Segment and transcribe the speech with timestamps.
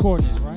[0.00, 0.49] recording this, right?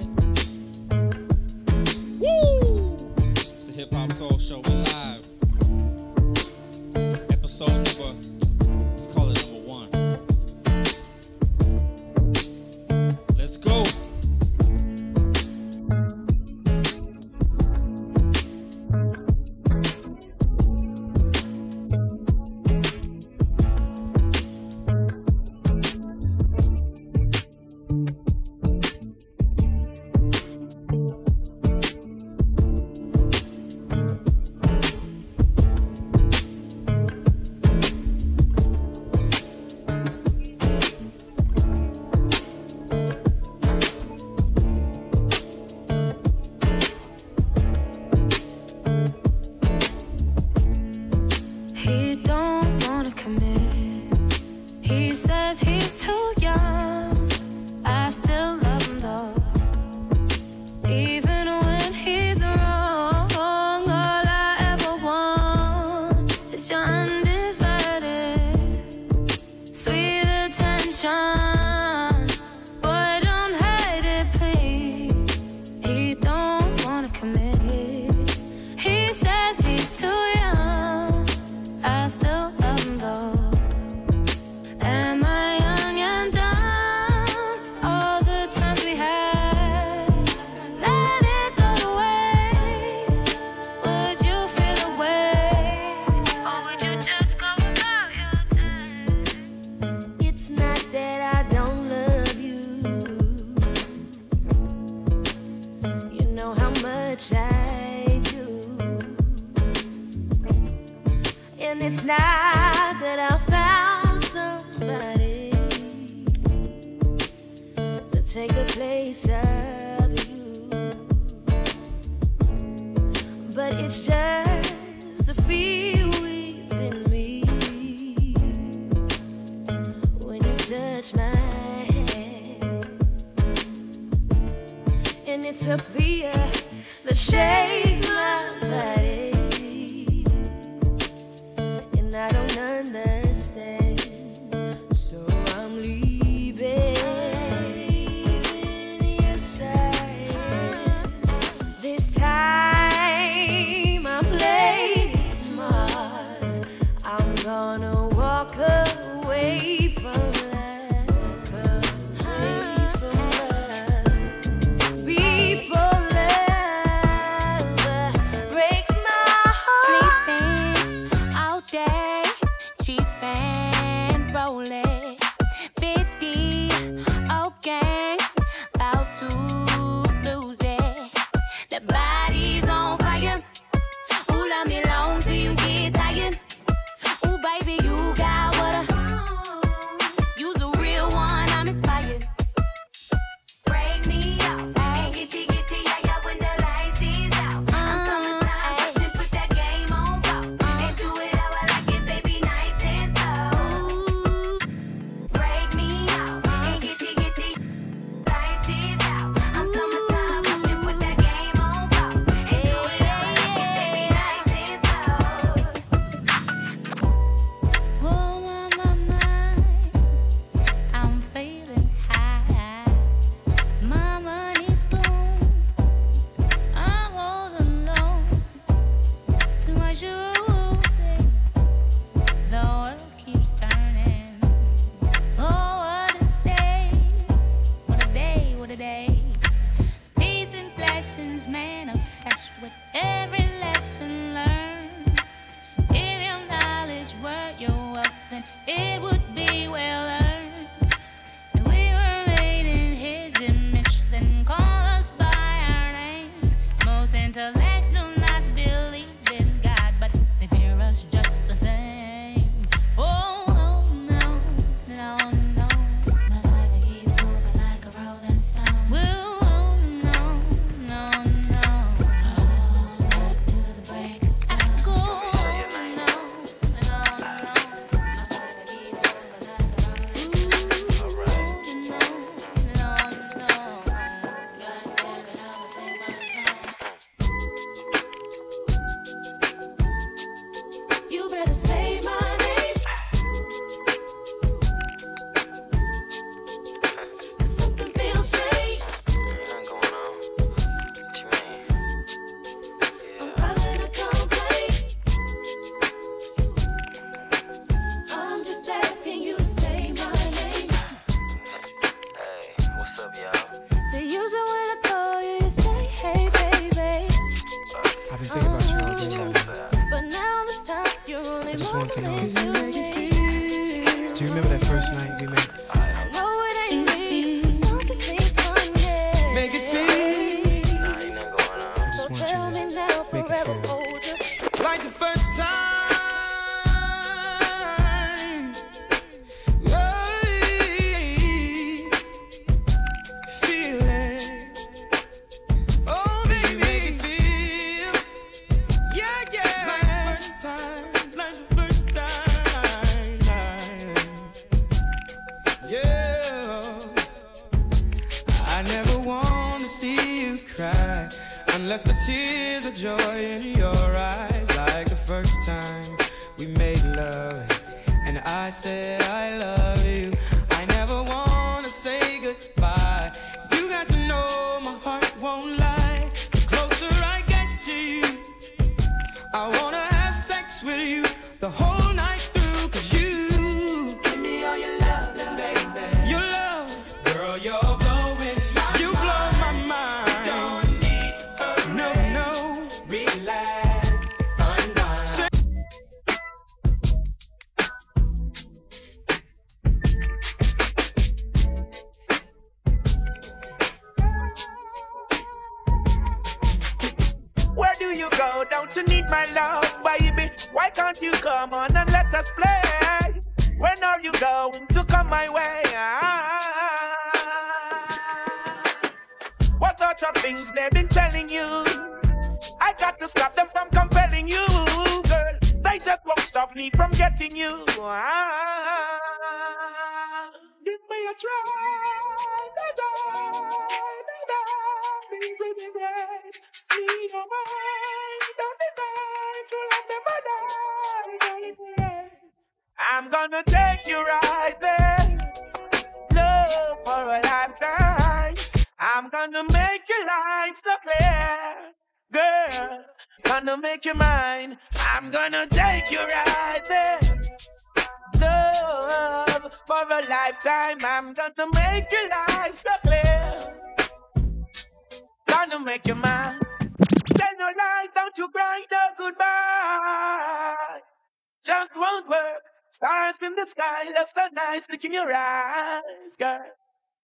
[475.94, 476.46] eyes, girl.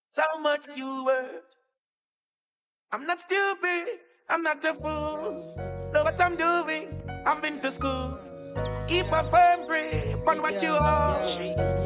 [0.07, 1.55] So much you worth.
[2.91, 3.85] I'm not stupid.
[4.29, 5.55] I'm not a fool.
[5.93, 7.01] Know what I'm doing.
[7.25, 8.17] I've been to school.
[8.87, 11.21] Keep a firm grip on what you are.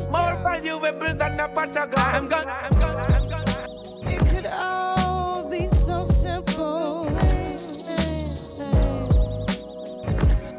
[0.10, 1.98] More valuable than a patagon.
[1.98, 2.16] I'm.
[2.16, 2.48] I'm gone.
[2.48, 4.08] I'm gone.
[4.08, 7.10] It could all be so simple.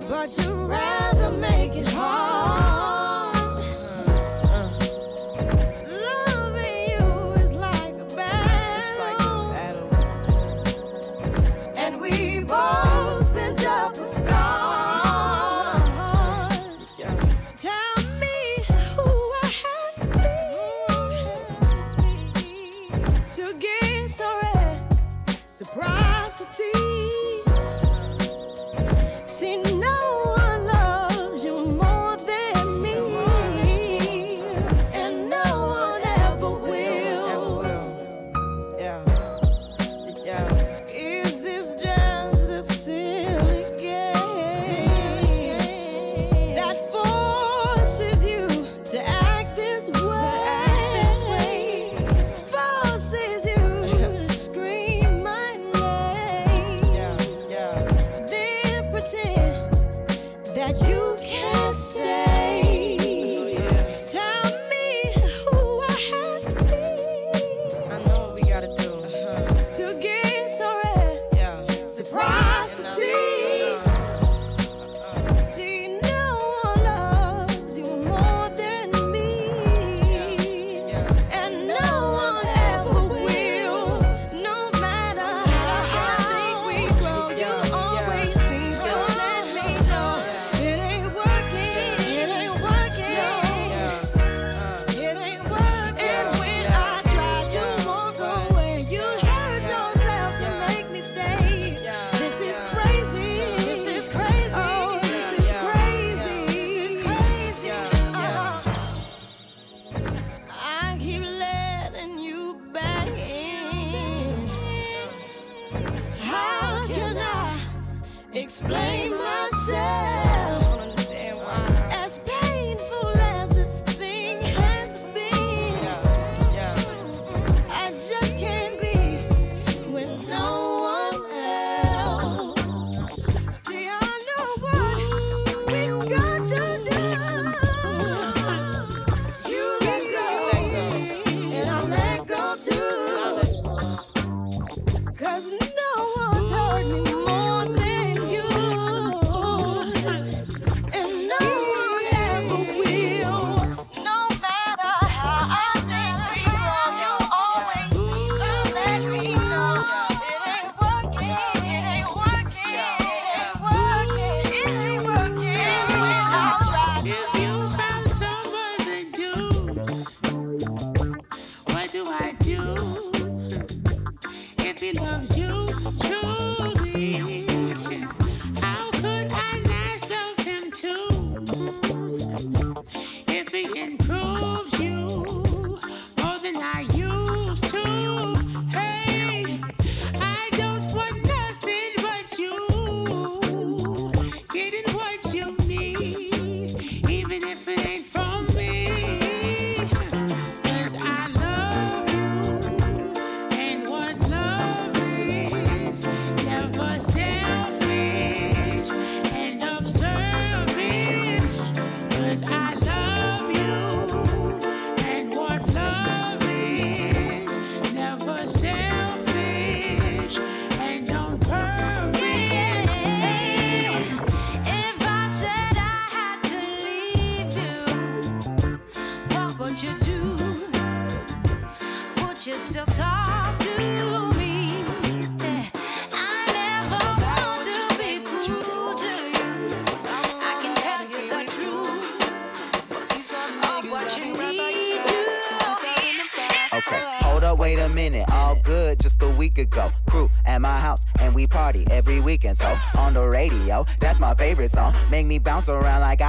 [0.09, 2.94] But you'd rather make it hard.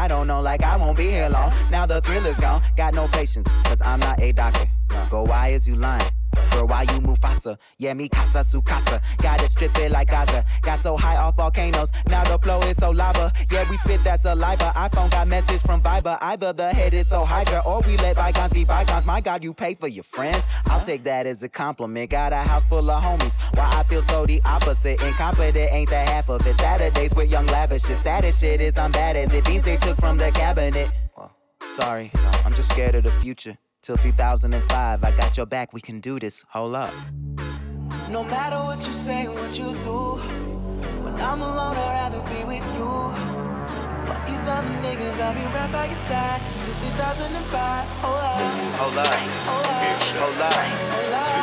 [0.05, 1.51] I don't know, like I won't be here long.
[1.71, 4.69] Now the thrill is gone, got no patience, cause I'm not a doctor.
[5.09, 6.14] Go, why is you lying?
[7.77, 9.01] Yeah, me casa su casa.
[9.22, 10.46] Gotta strip it like Gaza.
[10.62, 11.91] Got so high off volcanoes.
[12.08, 13.34] Now the flow is so lava.
[13.51, 14.72] Yeah, we spit that saliva.
[14.75, 16.17] iPhone got message from Viber.
[16.22, 19.05] Either the head is so hydra or we let bygones be bygones.
[19.05, 20.44] My God, you pay for your friends.
[20.67, 22.10] I'll take that as a compliment.
[22.12, 23.36] Got a house full of homies.
[23.55, 25.01] Why I feel so the opposite.
[25.01, 26.55] Incompetent ain't the half of it.
[26.55, 27.82] Saturdays with young lavish.
[27.82, 29.44] The saddest shit is I'm bad as it.
[29.44, 30.89] These they took from the cabinet.
[31.75, 32.10] Sorry,
[32.46, 33.58] I'm just scared of the future.
[33.82, 36.46] Till 2005, I got your back, we can do this.
[36.50, 36.94] Hold up.
[38.09, 40.17] No matter what you say, what you do,
[41.03, 42.91] when I'm alone, I'd rather be with you.
[44.05, 47.88] Fuck these other niggas, I'll be right by your side till 2005.
[48.05, 48.38] Hold up,
[48.79, 49.07] Hold up.
[49.09, 51.35] hold up, Hold up.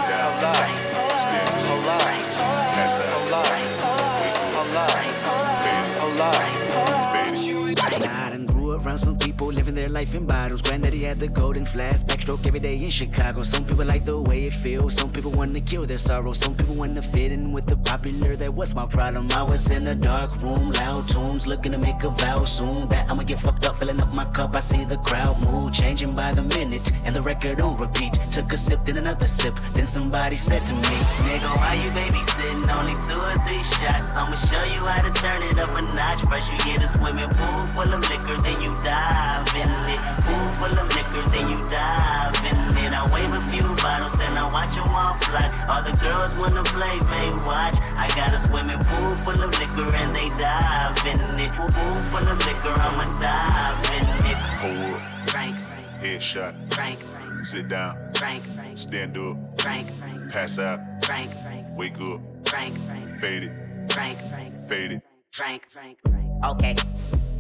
[8.93, 10.61] Around some people living their life in bottles.
[10.61, 13.43] Granddaddy had the golden flask, backstroke every day in Chicago.
[13.43, 14.93] Some people like the way it feels.
[14.95, 16.35] Some people want to kill their sorrow.
[16.35, 18.37] Some people want to fit in with the popular.
[18.37, 19.29] That was my problem.
[19.33, 22.87] I was in a dark room, loud tunes, looking to make a vow soon.
[22.89, 24.55] That I'ma get fucked up, filling up my cup.
[24.55, 28.13] I see the crowd mood changing by the minute, and the record on repeat.
[28.31, 29.55] Took a sip, then another sip.
[29.73, 32.69] Then somebody said to me, Nigga, why you babysitting?
[32.77, 34.13] Only two or three shots.
[34.15, 36.21] I'ma show you how to turn it up a notch.
[36.29, 40.01] First you get a swimming pool full of liquor, then you dive in it.
[40.27, 42.93] Pool full of liquor, then you dive in it.
[42.93, 45.47] I wave a few bottles, then I watch them all fly.
[45.71, 47.75] All the girls wanna play, they watch.
[47.97, 51.51] I got a swimming pool full of liquor and they dive in it.
[51.55, 54.39] Pool pool full of liquor, I'ma dive in it.
[54.63, 55.57] Hold up, Frank,
[56.01, 56.99] headshot, Frank,
[57.43, 58.43] sit down, Frank,
[58.75, 59.89] stand up, Frank,
[60.31, 61.31] pass out, Frank,
[61.77, 62.77] wake up, Frank,
[63.21, 63.53] fade it,
[63.93, 65.03] Frank, Frank, fade it.
[65.33, 65.99] Frank, Frank,
[66.45, 66.75] Okay,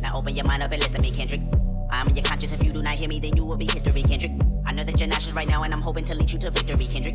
[0.02, 1.40] now open your mind up and listen me, Kendrick.
[1.90, 2.52] I'm in your conscience.
[2.52, 4.32] If you do not hear me, then you will be history, Kendrick.
[4.66, 6.87] I know that you're nauseous right now, and I'm hoping to lead you to victory,
[6.87, 7.14] Kendrick.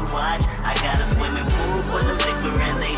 [0.00, 0.40] they watch.
[0.64, 2.94] I got a swimming pool full of liquor and they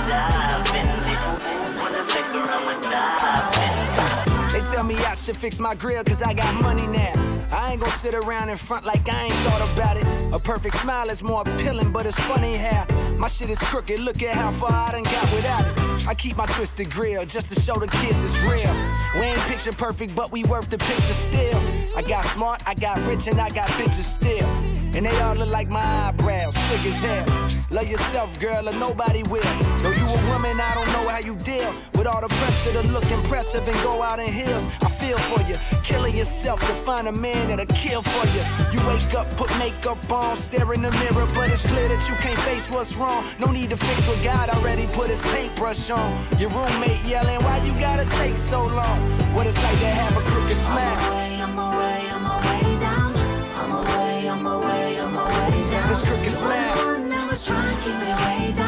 [0.75, 1.19] it.
[1.19, 4.53] Pool full liquor, I'ma dive.
[4.53, 7.13] They tell me I should fix my grill cause I got money now.
[7.51, 10.07] I ain't gonna sit around in front like I ain't thought about it.
[10.33, 14.01] A perfect smile is more appealing, but it's funny how my shit is crooked.
[14.01, 15.92] Look at how far I done got without it.
[16.07, 18.75] I keep my twisted grill just to show the kids it's real.
[19.15, 21.59] We ain't picture perfect, but we worth the picture still.
[21.97, 24.47] I got smart, I got rich, and I got bitches still.
[24.95, 27.53] And they all look like my eyebrows, thick as hell.
[27.71, 29.43] Love yourself, girl, or nobody will.
[29.79, 32.83] Though you a woman, I don't know how you deal with all the pressure to
[32.89, 34.67] look impressive and go out in heels.
[34.83, 38.43] I feel for you, killing yourself to find a man that'll kill for you.
[38.73, 42.15] You wake up, put makeup on, stare in the mirror, but it's clear that you
[42.17, 43.25] can't face what's wrong.
[43.39, 46.39] No need to fix what God already put his paintbrush on.
[46.39, 48.99] Your roommate yelling, why you gotta take so long?
[49.35, 50.97] What it's like to have a crooked smile.
[51.43, 53.15] I'm away, I'm away down.
[53.61, 55.89] I'm away, I'm away, I'm away down.
[55.89, 56.77] This crooked smile.
[56.87, 58.62] One that was trying to keep me way down.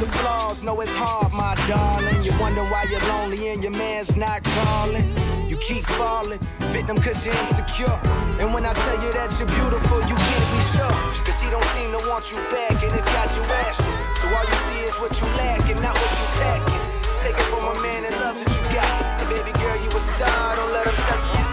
[0.00, 2.22] The flaws know it's hard, my darling.
[2.22, 5.14] You wonder why you're lonely and your man's not calling.
[5.48, 6.40] You keep falling,
[6.74, 7.98] victim cause you're insecure.
[8.40, 10.96] And when I tell you that you're beautiful, you can't be sure.
[11.24, 13.96] Cause he don't seem to want you back and it's got you asking.
[14.20, 16.82] So all you see is what you lack and not what you packing.
[17.20, 19.20] Take it from a man that loves what you got.
[19.22, 21.45] And baby girl, you a star, don't let him tell you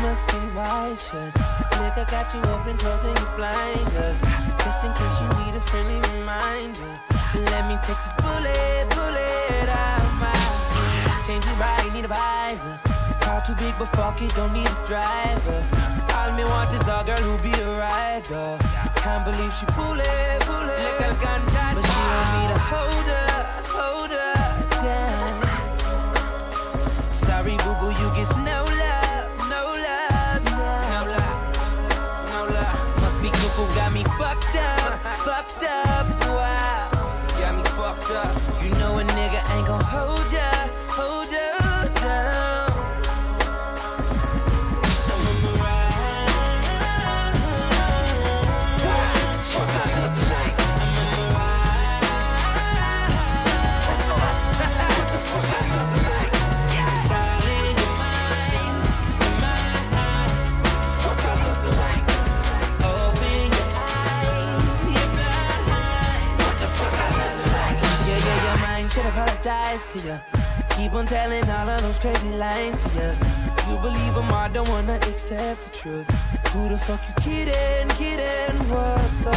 [0.00, 1.32] must be wide shut.
[1.78, 4.20] Nigga got you open, closing your blinders.
[4.64, 7.00] Just in case you need a friendly reminder.
[7.52, 10.32] Let me take this bullet, bullet out my.
[11.26, 12.78] Change your body, need a visor.
[13.20, 15.64] Car too big, but fuck it, don't need a driver.
[16.16, 18.58] All me want is a girl who be a rider.
[18.96, 20.48] Can't believe she pull it.
[20.80, 21.42] Like a gun
[21.74, 23.36] but she want me to hold her,
[23.76, 24.36] hold her
[24.84, 25.32] down.
[27.10, 28.69] Sorry, boo boo, you get no
[35.42, 36.06] fucked up.
[36.28, 36.90] Wow,
[37.38, 38.39] got me fucked up.
[69.40, 70.18] Apologize to ya.
[70.76, 73.14] Keep on telling all of those crazy lies to ya.
[73.68, 76.08] You believe them, I don't wanna accept the truth.
[76.52, 78.58] Who the fuck you kidding, kidding?
[78.68, 79.32] What's the?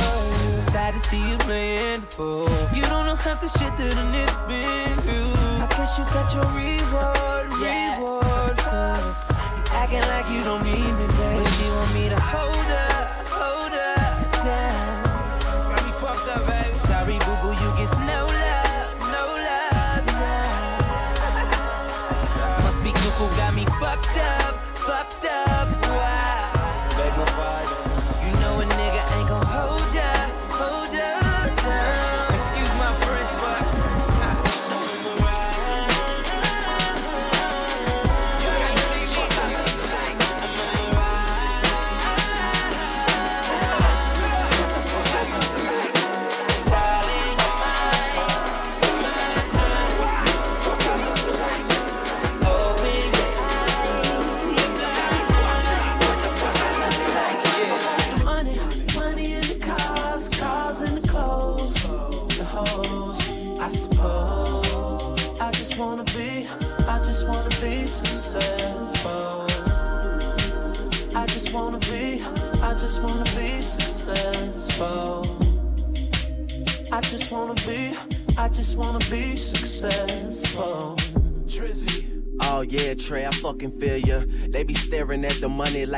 [0.57, 2.49] Sad to see you playing fool.
[2.73, 5.33] You don't know half the shit that a nigga been through.
[5.63, 8.59] I guess you got your reward, reward.
[8.59, 9.13] huh?
[9.55, 11.43] You acting like you don't need me, baby.
[11.43, 12.93] But she want me to hold her,
[13.29, 14.03] hold her
[14.43, 15.39] down.
[15.75, 16.73] Got me fucked up, baby.
[16.73, 18.72] Sorry, boo boo, you get no love,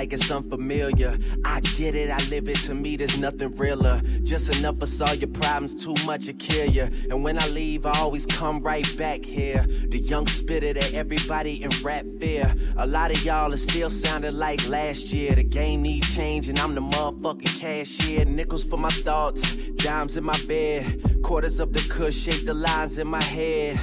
[0.05, 1.17] like it's unfamiliar.
[1.43, 2.57] I get it, I live it.
[2.65, 4.01] To me, there's nothing realer.
[4.21, 6.89] Just enough for solve your problems, too much to kill ya.
[7.09, 9.65] And when I leave, I always come right back here.
[9.89, 12.53] The young spitter that everybody in rap fear.
[12.77, 15.33] A lot of y'all are still sounding like last year.
[15.33, 16.59] The game needs changing.
[16.59, 18.25] I'm the motherfucking cashier.
[18.25, 21.23] Nickels for my thoughts, dimes in my bed.
[21.23, 23.79] Quarters of the cush shape the lines in my head.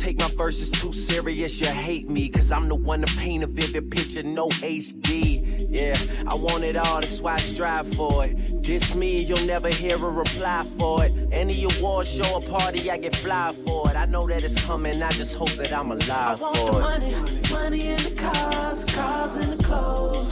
[0.00, 2.30] Take my verses too serious, you hate me.
[2.30, 5.66] Cause I'm the one to paint a vivid picture, no HD.
[5.70, 5.96] Yeah,
[6.26, 8.62] I want it all, that's why I strive for it.
[8.62, 11.12] Diss me, you'll never hear a reply for it.
[11.32, 13.96] Any award show or party, I get fly for it.
[13.96, 16.78] I know that it's coming, I just hope that I'm I alive want for the
[16.78, 16.80] it.
[16.80, 20.30] money, money in the cars, cars in the clothes,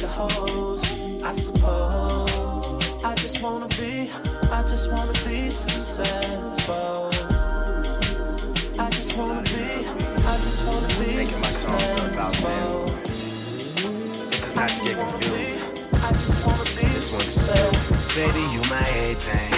[0.00, 2.30] the hoes, I suppose.
[3.04, 4.10] I just wanna be,
[4.50, 7.10] I just wanna be successful.
[8.80, 9.86] I just wanna be,
[10.24, 13.07] I just wanna be Making my songs about successful.
[14.58, 15.78] Not to get confused.
[15.92, 18.16] I just wanna be This one's.
[18.16, 19.57] Baby, you my everything.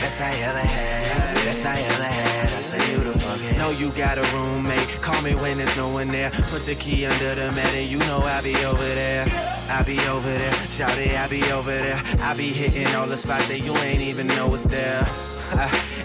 [0.00, 2.48] best I ever had, best I ever had.
[2.48, 3.58] I say you the fucking.
[3.58, 6.30] Know you got a roommate, call me when there's no one there.
[6.48, 9.26] Put the key under the mat and you know I be over there.
[9.68, 12.00] I be over there, shout it, I be over there.
[12.20, 15.06] I be hitting all the spots that you ain't even know was there.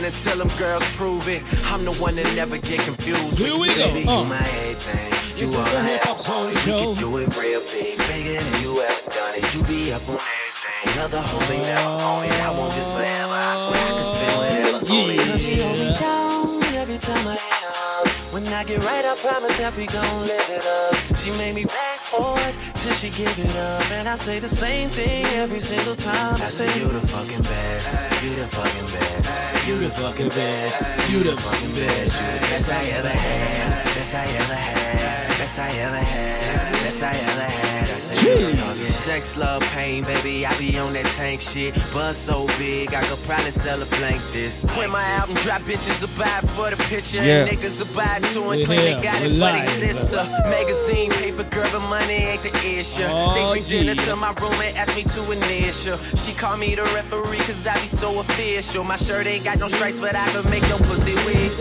[0.00, 3.36] And until them girls prove it, I'm the one that never get confused.
[3.36, 3.92] Here we go.
[3.92, 4.22] Baby, Uh.
[4.22, 5.12] you my everything.
[5.36, 6.64] You This is all the I Hip ever Hop Soul wanted.
[6.64, 9.54] We can do it real big, bigger than you ever done it.
[9.54, 11.02] You be up on everything.
[11.04, 12.32] Other hoes ain't never on it.
[12.32, 13.36] I want this forever.
[13.52, 15.28] I swear I can spend whatever on it.
[15.28, 18.08] Cause she hold me down every time I up.
[18.32, 21.18] When I get right, I promise that we gon' live it up.
[21.18, 23.90] She made me back for it till she give it up.
[23.92, 26.42] And I say the same thing every single time.
[26.42, 27.90] I say, You the fucking best.
[28.22, 29.32] You the fucking best.
[29.66, 30.78] You the fucking best.
[31.10, 32.20] You the fucking best.
[32.20, 33.84] You the best I ever had.
[33.94, 35.38] Best I ever had.
[35.38, 36.82] Best I ever had.
[36.84, 37.69] Best I ever had.
[38.00, 40.46] Say, Sex, love, pain, baby.
[40.46, 41.74] I be on that tank shit.
[41.92, 44.62] Buzz so big, I could probably sell a blank this.
[44.76, 47.22] When my album drop, bitches will buy it for the picture.
[47.22, 47.44] Yeah.
[47.44, 48.96] And niggas will buy it too and here.
[48.96, 50.24] they got We're it for their sister.
[50.48, 53.02] Magazine, paper, girl, but money ain't the issue.
[53.04, 54.06] Oh, they bring dinner yeah.
[54.06, 55.98] to my room and ask me to initial.
[56.16, 58.82] She call me the referee cause I be so official.
[58.82, 61.52] My shirt ain't got no stripes, but I can make your pussy weak.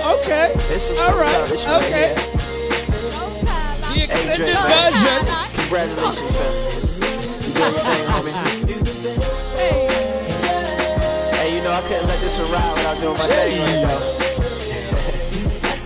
[0.00, 0.52] Okay.
[0.52, 0.80] All right.
[0.80, 1.52] summertime.
[1.52, 2.29] It's right Okay.
[3.90, 4.92] The Hey, extended man.
[4.92, 5.20] version.
[5.60, 6.52] Congratulations, fam.
[7.42, 8.34] You doing your thing, homie.
[11.34, 14.04] Hey, you know I couldn't let this ride without doing my thing, right, though.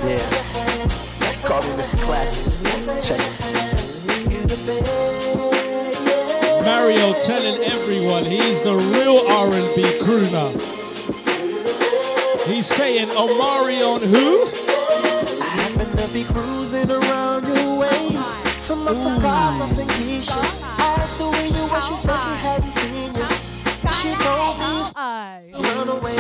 [0.09, 0.43] yeah.
[1.49, 1.99] Call me Mr.
[2.01, 2.43] Classic.
[3.07, 3.25] Check it.
[6.65, 10.51] Mario telling everyone he's the real R&B crooner.
[12.47, 14.64] He's saying oh, Omarion who?
[16.05, 18.11] Happen to be cruising around your way.
[18.65, 20.37] To my surprise, I seen Keisha.
[20.79, 23.25] I asked her where you were, she said she hadn't seen you.
[23.89, 24.85] She told me
[25.49, 26.19] you run away.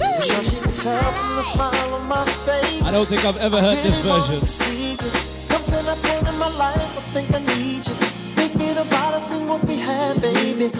[0.00, 2.82] I'm sure she could tell from the smile on my face.
[2.82, 4.38] I don't think I've ever heard this version.
[4.40, 4.96] to see you.
[5.48, 7.94] Come to that point in my life, I think I need you.
[8.38, 10.68] Thinking about us and what we had, baby.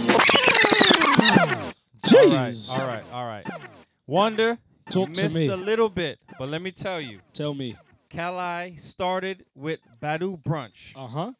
[2.07, 2.79] Jeez.
[2.79, 3.69] All right, all right, all right.
[4.07, 5.49] Wonder, Talk you to missed me.
[5.49, 7.19] a little bit, but let me tell you.
[7.33, 7.75] Tell me.
[8.17, 10.93] Kali started with Badu Brunch.
[10.97, 11.33] Uh huh.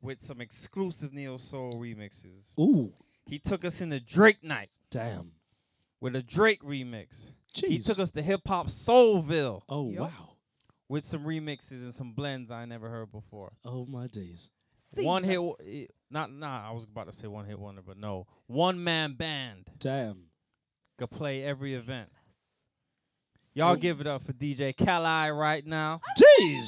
[0.00, 2.58] With some exclusive neo soul remixes.
[2.58, 2.92] Ooh.
[3.26, 4.70] He took us into Drake night.
[4.90, 5.32] Damn.
[6.00, 7.32] With a Drake remix.
[7.54, 7.86] He Jeez.
[7.86, 9.62] took us to hip hop Soulville.
[9.68, 10.36] Oh wow.
[10.88, 13.52] With some remixes and some blends I never heard before.
[13.64, 14.50] Oh my days.
[14.96, 16.68] One hit, wo- eh, not nah.
[16.68, 20.26] I was about to say one hit wonder, but no, one man band Damn.
[20.98, 22.10] could play every event.
[23.56, 26.00] Y'all give it up for DJ Kali right now.
[26.18, 26.66] Jeez.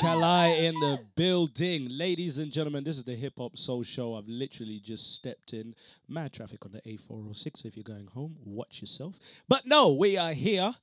[0.00, 1.86] Kali in the building.
[1.88, 4.16] Ladies and gentlemen, this is the Hip Hop Soul Show.
[4.16, 5.76] I've literally just stepped in.
[6.08, 7.64] Mad traffic on the A406.
[7.64, 9.14] If you're going home, watch yourself.
[9.48, 10.74] But no, we are here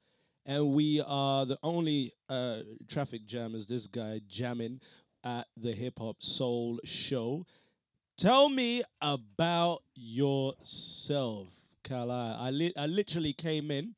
[0.46, 4.80] and we are the only uh, traffic jam as this guy jamming
[5.26, 7.46] at the Hip Hop Soul Show.
[8.18, 11.50] Tell me about yourself,
[11.84, 12.12] Kali.
[12.13, 13.96] I, li- I literally came in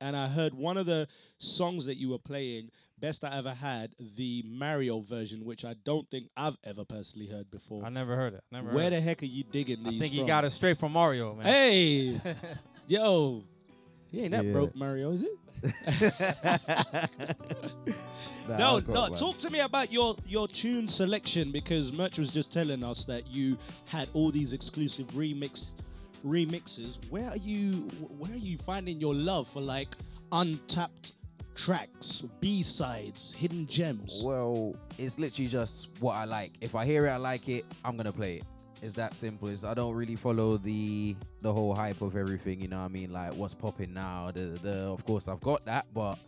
[0.00, 1.08] and I heard one of the
[1.38, 6.08] songs that you were playing, Best I Ever Had, the Mario version, which I don't
[6.10, 7.84] think I've ever personally heard before.
[7.84, 8.42] I never heard it.
[8.50, 9.02] Never Where heard the it.
[9.02, 10.26] heck are you digging these I think he from?
[10.26, 11.46] got it straight from Mario, man.
[11.46, 12.20] Hey,
[12.88, 13.42] yo,
[14.10, 14.52] he ain't that Yeah.
[14.52, 15.38] broke, Mario, is it?
[18.48, 19.08] Nah, no, no.
[19.10, 23.26] Talk to me about your your tune selection because Merch was just telling us that
[23.26, 25.66] you had all these exclusive remix
[26.24, 26.98] remixes.
[27.10, 27.88] Where are you?
[28.18, 29.94] Where are you finding your love for like
[30.32, 31.12] untapped
[31.54, 34.22] tracks, B sides, hidden gems?
[34.24, 36.52] Well, it's literally just what I like.
[36.60, 38.44] If I hear it, I like it, I'm gonna play it.
[38.80, 39.48] It's that simple.
[39.48, 42.60] It's, I don't really follow the the whole hype of everything.
[42.60, 43.12] You know what I mean?
[43.12, 44.30] Like what's popping now.
[44.32, 46.18] The the of course I've got that, but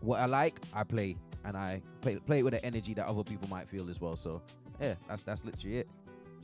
[0.00, 3.24] what I like, I play, and I play play it with the energy that other
[3.24, 4.16] people might feel as well.
[4.16, 4.42] So
[4.80, 5.88] yeah, that's that's literally it.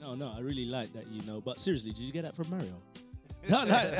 [0.04, 1.40] No, no, I really like that, you know.
[1.40, 2.74] But seriously, did you get that from Mario?
[3.48, 3.98] no, no,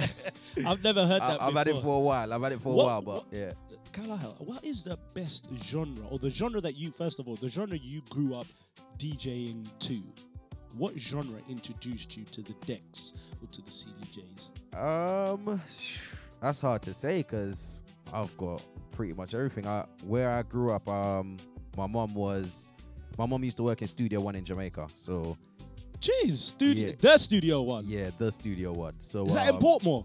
[0.67, 1.41] I've never heard that.
[1.43, 2.31] I've had it for a while.
[2.31, 3.53] I've had it for a What- while, but what- yeah.
[3.93, 7.49] Carlisle, what is the best genre, or the genre that you, first of all, the
[7.49, 8.47] genre you grew up
[8.99, 10.03] DJing to?
[10.77, 14.51] What genre introduced you to the decks or to the CDJs?
[14.77, 15.61] Um,
[16.43, 17.81] that's hard to say because
[18.13, 19.67] I've got pretty much everything.
[19.67, 21.37] I where I grew up, um,
[21.77, 22.73] my mom was,
[23.17, 24.89] my mom used to work in Studio One in Jamaica.
[24.97, 25.37] So,
[26.05, 26.95] Jeez, studio, Yeah.
[27.01, 27.85] the Studio One.
[27.89, 28.93] yeah, the Studio One.
[29.01, 30.05] So Is that in um, Portmore?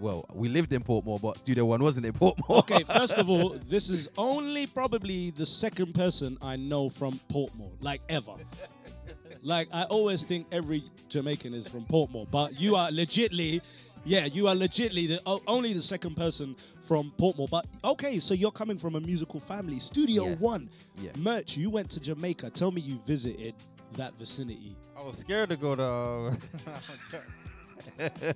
[0.00, 2.58] Well, we lived in Portmore, but Studio One wasn't in Portmore.
[2.60, 7.70] Okay, first of all, this is only probably the second person I know from Portmore,
[7.80, 8.32] like ever.
[9.42, 13.62] Like I always think every Jamaican is from Portmore, but you are legitly,
[14.04, 16.56] yeah, you are legitly the o- only the second person
[16.88, 17.48] from Portmore.
[17.48, 19.78] But okay, so you're coming from a musical family.
[19.78, 20.34] Studio Yeah.
[20.34, 20.68] One,
[21.00, 21.12] Yeah.
[21.16, 21.56] merch.
[21.56, 22.50] You went to Jamaica.
[22.50, 23.54] Tell me you visited
[23.94, 24.76] that vicinity.
[24.98, 26.36] I was scared to go to.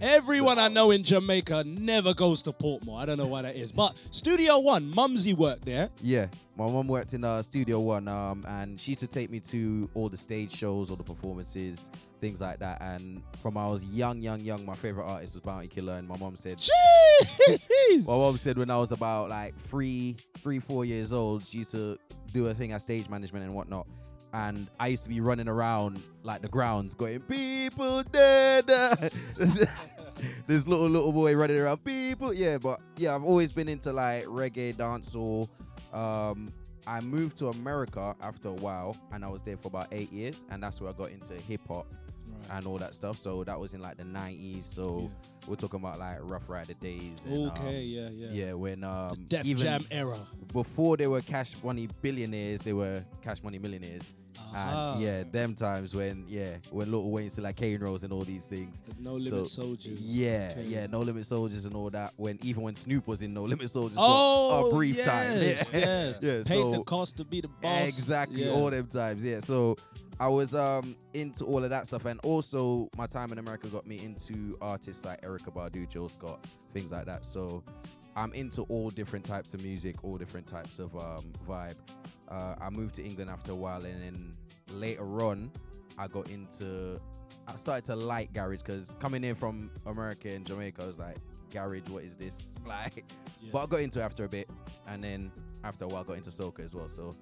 [0.00, 3.00] Everyone I know in Jamaica never goes to Portmore.
[3.00, 3.72] I don't know why that is.
[3.72, 5.90] But Studio One, Mumsy worked there.
[6.02, 9.40] Yeah, my mom worked in uh, Studio One, um, and she used to take me
[9.40, 11.90] to all the stage shows, all the performances,
[12.20, 12.82] things like that.
[12.82, 16.16] And from I was young, young, young, my favorite artist was Bounty Killer, and my
[16.16, 21.12] mom said, "Jeez." my mom said when I was about like three, three, four years
[21.12, 21.98] old, she used to
[22.32, 23.86] do a thing as stage management and whatnot.
[24.36, 28.66] And I used to be running around like the grounds, going people dead.
[30.46, 32.34] this little little boy running around, people.
[32.34, 35.48] Yeah, but yeah, I've always been into like reggae, dancehall.
[35.90, 36.52] Um,
[36.86, 40.44] I moved to America after a while, and I was there for about eight years,
[40.50, 41.86] and that's where I got into hip hop
[42.50, 43.16] and all that stuff.
[43.18, 44.64] So that was in like the '90s.
[44.64, 45.10] So
[45.46, 47.24] we're talking about like Ruff Ryder days.
[47.24, 48.46] And, Okay, um, yeah, yeah.
[48.46, 50.18] Yeah, when um, Def even Jam era.
[50.52, 54.14] Before they were cash money billionaires, they were cash money millionaires.
[54.54, 54.94] Ah.
[54.94, 58.22] And yeah, them times when yeah, when Lil Wayne still like Kane Rose and all
[58.24, 58.82] these things.
[58.98, 60.00] No Limit Soldiers.
[60.00, 60.62] Yeah, Okay.
[60.64, 62.12] yeah, No Limit Soldiers and all that.
[62.16, 65.32] When even when Snoop was in No Limit Soldiers Oh, for a brief time.
[65.40, 66.18] yes, Yeah, yes.
[66.22, 66.32] yeah.
[66.44, 67.88] Paid so the cost to be the boss.
[67.88, 68.52] Exactly, Yeah.
[68.52, 69.24] all them times.
[69.24, 69.40] Yeah.
[69.40, 69.76] So
[70.18, 73.86] I was um into all of that stuff, and also my time in America got
[73.86, 77.24] me into artists like Erykah Badu, Jill Scott, things like that.
[77.24, 77.62] So
[78.16, 81.76] I'm into all different types of music, all different types of um vibe.
[82.28, 84.32] Uh, I moved to England after a while, and then
[84.70, 85.50] later on,
[85.98, 86.98] I got into.
[87.48, 91.16] I started to like garage because coming in from America and Jamaica, I was like,
[91.52, 92.54] garage, what is this?
[92.66, 93.04] Like,
[93.52, 94.50] but I got into it after a bit,
[94.88, 95.30] and then
[95.62, 96.88] after a while, got into soca as well.
[96.88, 97.14] So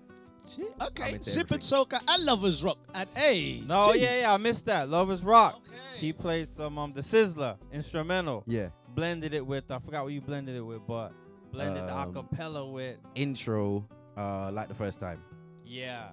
[0.80, 2.78] Okay, Sip and Soca and Lovers Rock.
[2.94, 3.62] And hey.
[3.66, 4.00] No, jeez.
[4.00, 4.88] yeah, yeah, I missed that.
[4.88, 5.60] Lovers Rock.
[5.98, 8.42] He played some um the Sizzla instrumental.
[8.46, 8.68] Yeah.
[8.94, 11.12] Blended it with I forgot what you blended it with, but
[11.52, 15.20] blended Um, the acapella with intro, uh, like the first time.
[15.64, 16.08] yeah.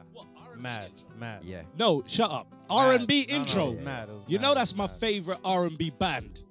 [0.57, 1.43] Mad, mad.
[1.43, 1.61] Yeah.
[1.77, 2.53] No, shut up.
[2.69, 3.71] R&B No, no, intro.
[3.71, 6.43] mad, you mad, know that's was my favorite R&B band.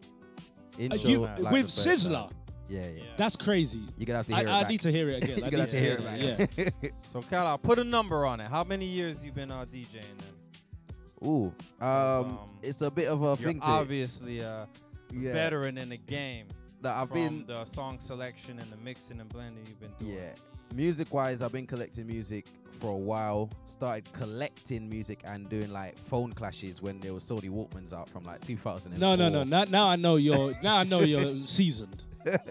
[0.79, 2.29] Uh, Intro, you, like with Sizzla.
[2.31, 2.37] time.
[2.71, 3.03] Yeah, yeah.
[3.17, 3.83] That's crazy.
[3.99, 4.71] You're gonna have to I, hear it I back.
[4.71, 5.37] need to hear it again.
[5.39, 6.91] You're I gonna need have to hear it Yeah.
[7.03, 8.49] So Cal, I'll put a number on it.
[8.49, 11.29] How many years you been uh, DJing then?
[11.29, 11.53] Ooh,
[11.85, 13.71] um, it's a bit of a You're thing to it.
[13.71, 14.67] obviously a
[15.13, 15.33] Yeah.
[15.33, 16.47] veteran in the game.
[16.83, 20.15] That I've from been- the song selection and the mixing and blending you've been doing.
[20.17, 20.33] Yeah.
[20.75, 22.47] Music wise, I've been collecting music
[22.81, 23.51] for a while.
[23.67, 28.23] Started collecting music and doing like phone clashes when there was Sony Walkmans out from
[28.25, 28.99] like 2004.
[28.99, 29.45] No, no, no.
[29.45, 30.55] Now, now I know you're.
[30.63, 32.05] Now I know you're seasoned.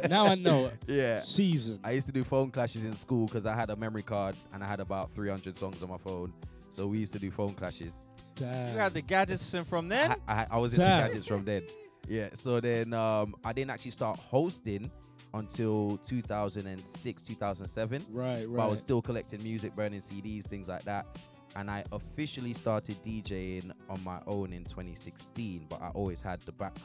[0.09, 0.71] Now I know.
[0.87, 1.19] Yeah.
[1.19, 1.79] Season.
[1.83, 4.63] I used to do phone clashes in school because I had a memory card and
[4.63, 6.33] I had about 300 songs on my phone.
[6.71, 8.01] So we used to do phone clashes.
[8.35, 8.73] Damn.
[8.73, 10.15] You had the gadgets from then?
[10.27, 11.07] I, I, I was into Damn.
[11.07, 11.63] gadgets from then.
[12.07, 12.29] Yeah.
[12.33, 14.89] So then um, I didn't actually start hosting
[15.33, 18.05] until 2006, 2007.
[18.09, 18.47] Right, right.
[18.55, 21.05] But I was still collecting music, burning CDs, things like that.
[21.55, 25.65] And I officially started DJing on my own in 2016.
[25.69, 26.75] But I always had the back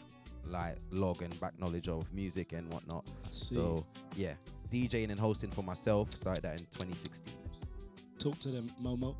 [0.48, 3.04] like log and back knowledge of music and whatnot.
[3.30, 3.84] So
[4.16, 4.34] yeah,
[4.72, 7.34] DJing and hosting for myself started that in 2016.
[8.18, 9.14] Talk to them, Momo.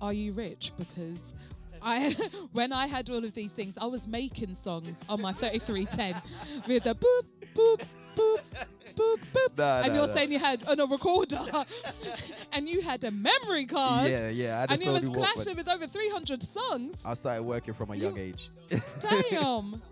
[0.00, 0.72] Are you rich?
[0.78, 1.20] Because
[1.82, 2.12] I,
[2.52, 6.22] when I had all of these things, I was making songs on my 3310
[6.66, 7.22] with a boop,
[7.54, 7.82] boop,
[8.16, 8.40] boop,
[8.94, 9.58] boop, boop.
[9.58, 10.14] Nah, and nah, you're nah.
[10.14, 11.40] saying you had on a recorder,
[12.52, 14.10] and you had a memory card.
[14.10, 16.96] Yeah, yeah, I and you was Sony clashing with over 300 songs.
[17.04, 18.50] I started working from a young age.
[19.00, 19.82] Damn.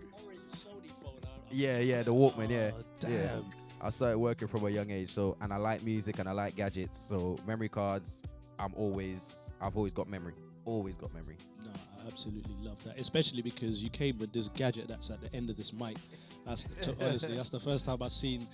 [1.51, 2.71] Yeah, yeah, the Walkman, yeah.
[3.07, 3.27] Yeah.
[3.33, 3.45] damn.
[3.81, 6.55] I started working from a young age, so and I like music and I like
[6.55, 6.97] gadgets.
[6.99, 8.21] So memory cards,
[8.59, 10.33] I'm always I've always got memory.
[10.65, 11.37] Always got memory.
[11.63, 15.35] No, I absolutely love that, especially because you came with this gadget that's at the
[15.35, 15.97] end of this mic.
[16.45, 18.45] That's t- honestly, that's the first time I've seen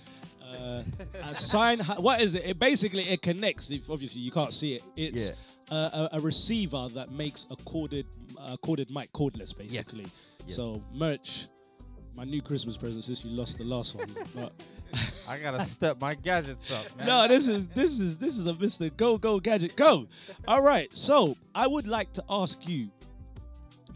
[0.42, 0.82] uh,
[1.22, 1.80] a sign.
[1.80, 2.44] ha- What is it?
[2.46, 3.70] It basically it connects.
[3.70, 5.30] If obviously you can't see it, it's
[5.70, 8.06] uh, a, a receiver that makes a corded
[8.40, 10.06] a corded mic cordless, basically.
[10.46, 10.56] Yes.
[10.56, 11.46] So merch.
[12.18, 14.52] My new Christmas present since you lost the last one, but
[15.28, 17.06] I gotta step my gadgets up, man.
[17.06, 18.94] no, this is this is this is a Mr.
[18.96, 20.08] Go Go Gadget Go.
[20.48, 22.90] All right, so I would like to ask you.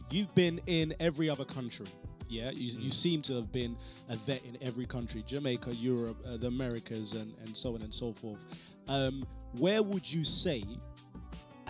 [0.08, 1.86] You've been in every other country,
[2.28, 2.52] yeah.
[2.52, 3.76] You, you seem to have been
[4.08, 7.92] a vet in every country: Jamaica, Europe, uh, the Americas, and and so on and
[7.92, 8.38] so forth.
[8.86, 9.26] Um,
[9.58, 10.62] where would you say,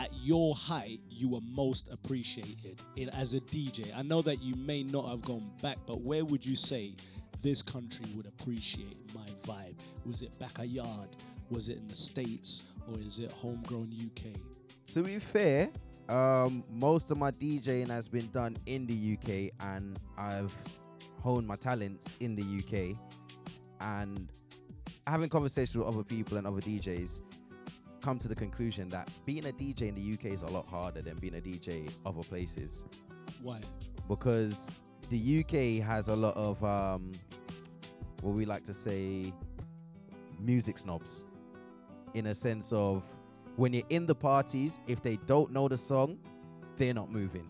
[0.02, 3.96] at your height, you were most appreciated in as a DJ?
[3.96, 6.96] I know that you may not have gone back, but where would you say?
[7.40, 9.74] This country would appreciate my vibe.
[10.06, 11.08] Was it backyard?
[11.50, 12.64] Was it in the States?
[12.88, 14.32] Or is it homegrown UK?
[14.94, 15.70] To be fair,
[16.08, 20.56] um, most of my DJing has been done in the UK, and I've
[21.20, 22.96] honed my talents in the UK.
[23.80, 24.28] And
[25.06, 27.22] having conversations with other people and other DJs,
[28.02, 31.00] come to the conclusion that being a DJ in the UK is a lot harder
[31.00, 32.84] than being a DJ other places
[33.42, 33.60] Why?
[34.08, 37.12] because the UK has a lot of um,
[38.22, 39.32] what we like to say,
[40.40, 41.26] music snobs,
[42.14, 43.02] in a sense of
[43.56, 46.18] when you're in the parties, if they don't know the song,
[46.76, 47.46] they're not moving.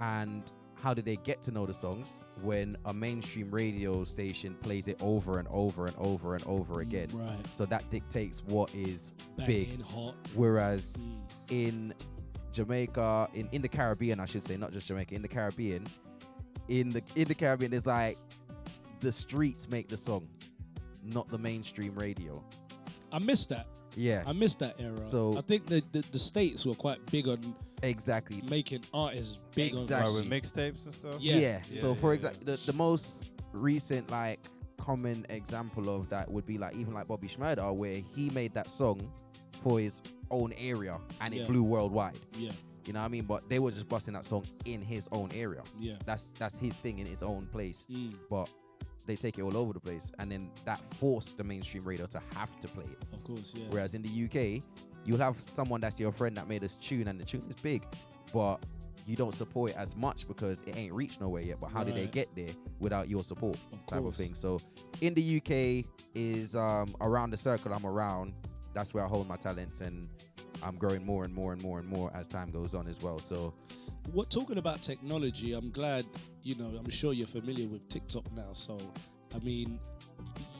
[0.00, 0.44] And
[0.84, 4.98] how do they get to know the songs when a mainstream radio station plays it
[5.00, 7.08] over and over and over and over mm, again?
[7.14, 7.38] right.
[7.54, 9.82] So that dictates what is Banging, big.
[9.86, 10.14] hot.
[10.34, 11.16] Whereas mm.
[11.48, 11.94] in
[12.52, 15.86] Jamaica, in, in the Caribbean, I should say, not just Jamaica, in the Caribbean,
[16.68, 18.18] in the in the Caribbean, it's like
[19.00, 20.28] the streets make the song,
[21.02, 22.44] not the mainstream radio.
[23.14, 23.66] I missed that.
[23.96, 24.24] Yeah.
[24.26, 25.00] I missed that era.
[25.02, 27.38] So- I think the, the the states were quite big on
[27.82, 30.10] exactly making artists big Exactly.
[30.10, 31.16] on with mixtapes and stuff.
[31.20, 31.60] Yeah.
[31.74, 34.40] So for example, the, the most recent like
[34.78, 38.68] common example of that would be like even like Bobby Shmurda, where he made that
[38.68, 39.00] song
[39.62, 41.44] for his own area and it Yeah.
[41.46, 42.18] blew worldwide.
[42.36, 42.50] Yeah.
[42.86, 43.24] You know what I mean?
[43.24, 45.62] But they were just busting that song in his own area.
[45.78, 45.94] Yeah.
[46.04, 47.86] That's that's his thing in his own place.
[47.90, 48.18] Mm.
[48.28, 48.50] But
[49.04, 52.20] they take it all over the place, and then that forced the mainstream radio to
[52.34, 53.02] have to play it.
[53.12, 53.66] Of course, yeah.
[53.70, 54.62] Whereas in the UK,
[55.04, 57.84] you'll have someone that's your friend that made this tune, and the tune is big,
[58.32, 58.64] but
[59.06, 61.60] you don't support it as much because it ain't reached nowhere yet.
[61.60, 62.48] But how did they get there
[62.80, 63.58] without your support?
[63.86, 64.34] type of thing.
[64.34, 64.58] So
[65.00, 68.32] in the UK is um, around the circle I'm around.
[68.72, 70.08] That's where I hold my talents, and
[70.62, 73.18] I'm growing more and more and more and more as time goes on as well.
[73.18, 73.52] So
[74.12, 75.54] What talking about technology?
[75.54, 76.06] I'm glad
[76.44, 76.70] you know.
[76.78, 78.52] I'm sure you're familiar with TikTok now.
[78.52, 78.78] So,
[79.34, 79.80] I mean,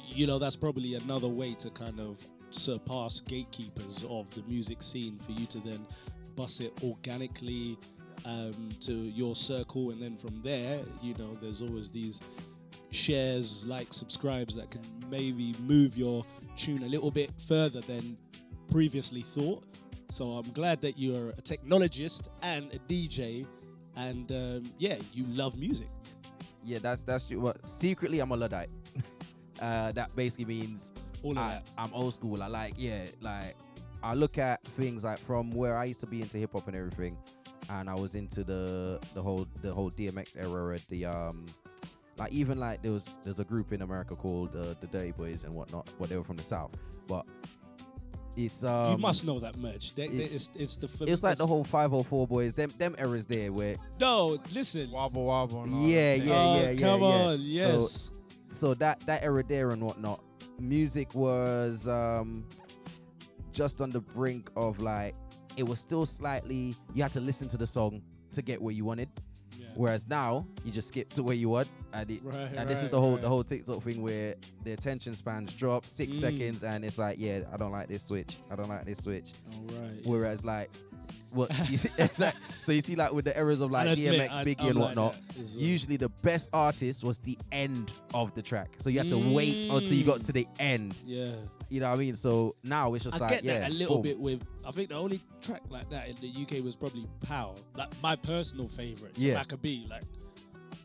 [0.09, 2.19] you know, that's probably another way to kind of
[2.51, 5.87] surpass gatekeepers of the music scene for you to then
[6.35, 7.79] bus it organically
[8.25, 12.21] um, to your circle, and then from there, you know, there's always these
[12.91, 14.81] shares, like, subscribes that can
[15.11, 16.25] maybe move your
[16.57, 18.17] tune a little bit further than
[18.71, 19.63] previously thought.
[20.15, 23.45] So I'm glad that you're a technologist and a DJ,
[23.97, 25.89] and um, yeah, you love music.
[26.65, 27.41] yeah, that's that's true.
[27.41, 28.69] What secretly I'm a luddite.
[29.61, 30.93] uh, that basically means
[31.37, 31.61] I.
[31.77, 32.41] I'm old school.
[32.45, 33.57] I like yeah, like
[34.05, 36.77] I look at things like from where I used to be into hip hop and
[36.77, 37.19] everything,
[37.69, 41.45] and I was into the the whole the whole DMX era the um.
[42.17, 45.43] Like even like there was there's a group in America called uh, the Dirty Boys
[45.43, 46.71] and whatnot, but they were from the south.
[47.09, 47.27] But
[48.37, 49.95] it's um you must know that merch.
[49.95, 50.89] They- they- it- it's, it's the.
[51.07, 54.91] it's like the whole 504 boys, them them eras there where No, listen.
[54.91, 55.63] Wobble wobble.
[55.65, 56.25] and all yeah, that.
[56.25, 56.81] yeah, Oh, yeah, yeah.
[56.81, 57.07] come yeah.
[57.07, 58.11] on, So- yes.
[58.55, 60.21] So, that that era there and whatnot,
[60.61, 62.45] music was um
[63.53, 65.15] just on the brink of like
[65.57, 68.85] it was still slightly you had to listen to the song to get where you
[68.85, 69.09] wanted.
[69.77, 72.91] Whereas now you just skip to where you want, and, it, Right, and this is
[72.91, 73.21] the whole right.
[73.23, 76.21] the whole TikTok thing where the attention spans drop six Mm.
[76.21, 79.33] seconds, and it's like, yeah, I don't like this switch, I don't like this switch.
[79.53, 80.01] All right.
[80.07, 80.71] Whereas like,
[81.33, 81.51] what?
[81.71, 84.45] you see- exact- so you see like with the eras of like I'll admit, DMX,
[84.45, 85.65] Biggie, I'm and like whatnot, that as well.
[85.65, 88.71] usually the best artist was the end of the track.
[88.79, 90.95] So you had to wait until you got to the end.
[91.05, 91.27] Yeah.
[91.71, 92.15] You know what I mean?
[92.15, 94.03] So now it's just I like get yeah, that a little boom.
[94.03, 94.43] bit with.
[94.67, 98.15] I think the only track like that in the UK was probably "Power," like my
[98.17, 99.13] personal favorite.
[99.17, 99.35] Yeah.
[99.35, 100.03] Maccabee, like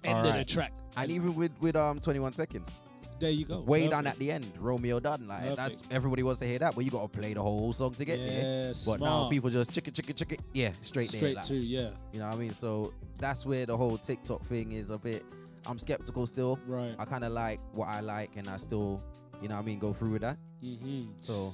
[0.04, 0.48] end of Alright.
[0.48, 0.74] the track.
[0.98, 2.80] And even with with um 21 seconds.
[3.20, 3.60] There you go.
[3.60, 5.28] Way down at the end, Romeo Dunn.
[5.28, 8.06] Like that's everybody wants to hear that, but you gotta play the whole song to
[8.06, 8.66] get there.
[8.68, 11.20] Yeah, But now people just chicka chicka chicka, Yeah, straight, there.
[11.20, 11.46] Straight like.
[11.46, 11.90] to yeah.
[12.14, 12.54] You know what I mean?
[12.54, 15.24] So that's where the whole TikTok thing is a bit.
[15.66, 16.58] I'm skeptical still.
[16.68, 16.96] Right.
[16.98, 19.02] I kind of like what I like, and I still,
[19.42, 20.38] you know what I mean, go through with that.
[20.64, 21.12] Mm-hmm.
[21.16, 21.54] So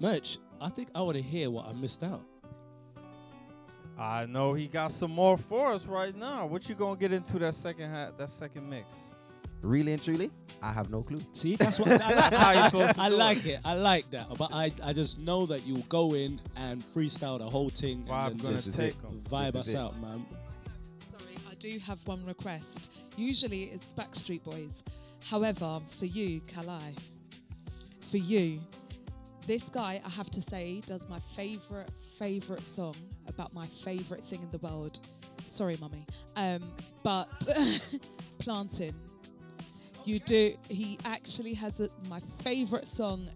[0.00, 2.22] Merch, I think I want to hear what I missed out.
[3.98, 6.46] I know he got some more for us right now.
[6.46, 8.86] What you gonna get into that second half, that second mix?
[9.62, 11.20] Really and truly, I have no clue.
[11.32, 12.16] See, that's what I like.
[12.30, 13.50] That's how you're supposed to I do like it.
[13.50, 13.60] it.
[13.64, 14.26] I like that.
[14.36, 18.32] But I, I just know that you'll go in and freestyle the whole thing Vibe
[18.32, 19.22] and gonna then just take 'em.
[19.30, 19.76] vibe This us is it.
[19.78, 20.26] out, man.
[21.10, 22.88] Sorry, I do have one request.
[23.16, 24.82] Usually it's Backstreet Boys.
[25.26, 26.94] However, for you, Kali,
[28.10, 28.60] for you,
[29.46, 32.94] this guy, I have to say, does my favorite, favorite song
[33.28, 34.98] about my favorite thing in the world.
[35.46, 36.04] Sorry, mummy.
[36.36, 36.62] Um,
[37.04, 37.28] but
[38.38, 38.94] Planting.
[40.04, 40.54] You do.
[40.68, 43.28] He actually has a, my favorite song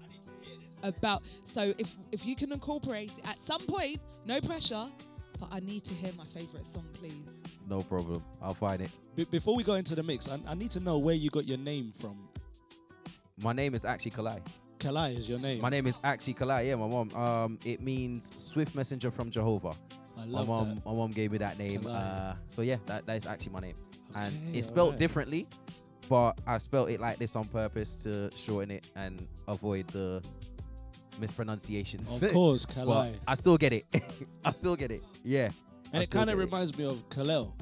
[0.83, 1.23] about.
[1.47, 4.87] So if if you can incorporate it at some point, no pressure,
[5.39, 7.19] but I need to hear my favorite song, please.
[7.69, 8.23] No problem.
[8.43, 8.91] I'll find it.
[9.15, 11.47] Be- before we go into the mix, I, I need to know where you got
[11.47, 12.29] your name from.
[13.41, 14.41] My name is actually Kali.
[14.79, 15.61] Kali is your name.
[15.61, 16.69] My name is actually Kali.
[16.69, 17.15] Yeah, my mom.
[17.15, 19.73] Um, it means swift messenger from Jehovah.
[20.17, 20.75] I my love mom.
[20.75, 20.87] that.
[20.87, 21.87] My mom gave me that name.
[21.87, 23.75] Uh, so yeah, that, that is actually my name,
[24.15, 24.99] and it's spelled alright.
[24.99, 25.47] differently,
[26.09, 30.23] but I spelled it like this on purpose to shorten it and avoid the
[31.19, 32.23] mispronunciations.
[32.23, 32.87] Of course, Kali.
[32.87, 33.87] But I still get it.
[34.45, 35.03] I still get it.
[35.25, 35.51] Yeah.
[35.93, 36.79] And I it kind of reminds it.
[36.79, 37.55] me of Kal-El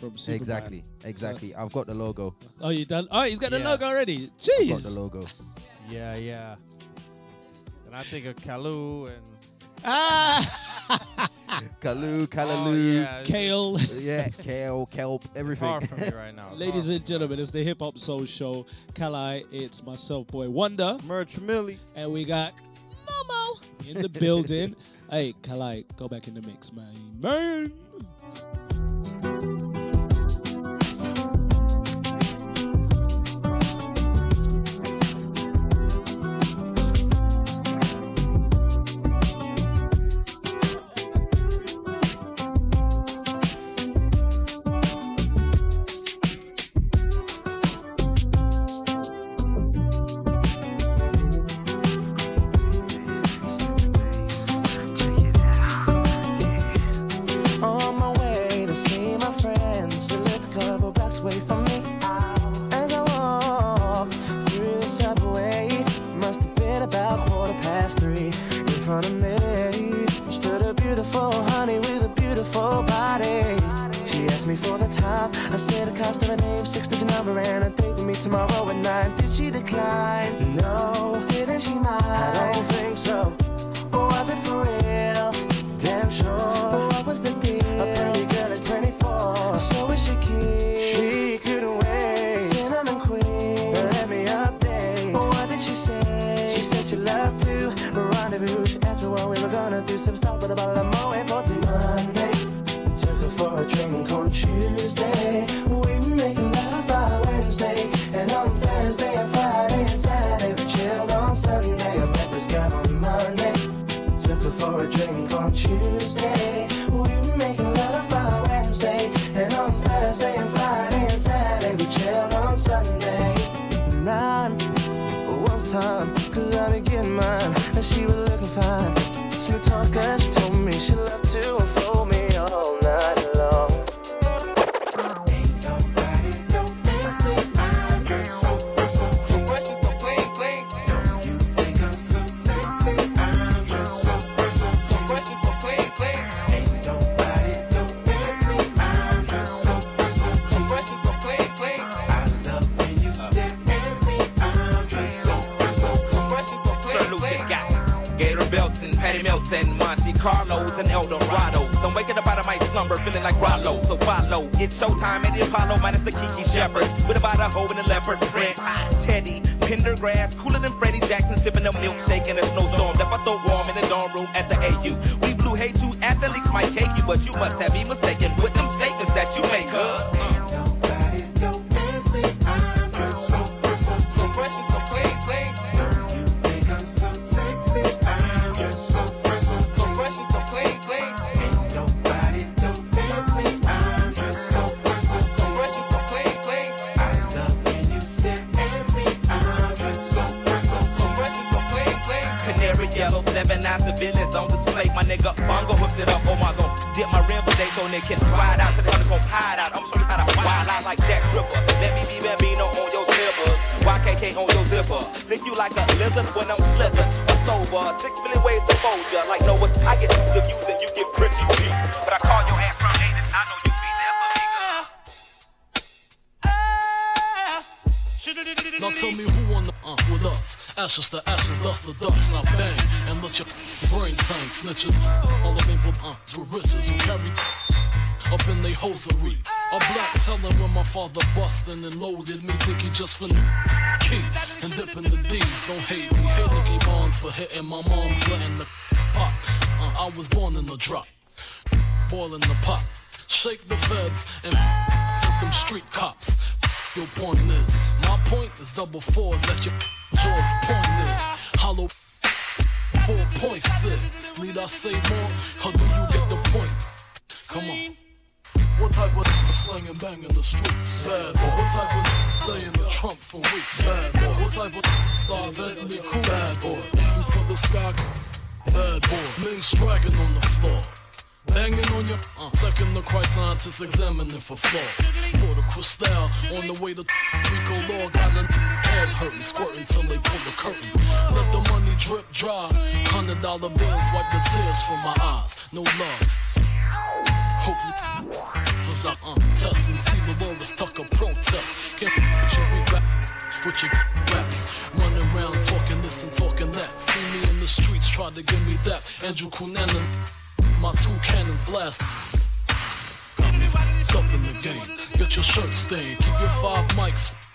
[0.00, 0.36] from Superman.
[0.36, 0.84] Exactly.
[1.04, 1.54] Exactly.
[1.54, 2.34] I've got the logo.
[2.60, 3.08] Oh, you done?
[3.10, 4.30] Oh, he's got the logo already.
[4.38, 4.62] Jeez.
[4.62, 5.26] I've got the logo.
[5.88, 6.56] Yeah, yeah.
[7.86, 9.28] And I think of Kalu and.
[9.84, 11.28] Ah!
[11.80, 13.22] Kalu, oh, Kalaloo, yeah.
[13.24, 13.78] Kale.
[14.00, 15.68] yeah, kale, kelp, everything.
[15.68, 16.50] It's hard for me right now.
[16.52, 18.66] It's Ladies and gentlemen, it's the Hip Hop Soul Show.
[18.94, 20.96] Kali, it's myself, Boy Wonder.
[21.04, 21.78] Merch Millie.
[21.94, 22.54] And we got
[23.06, 24.74] Momo in the building.
[25.10, 26.94] hey, Kali, go back in the mix, man.
[27.20, 27.72] Man.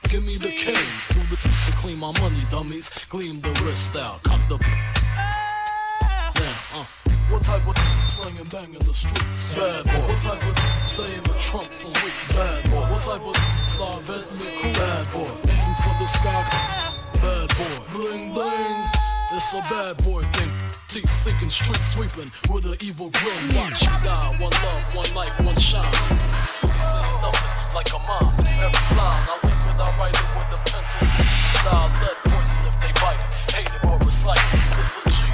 [0.09, 0.73] Give me the cane.
[1.11, 2.87] Do the to clean my money, dummies.
[3.09, 4.23] Gleam the wrist out.
[4.23, 4.57] Cock the.
[6.33, 6.85] Damn, uh.
[7.29, 7.77] What type of
[8.07, 9.55] slang and bang in the streets?
[9.55, 10.07] Bad boy.
[10.07, 10.57] What type of
[10.89, 12.33] stay in the trunk for weeks?
[12.33, 12.87] Bad boy.
[12.87, 13.35] What type of
[13.75, 14.77] fly Bentley cruise?
[14.77, 15.51] Bad boy.
[15.51, 16.43] Aim for the sky.
[17.19, 17.77] Bad boy.
[17.91, 18.79] Bling bling.
[19.33, 20.49] It's a bad boy thing.
[20.87, 23.55] Teeth sinking, street sweeping with an evil grin.
[23.59, 24.37] Watch you die.
[24.39, 25.83] One love, one life, one shine.
[25.83, 28.33] You saying nothing like a mom.
[28.39, 29.46] Every line I
[29.79, 31.05] I write it with a pencil.
[31.61, 33.53] Style lead poison if they bite it.
[33.53, 34.79] Hate it or recite it.
[34.79, 35.26] It's a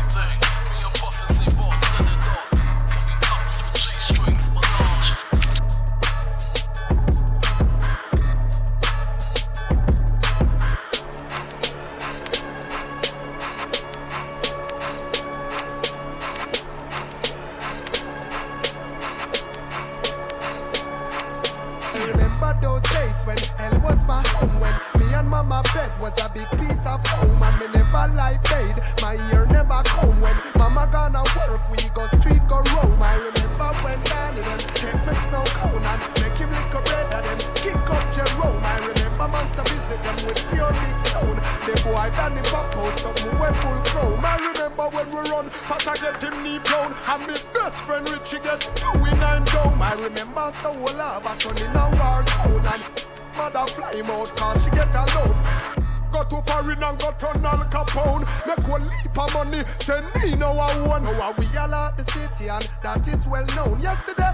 [63.13, 64.33] and well known Yesterday,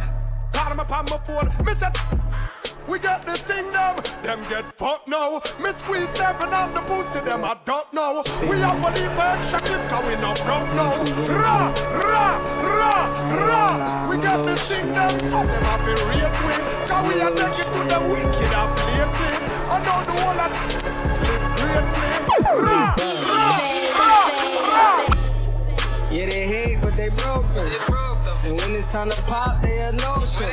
[0.53, 1.95] call me upon my phone, me said
[2.89, 5.41] we get the thing them, them get fucked now.
[5.61, 8.23] Me squeeze seven on the pussy, them I don't know.
[8.41, 10.89] We have a leap of extra clip, cause we not broke now.
[11.29, 12.93] Ra, ra, ra,
[13.45, 14.09] ra.
[14.09, 16.55] We get the thing them, so them have to rape we.
[16.89, 19.37] Cause we are taking to the wicked and play play.
[19.69, 20.51] I know the whole of
[21.21, 22.09] live greatly.
[22.65, 22.95] Ra,
[23.29, 23.53] ra,
[23.99, 24.23] ra,
[24.73, 24.91] ra.
[26.11, 27.88] Yeah, they hate, but they broke them.
[28.89, 30.49] It's time to pop, they a notion.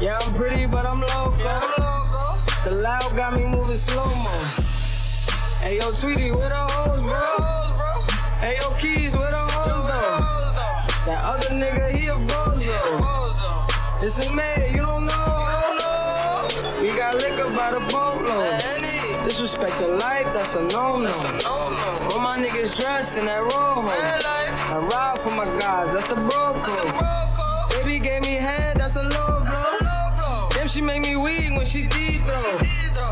[0.00, 2.38] Yeah, I'm pretty, but I'm loco.
[2.62, 4.38] The loud got me moving slow mo.
[5.58, 8.04] Hey, yo, Tweety, where the hoes, bro?
[8.38, 11.10] Hey, yo, Keys, where the hoes, though?
[11.10, 14.00] That other nigga, he a bozo.
[14.00, 16.46] It's a man, you don't know.
[16.80, 19.24] We got liquor by the boatload.
[19.24, 21.10] Disrespect the life, that's a no-no.
[21.48, 24.47] All my niggas dressed in that rojo.
[24.70, 27.70] I ride for my guys, that's the bro code.
[27.70, 30.48] Baby gave me head, that's a low blow.
[30.50, 32.60] Damn, she make me weak when she deep though.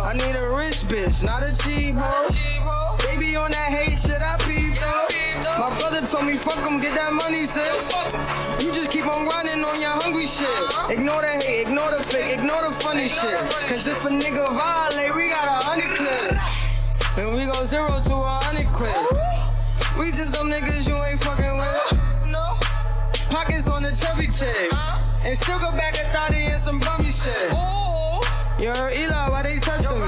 [0.04, 2.96] I need a rich bitch, not a cheap hoe.
[3.06, 5.58] Baby on that hate shit, I peep though.
[5.58, 7.90] My brother told me fuck 'em, get that money, sis.
[8.62, 10.48] You just keep on running on your hungry shit.
[10.90, 13.40] Ignore the hate, ignore the fake, ignore the funny shit.
[13.66, 16.36] Cause if a nigga violate, we got a hundred clip.
[17.16, 19.35] And we go zero to a hundred quid.
[19.98, 22.30] We just them niggas you ain't fucking with.
[22.30, 22.58] No.
[23.30, 24.70] Pockets on the chubby chick.
[25.24, 27.50] And still go back and thotty and some bummy shit.
[28.60, 30.06] You heard Eli, why they testing me?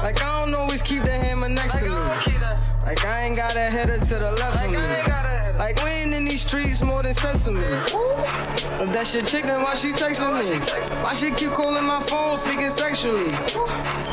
[0.00, 2.38] Like I don't always keep the hammer next to me.
[2.84, 5.39] Like I ain't got a header to the left of me.
[5.60, 7.60] Like we ain't in these streets more than sesame.
[7.60, 10.56] If that shit chick, then why she texting me?
[11.04, 13.28] Why she keep calling my phone, speaking sexually?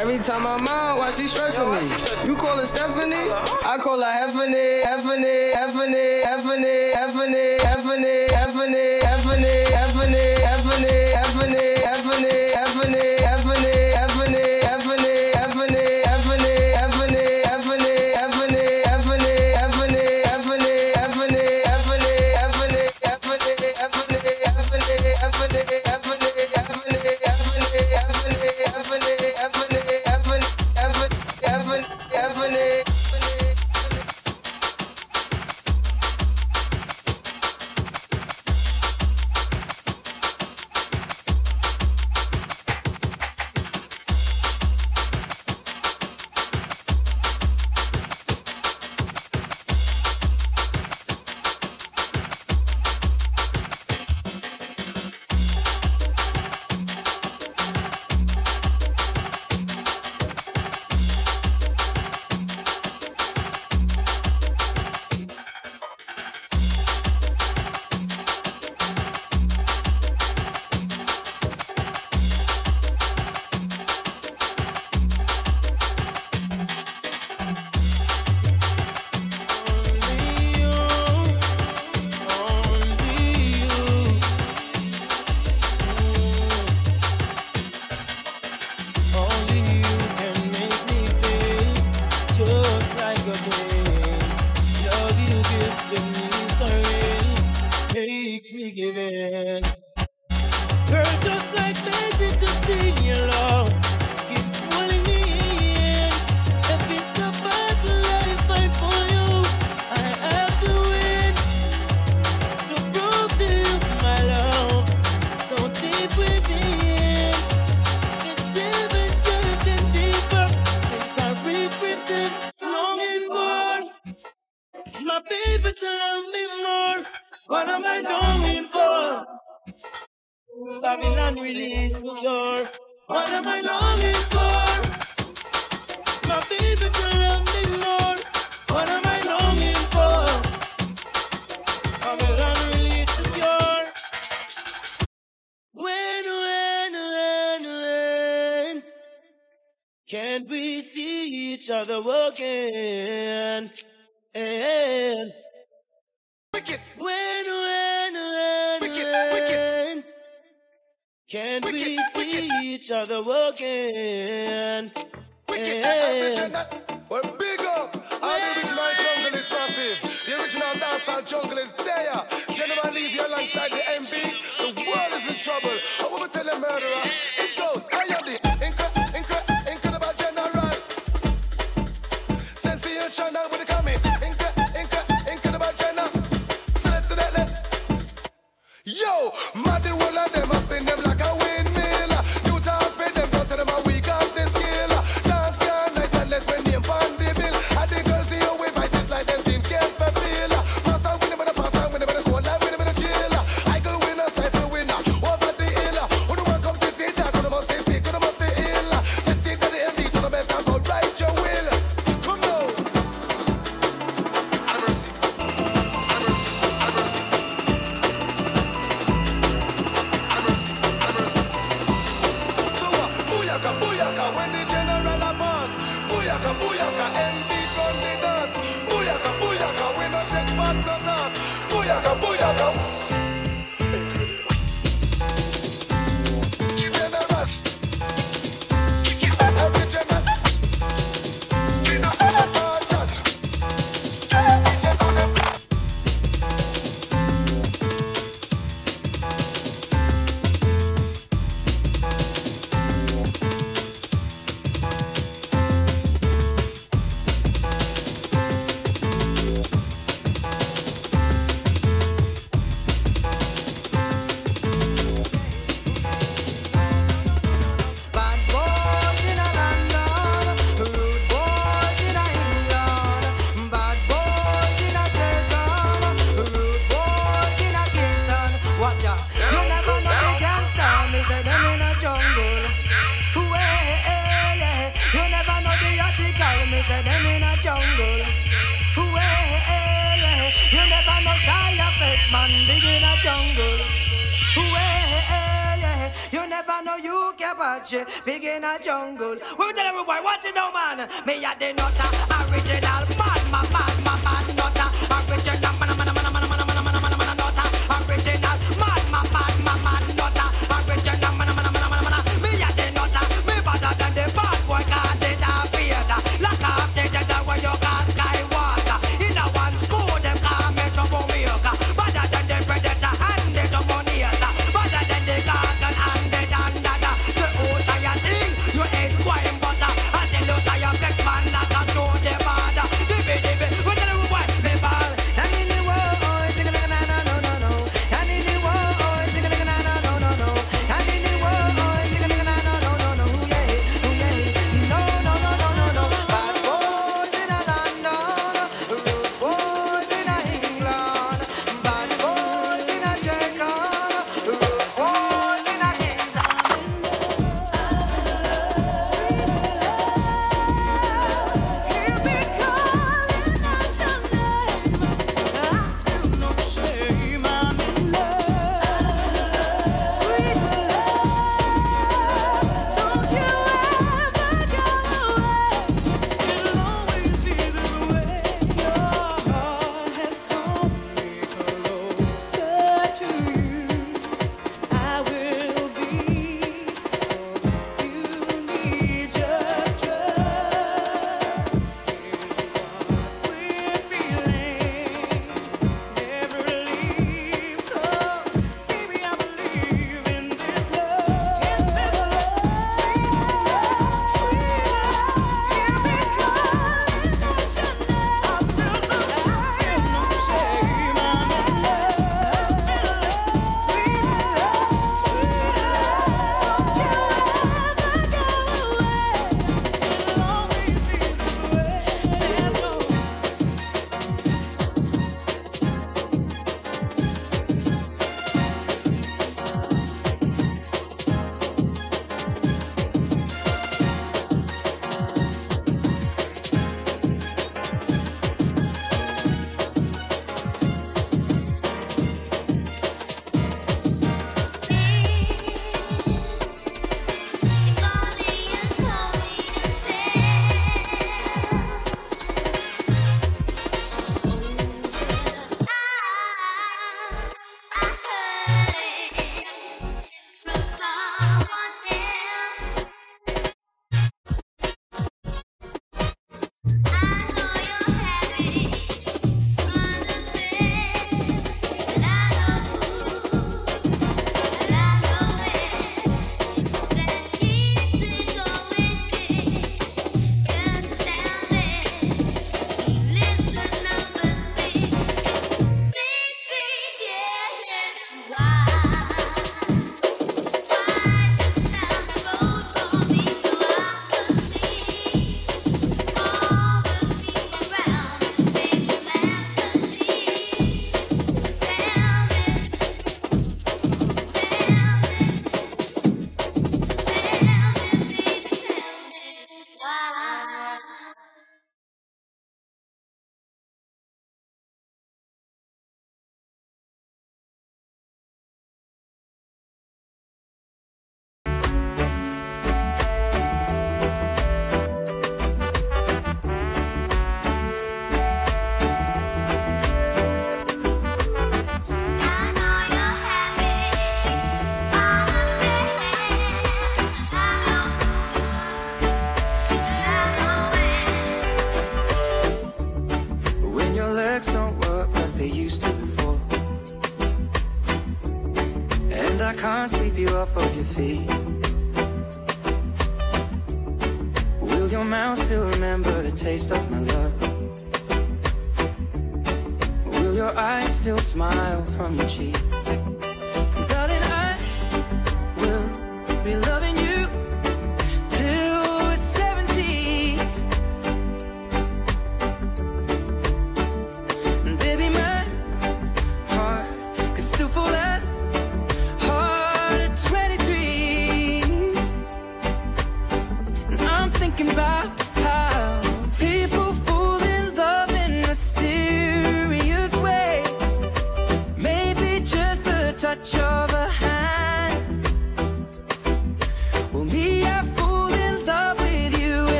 [0.00, 1.78] Every time I'm out, why she stressing me?
[2.26, 3.30] You call her Stephanie?
[3.62, 8.27] I call her Heffany, Heffany, Heffany, Heffany, Heffany, Heffany,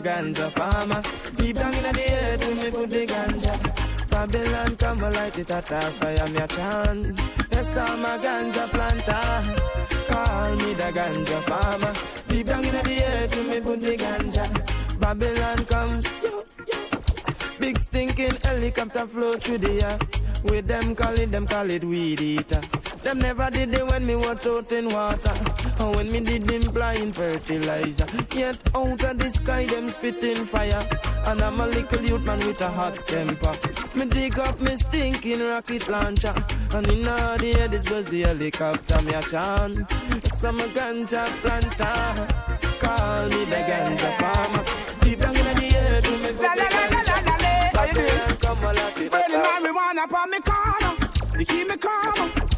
[0.00, 1.02] Ganja farmer.
[1.36, 4.10] Deep down in the earth, when me put the ganja.
[4.10, 7.20] Babylon come light it at our fire, me a chant.
[7.50, 9.24] Yes, I'm a ganja planter.
[10.08, 11.92] Call me the ganja farmer.
[12.28, 15.00] Deep down in the earth, when me put the ganja.
[15.00, 16.00] Babylon come.
[17.58, 19.98] Big stinking helicopter flow through the air.
[20.44, 22.60] With them call it, them call it weed eater.
[23.10, 25.34] Them never did it when me was out in water.
[25.80, 28.06] Or when me did implying fertilizer.
[28.32, 30.86] Yet out of the sky, them spitting fire.
[31.26, 33.52] And I'm a little youth man with a hot temper.
[33.96, 36.32] Me dig up me stinking rocket launcher.
[36.72, 39.90] And in all the air, this was the helicopter me a chant.
[40.34, 42.28] Some ganja planter.
[42.78, 44.64] Call me the ganja farmer.
[45.00, 47.72] Deep down in the earth, we me put the ganja.
[47.72, 50.96] Babylon come a lot it Burning marijuana upon me corner.
[51.40, 52.49] You keep me calm.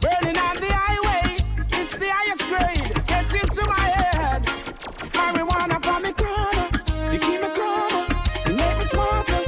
[0.00, 1.36] Burning on the highway.
[1.72, 2.92] It's the highest grade.
[3.06, 4.42] Gets into my head.
[5.16, 6.10] Marijuana me.
[7.12, 7.48] You keep me
[8.58, 9.42] make me smarter.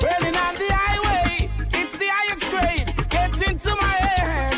[0.00, 1.50] Burning on the highway.
[1.74, 2.88] It's the highest grade.
[3.10, 4.54] Gets into my head.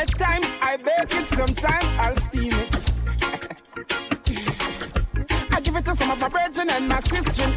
[0.00, 1.26] At times I bake it.
[1.26, 2.74] Sometimes I'll steam it.
[5.52, 7.50] I give it to some of my brethren and my sister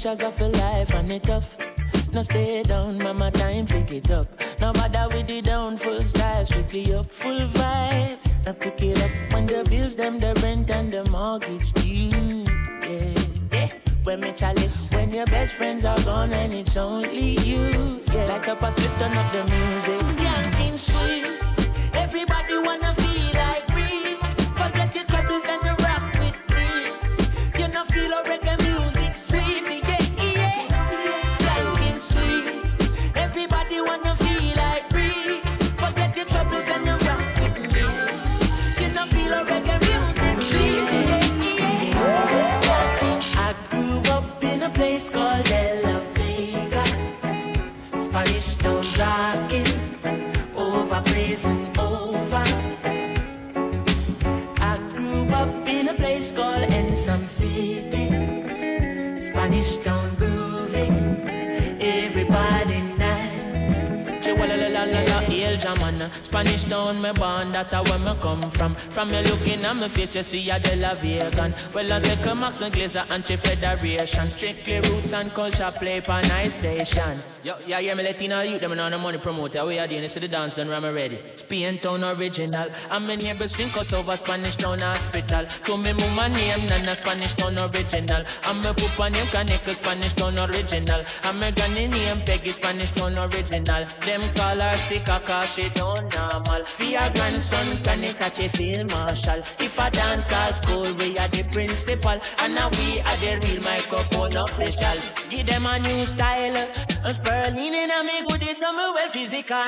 [0.00, 1.56] pressures of a life and it tough.
[2.12, 4.26] No stay down, mama, time pick it up.
[4.60, 8.46] No bother with the down, full style, strictly up, full vibes.
[8.46, 12.44] Now pick it up when the bills, them, the rent and the mortgage due.
[12.88, 13.22] Yeah,
[13.52, 13.68] yeah.
[14.04, 18.00] When me chalice, when your best friends are gone and it's only you.
[18.12, 20.00] Yeah, like a split, turn up the music.
[20.14, 21.94] Skanking sweet.
[21.94, 23.07] Everybody wanna feel
[57.28, 57.67] sea
[66.22, 68.74] Spanish town, me born, that's where me come from.
[68.74, 72.34] From me looking at my face, you see a De La Vegan Well, I say
[72.34, 77.18] Max and Glazer, anti-federation Strictly roots and culture, play for nice station.
[77.42, 79.64] Yo, yeah, yeah, me Latino youth, them on the money promoter.
[79.64, 81.18] We are doing this to the dance, done, I'm ready.
[81.34, 82.68] Spain town original.
[82.90, 85.46] And my neighbors drink out over Spanish town hospital.
[85.64, 88.22] To me mama name, Nana Spanish town original.
[88.44, 91.04] And my papa name, Kaneka Spanish town original.
[91.24, 93.86] And my granny name, Peggy Spanish town original.
[94.00, 96.64] Them call her sticker cause she don't normal.
[96.64, 99.42] For your grandson, Kaneka such a field marshal?
[99.58, 102.20] If a dance at school, we are the principal.
[102.38, 106.68] And now we are the real microphone officials Give them a new style.
[107.04, 109.64] A spurling in a me goodies, I'm well physical.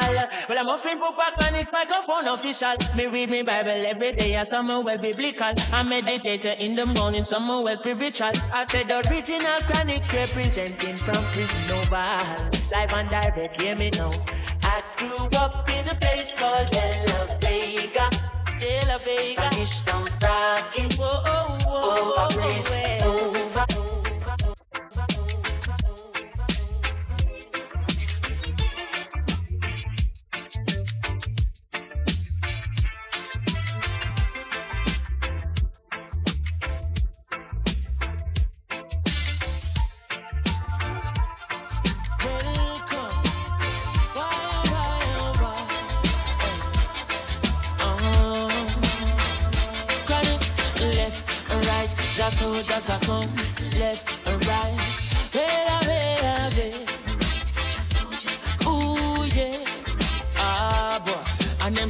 [0.49, 2.75] Well, I'm offering book back and it's microphone official.
[2.97, 5.53] Me read me Bible every day, I some well biblical.
[5.73, 8.33] I meditate in the morning, some well spiritual.
[8.53, 12.51] I said the original chronics representing from prison over.
[12.73, 14.13] Live and direct, hear me now.
[14.60, 14.60] I
[15.01, 18.11] grew up in a place called La Vega.
[18.61, 19.51] De La Vega.
[19.51, 23.31] Spanish town rocking, whoa, whoa, over blazing over.
[23.31, 23.40] Welcome.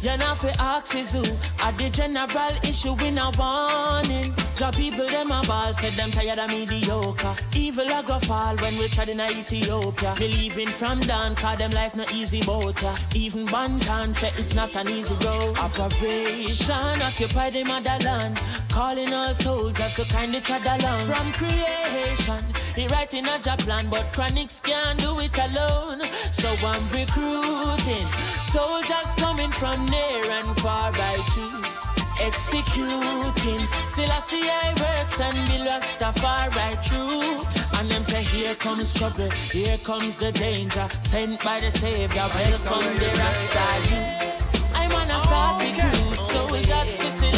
[0.00, 1.22] You're not for axes who
[1.58, 2.28] at the general
[2.62, 4.32] issue in a warning.
[4.54, 7.34] Job people them a ball said them tired of mediocre.
[7.54, 10.14] Evil a go fall when we tried in Ethiopia.
[10.16, 12.94] Believing from down cause them life no easy boat ya.
[13.14, 15.58] Even Banton said it's not an easy road.
[15.58, 18.40] Operation occupy the motherland.
[18.68, 21.06] Calling all soldiers to kind kindly tread along.
[21.06, 22.44] From creation,
[22.76, 26.02] he writing a job plan, but chronics can't do it alone.
[26.32, 28.06] So I'm recruiting
[28.42, 31.88] soldiers coming from near and far by choose.
[32.20, 37.78] Executing Selassie I see I works and be Rastafari true.
[37.78, 40.88] And them say here comes trouble, here comes the danger.
[41.02, 44.46] Sent by the Savior, welcome the Rasta youths.
[44.74, 47.37] I'm on a start recruit, soldiers for Selassie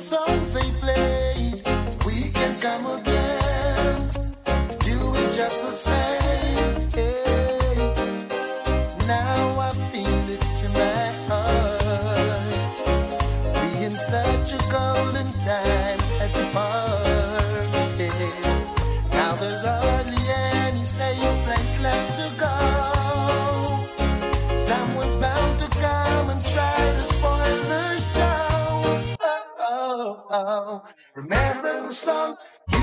[0.00, 0.39] To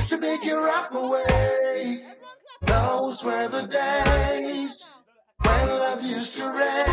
[0.07, 2.01] to make you rock away.
[2.61, 4.89] Those were the days
[5.43, 6.86] when love used to reign.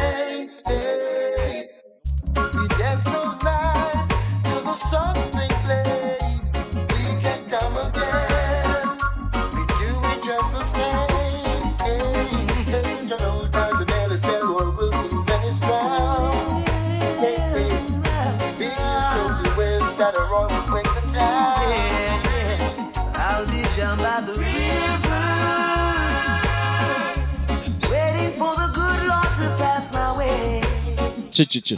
[31.34, 31.72] Ch ch ch.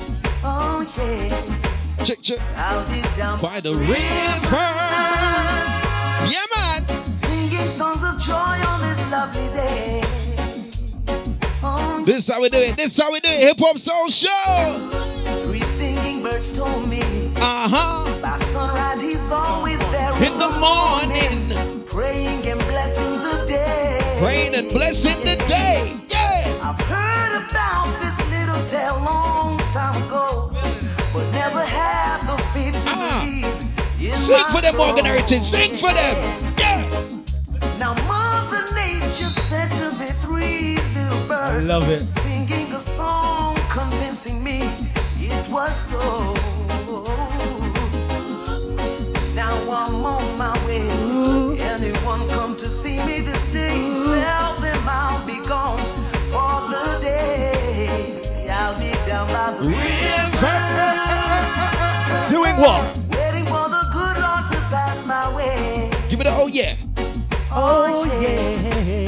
[0.44, 2.32] Oh yeah, Ch ch.
[2.56, 3.96] I'll be down By the river.
[6.28, 6.86] Yeah, man.
[7.06, 8.34] singing songs of joy
[8.68, 10.02] on this lovely day.
[11.62, 12.76] Oh, This is how we do it.
[12.76, 13.40] This is how we do it.
[13.40, 14.90] Hip Hop Soul Show.
[15.44, 17.00] three singing birds told me.
[17.36, 18.20] Uh huh.
[18.22, 21.86] By sunrise, he's always there In the morning.
[21.86, 24.16] praying and blessing the day.
[24.18, 25.96] Praying and blessing the day.
[26.08, 26.58] Yeah.
[26.62, 28.25] I've heard about this
[28.56, 30.50] little tale long time ago,
[31.12, 33.44] but never had the faith to believe.
[33.44, 34.18] Ah.
[34.24, 34.76] Sing for them.
[34.76, 35.42] Morgan Heritage.
[35.42, 36.16] Sing for them.
[36.58, 36.82] Yeah.
[37.78, 41.66] Now Mother Nature sent to me three little birds.
[41.66, 42.00] love it.
[42.00, 44.62] Singing a song, convincing me
[45.18, 46.34] it was so.
[49.34, 50.88] Now I'm on my way.
[51.60, 53.20] Anyone come to see me
[59.62, 60.56] river.
[62.28, 62.82] Doing what?
[63.10, 65.90] Waiting for the good Lord to pass my way.
[66.08, 66.76] Give it a oh yeah.
[67.58, 69.05] Oh yeah,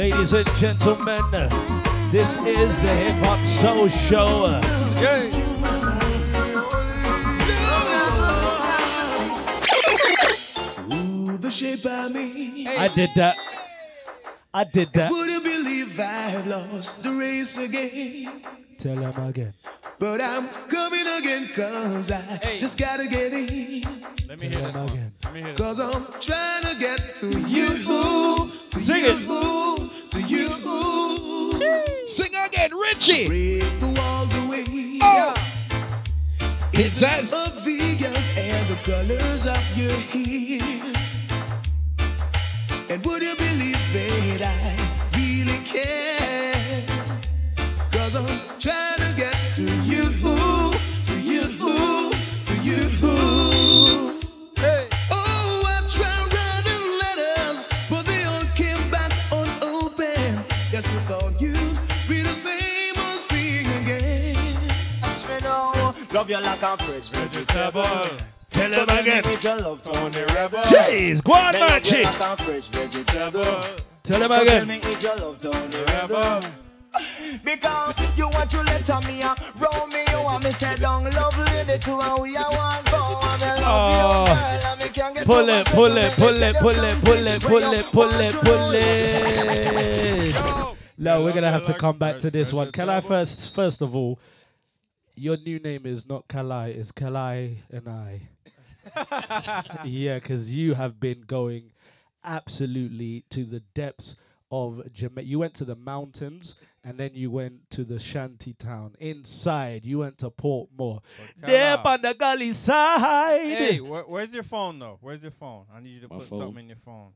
[0.00, 1.20] Ladies and gentlemen,
[2.10, 4.46] this is the Hip Hop Soul Show.
[10.90, 12.66] Ooh, the shape of me.
[12.66, 13.36] I did that.
[14.54, 15.10] I did that.
[15.10, 18.42] Would you believe I've lost the race again?
[18.78, 19.52] Tell him again.
[20.00, 23.82] But I'm coming again cause I just gotta get in.
[24.26, 25.12] Let me hear this one.
[25.24, 27.68] Let me hear this Cause I'm trying to get to you.
[28.70, 30.10] To Sing you, it.
[30.12, 32.08] To you.
[32.08, 33.28] Sing again, Richie.
[33.28, 34.64] Break the walls away.
[35.02, 35.34] Oh.
[36.72, 40.94] It It's says- obvious as the colors of your hair.
[42.88, 46.86] And would you believe that I really care?
[47.92, 48.26] Cause I'm
[48.58, 48.89] trying
[66.20, 67.82] Love you like a fresh vegetable.
[68.50, 69.22] Tell So them again.
[69.24, 70.60] if you love Tony Rebel.
[70.64, 72.02] Jeez, go on, Me love Machi.
[72.02, 73.60] like a fresh vegetable.
[74.02, 74.80] Tell them so again.
[75.00, 76.40] Tell me love Tony Rebel.
[77.42, 81.38] Because you want to let me uh, roll me, you want me say down love
[81.38, 84.20] lady to and we are one go and I love Oh.
[84.20, 84.26] you
[84.60, 87.40] girl and me can't get Pull it, pull it, pull it, pull it, pull it,
[87.40, 90.36] pull it, pull it, pull it.
[90.98, 92.72] No, we're gonna have to come back to this one.
[92.72, 94.18] Can I first, first of all,
[95.20, 98.22] your new name is not Kali, it's Kali and I.
[99.84, 101.72] yeah, because you have been going
[102.24, 104.16] absolutely to the depths
[104.50, 105.28] of Jamaica.
[105.28, 108.94] You went to the mountains and then you went to the shanty town.
[108.98, 111.00] Inside, you went to Portmore.
[111.36, 113.40] There on the gully side.
[113.42, 114.98] Hey, where, where's your phone though?
[115.02, 115.66] Where's your phone?
[115.72, 116.38] I need you to My put phone.
[116.38, 117.10] something in your phone.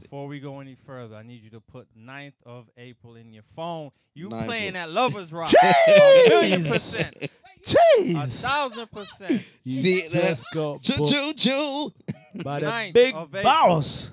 [0.00, 3.42] Before we go any further, I need you to put 9th of April in your
[3.56, 3.90] phone.
[4.14, 5.50] You Ninth playing of- that Lovers Rock.
[5.50, 6.26] Jeez!
[6.26, 7.14] A million percent.
[7.22, 7.28] A
[7.66, 8.40] Jeez!
[8.40, 9.42] thousand percent.
[9.64, 10.12] You See that?
[10.12, 11.92] just got Choo, booked choo, choo.
[12.42, 13.42] by the Ninth big of April.
[13.42, 14.10] boss.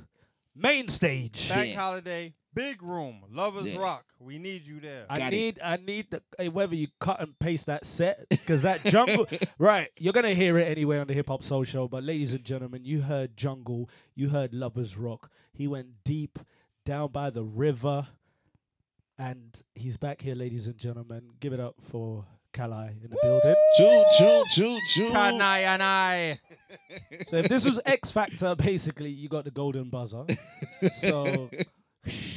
[0.56, 1.50] Main stage.
[1.50, 3.80] Bank holiday, big room, Lovers Yeah.
[3.80, 4.06] Rock.
[4.20, 5.06] We need you there.
[5.10, 8.84] I need, I need the eh, whether you cut and paste that set because that
[8.86, 9.28] jungle,
[9.60, 9.90] right?
[9.98, 11.88] You're gonna hear it anyway on the Hip Hop Soul Show.
[11.88, 15.30] But ladies and gentlemen, you heard jungle, you heard Lovers Rock.
[15.54, 16.40] He went deep
[16.86, 18.08] down by the river,
[19.18, 21.30] and he's back here, ladies and gentlemen.
[21.40, 23.56] Give it up for Kali in the building.
[23.78, 25.10] Choo, choo, choo, choo.
[25.10, 26.40] Kanai and I.
[27.28, 30.26] So if this was X Factor, basically you got the golden buzzer.
[30.94, 31.50] So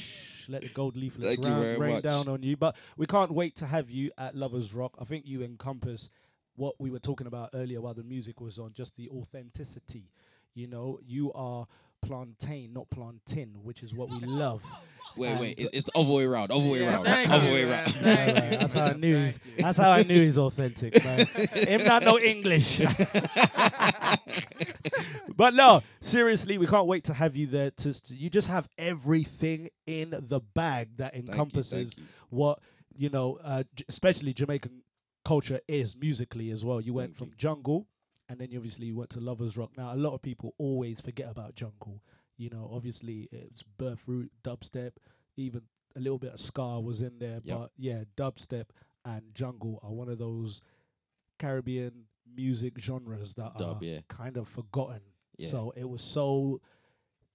[0.51, 2.03] Let the gold leaflets Thank round- rain much.
[2.05, 2.57] down on you.
[2.57, 4.97] But we can't wait to have you at Lovers Rock.
[5.01, 6.11] I think you encompass
[6.57, 10.11] what we were talking about earlier while the music was on, just the authenticity.
[10.55, 11.67] You know, you are
[12.03, 14.63] plantain, not plantain, which is what we love.
[15.17, 15.59] Wait, wait.
[15.59, 16.53] And- It's, it's the other way around.
[16.53, 17.05] Other way Yeah, around.
[17.05, 17.85] thank Other you, way man.
[17.93, 18.05] around.
[18.05, 18.51] Yeah, right.
[18.61, 19.25] That's how I knew.
[19.25, 21.27] He's, that's how I knew he's authentic, man.
[21.55, 22.81] Him not no English.
[25.37, 27.71] but no, seriously, we can't wait to have you there.
[27.73, 32.05] To, to- you just have everything in the bag that encompasses thank you.
[32.31, 32.59] what
[32.97, 34.83] you know, uh, especially Jamaican
[35.25, 36.81] culture is musically as well.
[36.81, 37.87] You went from jungle,
[38.31, 39.73] and then you obviously you went to Lovers Rock.
[39.77, 42.01] Now a lot of people always forget about jungle.
[42.39, 44.93] You know, obviously it's birth root, dubstep,
[45.37, 45.63] even
[45.97, 47.41] a little bit of ska was in there.
[47.43, 47.59] Yep.
[47.59, 48.67] But yeah, dubstep
[49.05, 50.63] and jungle are one of those
[51.41, 53.99] Caribbean music genres that Dub, are yeah.
[54.09, 55.01] kind of forgotten.
[55.37, 55.49] Yeah.
[55.49, 56.61] So it was so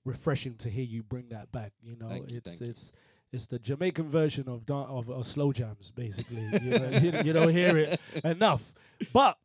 [0.05, 1.73] refreshing to hear you bring that back.
[1.81, 2.93] You know, you, it's it's
[3.33, 6.47] it's the Jamaican version of dan- of, of slow jams, basically.
[6.61, 8.73] you, know, you, you don't hear it enough,
[9.11, 9.37] but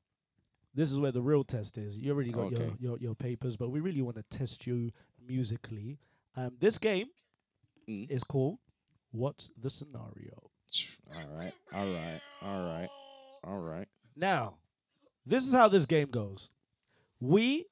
[0.75, 1.97] this is where the real test is.
[1.97, 2.77] You already got your, Okay.
[2.79, 4.91] your your papers, but we really want to test you
[5.27, 5.99] musically.
[6.37, 7.09] Um, this game
[7.89, 8.09] Mm.
[8.11, 8.59] is called
[9.11, 10.51] "What's the Scenario."
[11.15, 11.53] All right.
[11.73, 12.21] All right.
[12.43, 12.89] All right.
[13.43, 13.89] All right.
[14.15, 14.59] Now,
[15.27, 16.51] this is how this game goes.
[17.21, 17.67] We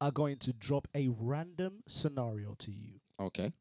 [0.00, 3.00] are going to drop a random scenario to you.
[3.18, 3.52] Okay.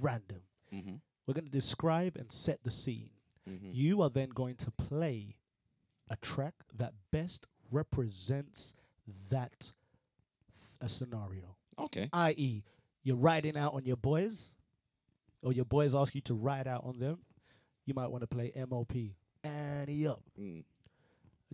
[0.00, 0.42] Random.
[0.72, 1.00] Mhm.
[1.26, 3.10] We're going to describe and set the scene.
[3.48, 3.74] Mhm.
[3.74, 5.36] You are then going to play
[6.10, 8.74] a track that best represents
[9.30, 9.72] that
[10.80, 11.56] a scenario.
[11.78, 12.08] Okay.
[12.12, 12.62] I.e.,
[13.02, 14.50] you're riding out on your boys,
[15.42, 17.18] or your boys ask you to ride out on them.
[17.84, 18.92] You might want to play MOP.
[19.42, 20.22] Ante Up.
[20.40, 20.64] Mm.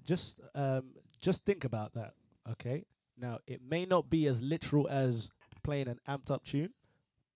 [0.05, 0.85] Just um,
[1.21, 2.15] just think about that.
[2.53, 2.85] Okay.
[3.19, 5.31] Now it may not be as literal as
[5.63, 6.71] playing an amped up tune,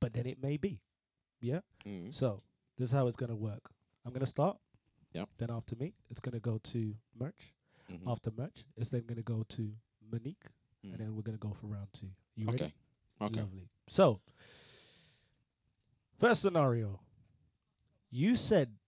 [0.01, 0.81] but then it may be.
[1.41, 1.61] Yeah.
[1.87, 2.15] Mm.
[2.15, 2.43] So
[2.79, 3.71] this is how it's gonna work.
[4.07, 4.57] I'm gonna start.
[5.13, 5.29] Yep.
[5.39, 7.53] Then after me, it's gonna go to merch.
[7.91, 8.07] Mhm.
[8.11, 10.47] After match it's then gonna go to Monique,
[10.83, 10.93] Mm.
[10.93, 12.11] and then we're gonna go for round two.
[12.35, 12.63] You Okay.
[12.65, 12.75] ready?
[13.21, 13.41] Okay.
[13.41, 13.69] Lovely.
[13.89, 14.21] So,
[16.19, 17.01] first scenario.
[18.11, 18.79] You said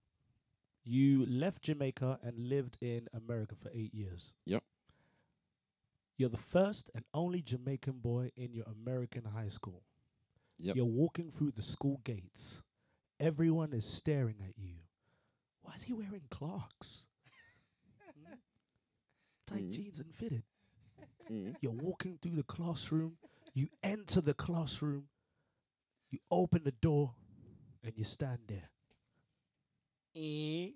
[0.83, 4.33] you left Jamaica and lived in America for eight years.
[4.45, 4.63] Yep.
[6.17, 9.83] You're the first and only Jamaican boy in your American high school.
[10.59, 10.75] Yep.
[10.75, 12.63] You're walking through the school gates.
[13.19, 14.79] Everyone is staring at you.
[15.61, 17.05] Why is he wearing Clarks?
[19.47, 19.71] Tight Mm.
[19.71, 20.43] jeans and fitted.
[21.29, 21.55] Mm.
[21.61, 23.17] You're walking through the classroom.
[23.53, 25.09] You enter the classroom.
[26.11, 27.15] You open the door,
[27.83, 28.69] and you stand there.
[30.15, 30.71] Eh?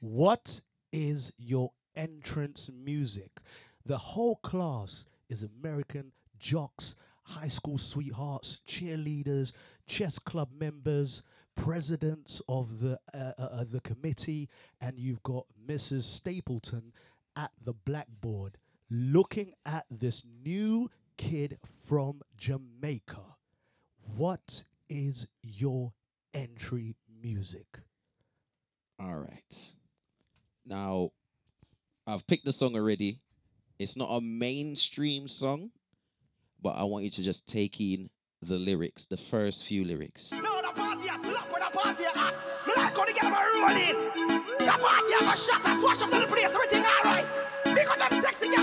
[0.00, 0.60] What
[0.92, 3.40] is your entrance music?
[3.84, 6.94] The whole class is American jocks,
[7.24, 9.52] high school sweethearts, cheerleaders,
[9.86, 11.22] chess club members,
[11.54, 14.48] presidents of the uh, uh, uh, the committee,
[14.80, 16.04] and you've got Mrs.
[16.04, 16.92] Stapleton
[17.36, 18.58] at the blackboard
[18.90, 23.36] looking at this new kid from Jamaica.
[24.16, 25.92] What is your
[26.34, 27.80] entry music?
[29.00, 29.74] All right.
[30.66, 31.10] Now,
[32.06, 33.20] I've picked the song already.
[33.78, 35.70] It's not a mainstream song,
[36.60, 38.10] but I want you to just take in
[38.40, 40.30] the lyrics, the first few lyrics.
[40.32, 42.34] No, the party a slap when the party a hot.
[42.66, 43.96] Me like how the girl a rolling.
[44.58, 46.81] The party a go shot and swash up to the place, everything alright.
[46.81, 46.81] Because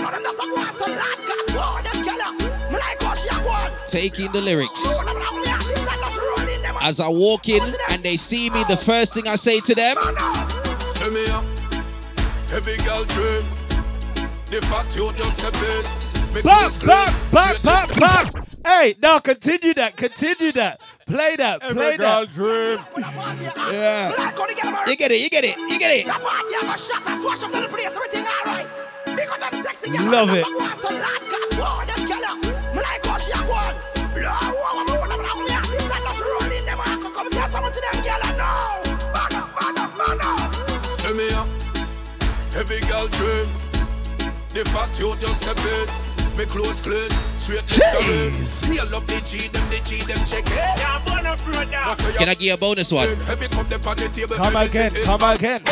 [0.00, 1.46] girl, all them just a go on so lad God.
[1.50, 2.32] Whoa, them killer.
[2.70, 3.70] Me like how she a go on.
[3.88, 4.80] Take in the lyrics.
[4.84, 6.76] Whoa, them like me artist that just rolling them.
[6.80, 9.96] As I walk in and they see me, the first thing I say to them,
[9.96, 11.44] Send me up,
[12.48, 13.44] heavy girl dream.
[14.46, 15.40] The fact you just.
[18.66, 20.80] Hey, now continue that, continue that.
[21.06, 22.32] Play that, play girl that.
[22.32, 22.78] dream.
[23.72, 24.10] Yeah.
[24.10, 26.06] Me like how the girl a You get it, you get it, you get it.
[29.88, 30.44] Love it.
[30.44, 31.48] just a go on so lad God.
[31.56, 32.34] Whoa, them killer.
[32.74, 33.74] Me like how she a go on.
[34.12, 36.80] Blow, whoa, whoa, them like me artist that just rolling them.
[36.80, 38.20] I could come say something to them girl.
[41.00, 41.48] Send me up,
[43.12, 43.46] dream.
[44.50, 46.36] The fact you just step in.
[46.36, 50.44] Me close clean, straight to the Heal up the G, them the G, them check
[50.46, 50.54] it.
[50.54, 52.12] Yeah, burn up, brother.
[52.18, 53.08] Can I give you a bonus one?
[53.20, 54.36] Heavy cup them on table.
[54.36, 55.62] Come again, come again.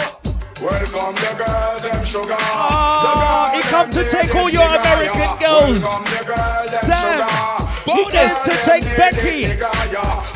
[0.60, 2.34] Welcome the girls, them sugar.
[2.38, 5.82] Oh, he come to take all your American girls.
[5.82, 7.28] Welcome the girls, them Damn.
[7.28, 7.94] sugar.
[7.96, 9.40] He came to take Becky.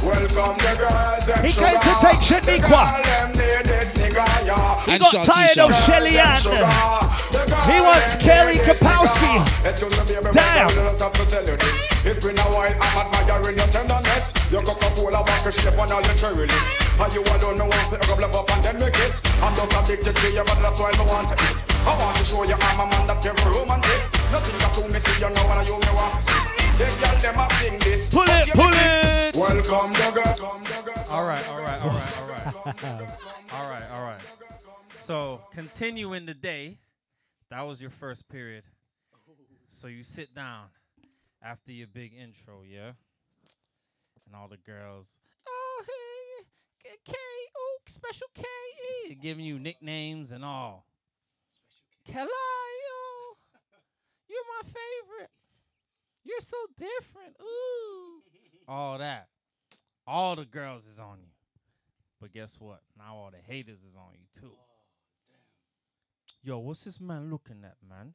[0.06, 1.66] Welcome the girls, them He sugar.
[1.66, 3.02] came to take Shaniqua.
[3.82, 4.84] The girl, them need this nigga, yeah.
[4.86, 6.38] He got tired of Shelly Ann.
[7.66, 9.42] He wants Kelly Kapowski.
[10.32, 10.68] Damn.
[12.04, 14.32] It's been a while, I'm admiring your tenderness.
[14.50, 16.76] Your Coca-Cola back fresh lip on all your cherry lips.
[17.00, 19.22] And you alone me want to rub love up and then me kiss.
[19.42, 21.62] I'm just addicted to you, but that's why me want to eat.
[21.86, 24.02] I want to show you I'm a man that you're romantic.
[24.30, 26.22] Nothing got to me, see you know when you me want.
[26.78, 28.10] The girl them a sing this.
[28.10, 29.36] Pull it, you pull make it.
[29.36, 30.62] Welcome, the girl.
[31.10, 32.31] All right, all right, all right, all right.
[33.52, 34.20] all right, all right.
[35.04, 36.78] So, continuing the day,
[37.50, 38.64] that was your first period.
[39.68, 40.66] So you sit down
[41.42, 42.92] after your big intro, yeah?
[44.26, 45.08] And all the girls,
[45.48, 46.44] oh, hey,
[46.82, 47.14] K, K,
[47.56, 48.44] oh, special K,
[49.10, 50.86] eh," giving you nicknames and all.
[52.08, 52.26] Kalayo,
[54.28, 55.30] you're my favorite.
[56.24, 57.36] You're so different.
[57.40, 58.22] Ooh.
[58.68, 59.28] all that.
[60.06, 61.31] All the girls is on you.
[62.22, 62.80] But guess what?
[62.96, 64.52] Now all the haters is on you too.
[64.54, 64.64] Oh,
[66.44, 68.14] Yo, what's this man looking at, man?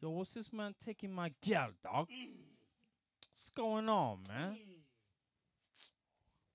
[0.00, 2.08] Yo, what's this man taking my gal, dog?
[3.34, 4.56] What's going on, man?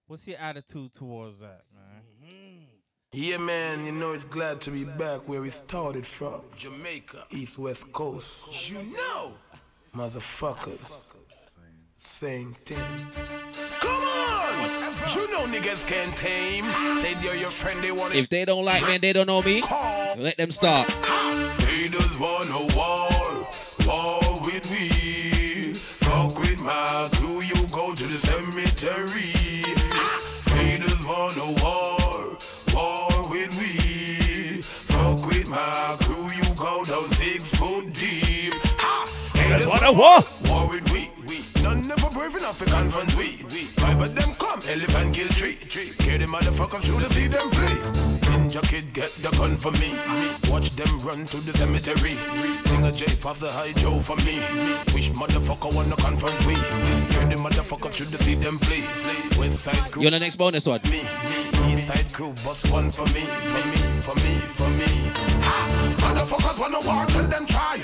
[0.07, 2.01] What's your attitude towards that, man?
[2.25, 2.63] Mm-hmm.
[3.13, 6.41] Yeah, man, you know it's glad to be back where we started from.
[6.57, 7.25] Jamaica.
[7.29, 8.67] East West Coast.
[8.69, 9.35] You know.
[9.95, 11.03] Motherfuckers.
[12.19, 12.79] Same thing.
[13.79, 14.65] Come on!
[15.13, 16.65] You know niggas can't tame.
[17.21, 19.61] They're your friend, they want If they don't like me and they don't know me,
[20.17, 20.89] let them start.
[21.61, 23.07] Haters wanna war,
[23.85, 25.73] war with me.
[25.75, 29.37] Fuck with my crew, you go to the cemetery.
[30.57, 32.35] Haters wanna war,
[32.73, 34.63] war with me.
[34.63, 38.55] Fuck with my crew, you go down six foot deep.
[39.35, 40.17] Haters wanna war.
[40.49, 40.96] war with we.
[41.75, 43.37] Never brave enough to confront we.
[43.81, 45.55] Five of them come, elephant kill tree.
[45.55, 45.91] tree.
[46.05, 47.77] Hear the motherfuckers shoot to see them flee.
[48.31, 49.95] Ninja kid get the gun for me.
[50.51, 52.17] Watch them run to the cemetery.
[52.65, 54.39] Sing a J pop the high Joe for me.
[54.93, 56.53] Wish motherfucker wanna confront we.
[56.53, 58.83] Hear the motherfuckers see them flee.
[59.39, 60.01] West side crew.
[60.01, 60.81] You're the next bonus one?
[60.85, 65.06] Me, me, east side crew, bust one for me, for me, for me, for me.
[66.27, 67.77] Motherfuckers wanna war till them try.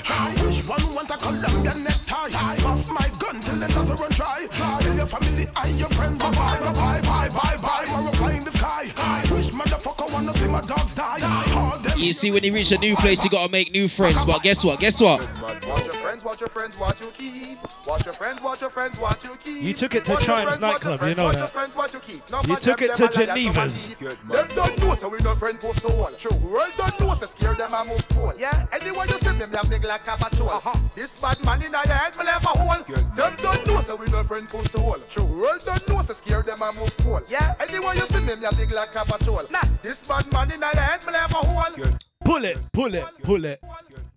[0.44, 2.28] Which one want to Colombian necktie?
[2.62, 4.83] Bust my gun till the nothing run dry.
[5.04, 8.02] Tell your family and your friends bye bye bye bye bye bye bye.
[8.04, 8.86] We're flying the sky.
[9.34, 11.18] Which motherfucker wanna see my dogs die?
[11.54, 14.16] All them You see, when you reach a new place, you gotta make new friends.
[14.24, 14.80] But guess what?
[14.80, 15.20] Guess what?
[15.66, 17.58] Watch your friends, watch your friends, watch your keep.
[17.86, 19.62] Watch your friends, watch your friends, watch your keep.
[19.62, 21.38] You took it to Watch Chimes friends, nightclub, you know that.
[21.38, 22.30] your friends, watch your keep.
[22.30, 23.94] No You took it to a Geneva's.
[23.94, 26.12] Them don't know, so we no friend post so all.
[26.12, 28.32] True, world don't know, so scare them a move cool.
[28.38, 30.62] Yeah, anyone you see me, me have nigga like a patrol.
[30.94, 32.84] This bad man in your head, me left a hole.
[33.14, 35.00] Them don't know, so we no friend post so all.
[35.08, 37.20] True, world don't know, so scare them a move cool.
[37.28, 39.42] Yeah, anyone you see me, me have nigga like a patrol.
[39.50, 41.96] Nah, this bad man in your head, me left a hole.
[42.24, 43.62] Pull it, pull it, pull it.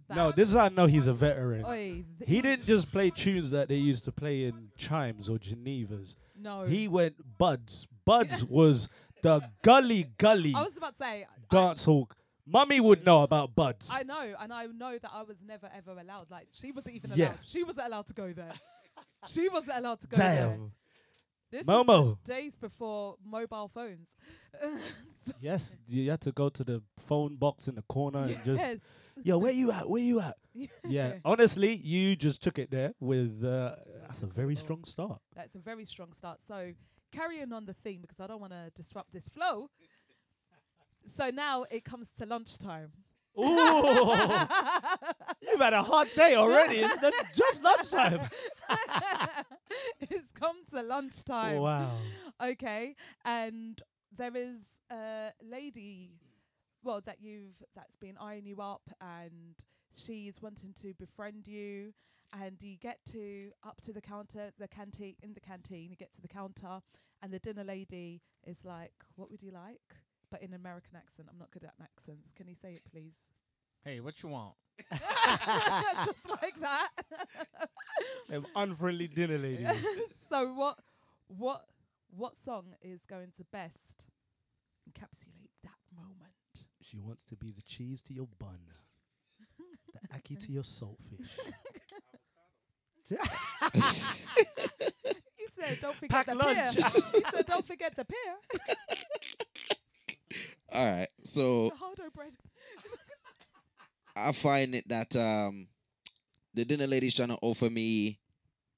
[0.10, 1.66] No, this is how I know he's a veteran.
[1.66, 6.16] Oi, He didn't just play tunes that they used to play in Chimes or Genevas.
[6.40, 6.64] No.
[6.64, 7.88] He went Buds.
[8.06, 8.88] Buds was
[9.22, 12.10] the gully gully I was about to say, dance hall.
[12.46, 13.90] Mummy would know about Buds.
[13.92, 16.32] I know, and I know that I was never ever allowed.
[16.32, 17.20] Like she wasn't even allowed.
[17.20, 17.34] Yeah.
[17.46, 18.54] She wasn't allowed to go there.
[19.28, 20.48] She wasn't allowed to go there.
[20.48, 20.72] Damn.
[21.50, 22.18] This Momo.
[22.26, 24.10] days before mobile phones.
[25.42, 28.78] Yes, you had to go to the phone box in the corner and just, Yes.
[29.24, 29.90] yo, where you at?
[29.90, 30.38] Where you at?
[30.88, 33.44] yeah, honestly, you just took it there with.
[33.44, 35.20] Uh, that's a very strong start.
[35.36, 36.40] That's a very strong start.
[36.48, 36.72] So
[37.12, 39.70] carrying on the theme because I don't want to disrupt this flow.
[41.16, 42.92] So now it comes to lunchtime.
[43.38, 43.44] Ooh,
[45.42, 46.78] you've had a hot day already.
[46.78, 48.22] It's just lunchtime.
[50.02, 51.60] it's come to lunchtime.
[51.60, 51.92] Wow.
[52.42, 52.96] Okay,
[53.26, 53.82] and
[54.16, 54.58] there is
[54.92, 56.20] a lady,
[56.84, 59.56] well, that you've that's been eyeing you up, and
[59.96, 61.94] she's wanting to befriend you.
[62.34, 65.90] And you get to up to the counter, the canteen in the canteen.
[65.90, 66.82] You get to the counter,
[67.24, 69.96] and the dinner lady is like, "What would you like?"
[70.30, 71.30] But in American accent.
[71.32, 72.34] I'm not good at accents.
[72.34, 73.30] Can you say it, please?
[73.84, 74.54] Hey, what you want?
[74.92, 76.90] Just like that.
[78.30, 79.86] Them unfriendly dinner ladies.
[80.30, 80.78] so what
[81.28, 81.66] what
[82.10, 84.06] what song is going to best
[84.90, 86.68] encapsulate that moment?
[86.82, 88.60] She wants to be the cheese to your bun,
[89.94, 91.28] the ackee to your saltfish.
[93.06, 93.16] he
[95.60, 96.76] said, "Don't forget Pack the lunch.
[96.76, 98.36] pear." he said, "Don't forget the pear."
[100.72, 101.10] All right.
[101.24, 102.34] So the hardo bread.
[104.18, 105.68] I find it that um
[106.54, 108.18] the dinner lady's trying to offer me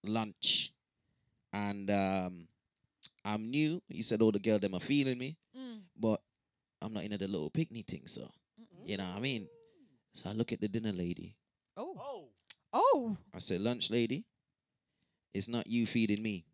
[0.04, 0.72] lunch,
[1.54, 2.48] and um
[3.24, 3.82] I'm new.
[3.88, 5.82] He said, "Oh, the girl them are feeling me, Mm.
[5.98, 6.22] but
[6.82, 8.32] I'm not into the little picnic thing, so
[8.86, 9.48] you know what I mean."
[10.14, 11.36] So I look at the dinner lady.
[11.78, 11.96] Oh.
[12.00, 12.24] Oh.
[12.74, 13.18] Oh.
[13.34, 14.26] I said, "Lunch lady,
[15.34, 16.46] it's not you feeding me.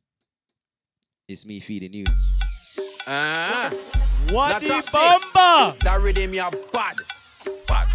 [1.28, 2.06] It's me feeding you."
[3.08, 3.70] Ah.
[4.32, 4.98] What Now the taxi.
[5.86, 6.98] That rhythm ya bad.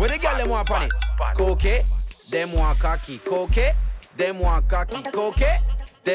[0.00, 0.92] Where the girl them want on it?
[1.34, 1.84] Coke,
[2.30, 3.18] them want cocky.
[3.18, 3.76] Coke,
[4.16, 5.02] them want cocky.
[5.12, 5.42] Coke,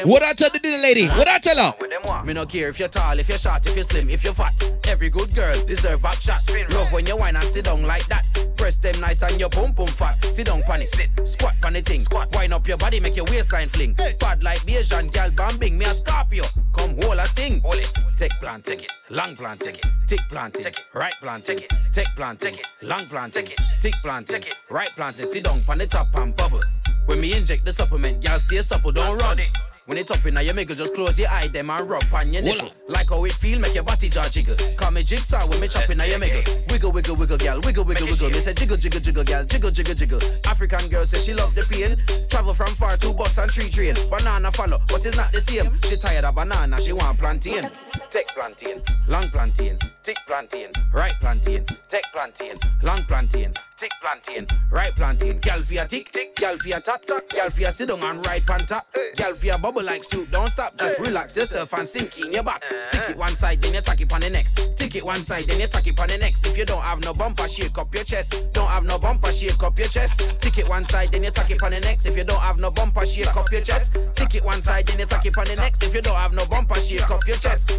[0.04, 1.06] What I tell the dinner lady?
[1.06, 2.24] What I tell her?
[2.24, 4.52] me no care if you're tall, if you're short, if you're slim, if you're fat.
[4.88, 6.42] Every good girl deserve back shot.
[6.72, 8.26] Love when you whine and sit down like that.
[8.56, 10.22] Press them nice and your pum pum fat.
[10.24, 12.04] Sit down pan it, sit, squat pan the thing.
[12.34, 13.94] Wind up your body, make your waistline fling.
[13.94, 16.44] Bad like Asian gal bambing, me a Scorpio.
[16.72, 17.60] Come hold a sting.
[17.60, 17.92] Hold it.
[18.16, 18.92] Take plant, take it.
[19.10, 19.86] Long plant, take it.
[20.08, 20.84] Tick planting, Take it.
[20.94, 21.78] right planting, take it.
[21.92, 23.46] Take planting, long planting,
[23.80, 25.26] tick planting, right planting.
[25.26, 26.60] Sit down pan the top and bubble.
[27.06, 29.38] When me inject the supplement, gal stay supple, don't run.
[29.86, 32.42] When it up in your middle, just close your eye, them and rub on your
[32.42, 32.70] nipple.
[32.88, 34.56] Like how it feel, make your body jaw jiggle.
[34.76, 36.42] Call me jigsaw when me chop in your middle.
[36.68, 38.30] Wiggle, wiggle, wiggle, gal, wiggle, wiggle, wiggle.
[38.30, 40.18] Me say jiggle, jiggle, jiggle, gal, jiggle, jiggle, jiggle.
[40.44, 41.96] African girl say she love the pain.
[42.28, 43.94] Travel from far to bus and tree train.
[44.10, 45.80] Banana follow, but it's not the same.
[45.82, 47.62] She tired of banana, she want plantain.
[48.10, 54.92] Take plantain, long plantain, tick plantain, right plantain, take plantain, long plantain, tick plantain, right
[54.96, 55.38] plantain.
[55.38, 58.02] Gal for your tick, tick, gal for your tat, tat, gal for your sit down
[58.02, 58.86] and right pan top.
[59.14, 62.42] Gal for your bubble like soup, don't stop, just relax yourself and sink in your
[62.42, 62.62] back.
[62.90, 64.56] Tick it one side, then you tack it on the next.
[64.76, 66.46] Tick it one side, then you tack it on the next.
[66.46, 68.34] If you don't have no bumper, shake up your chest.
[68.52, 70.20] Don't have no bumper, shake up your chest.
[70.40, 72.06] Tick it one side, then you tack it on the next.
[72.06, 73.98] If you don't have no bumper, shake up your chest.
[74.14, 75.82] Tick it one side, then you tack it on the next.
[75.82, 77.72] If you don't have no bumper, shake up your chest.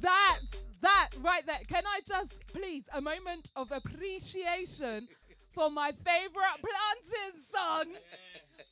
[0.00, 0.46] That's
[0.82, 1.58] that right there.
[1.68, 5.08] Can I just please a moment of appreciation
[5.52, 7.84] for my favorite planting song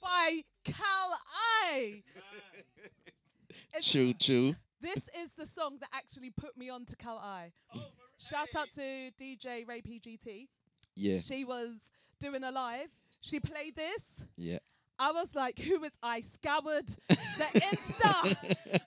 [0.05, 1.19] by Cal
[1.67, 2.03] I.
[3.73, 4.55] It's- Choo choo.
[4.81, 7.53] This is the song that actually put me on to Kali.
[7.75, 7.87] Oh,
[8.19, 10.47] Shout out to DJ Ray PGT.
[10.95, 11.19] Yeah.
[11.19, 11.71] She was
[12.21, 12.89] doing a live.
[13.21, 14.03] She played this.
[14.37, 14.59] Yeah.
[14.99, 16.21] I was like, who is I?
[16.21, 17.17] Scoured the
[17.55, 18.37] Insta,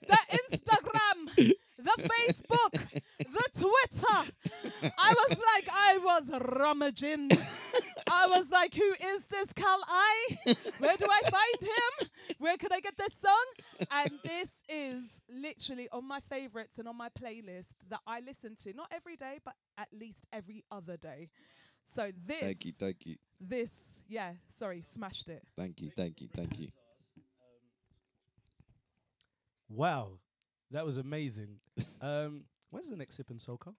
[0.06, 0.18] the
[0.56, 1.52] Instagram,
[1.96, 4.32] the Facebook, the Twitter.
[4.98, 7.30] I was like, I was rummaging.
[8.10, 10.56] I was like, who is this Kali?
[10.78, 12.08] Where do I find him?
[12.38, 13.86] Where can I get this song?
[13.90, 18.72] And this is literally on my favorites and on my playlist that I listen to,
[18.74, 21.30] not every day, but at least every other day.
[21.94, 23.70] So this, Thank you, thank you, this,
[24.08, 25.42] yeah, sorry, smashed it.
[25.56, 26.68] thank you, thank you, thank you.
[29.70, 30.18] Wow,
[30.70, 31.56] that was amazing.
[32.00, 33.74] um, when's the next sip and soca?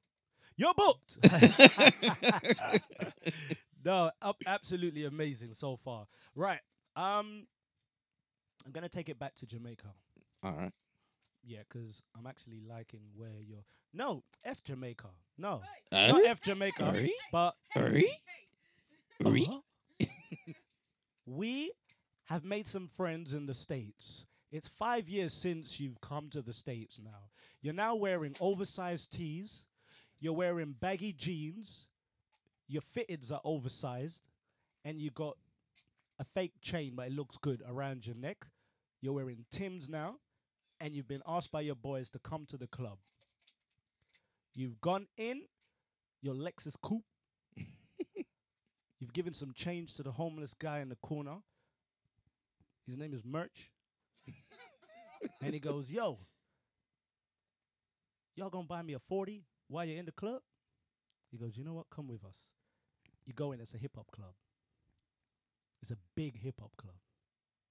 [0.56, 1.18] You're booked.
[3.86, 6.08] no, up, absolutely amazing so far.
[6.36, 6.60] Right,
[6.96, 7.48] um,
[8.66, 9.88] I'm gonna take it back to Jamaica.
[10.44, 10.72] All right.
[11.46, 13.64] Yeah, because I'm actually liking where you're.
[13.94, 15.08] No, F Jamaica.
[15.38, 15.62] No,
[15.92, 16.08] Uh?
[16.08, 16.84] not F Jamaica.
[16.84, 17.12] Alright.
[17.32, 18.06] But Alright.
[19.26, 19.48] Alright.
[19.48, 20.06] Uh-huh.
[21.26, 21.72] we
[22.26, 24.26] have made some friends in the states.
[24.52, 27.00] It's five years since you've come to the states.
[27.04, 27.30] Now
[27.62, 29.66] you're now wearing oversized tees.
[30.20, 31.88] You're wearing baggy jeans.
[32.68, 34.22] Your fitteds are oversized,
[34.86, 35.38] and you got
[36.20, 38.46] a fake chain, but it looks good around your neck.
[39.02, 40.18] You're wearing Tim's now,
[40.80, 43.00] and you've been asked by your boys to come to the club.
[44.54, 45.44] You've gone in
[46.22, 47.06] your Lexus coupe.
[49.00, 51.38] You've given some change to the homeless guy in the corner.
[52.86, 53.72] His name is Merch.
[55.42, 56.20] And he goes, Yo,
[58.36, 60.42] y'all gonna buy me a 40 while you're in the club?
[61.32, 61.90] He goes, You know what?
[61.90, 62.38] Come with us.
[63.26, 64.34] You go in, it's a hip hop club.
[65.82, 66.96] It's a big hip hop club.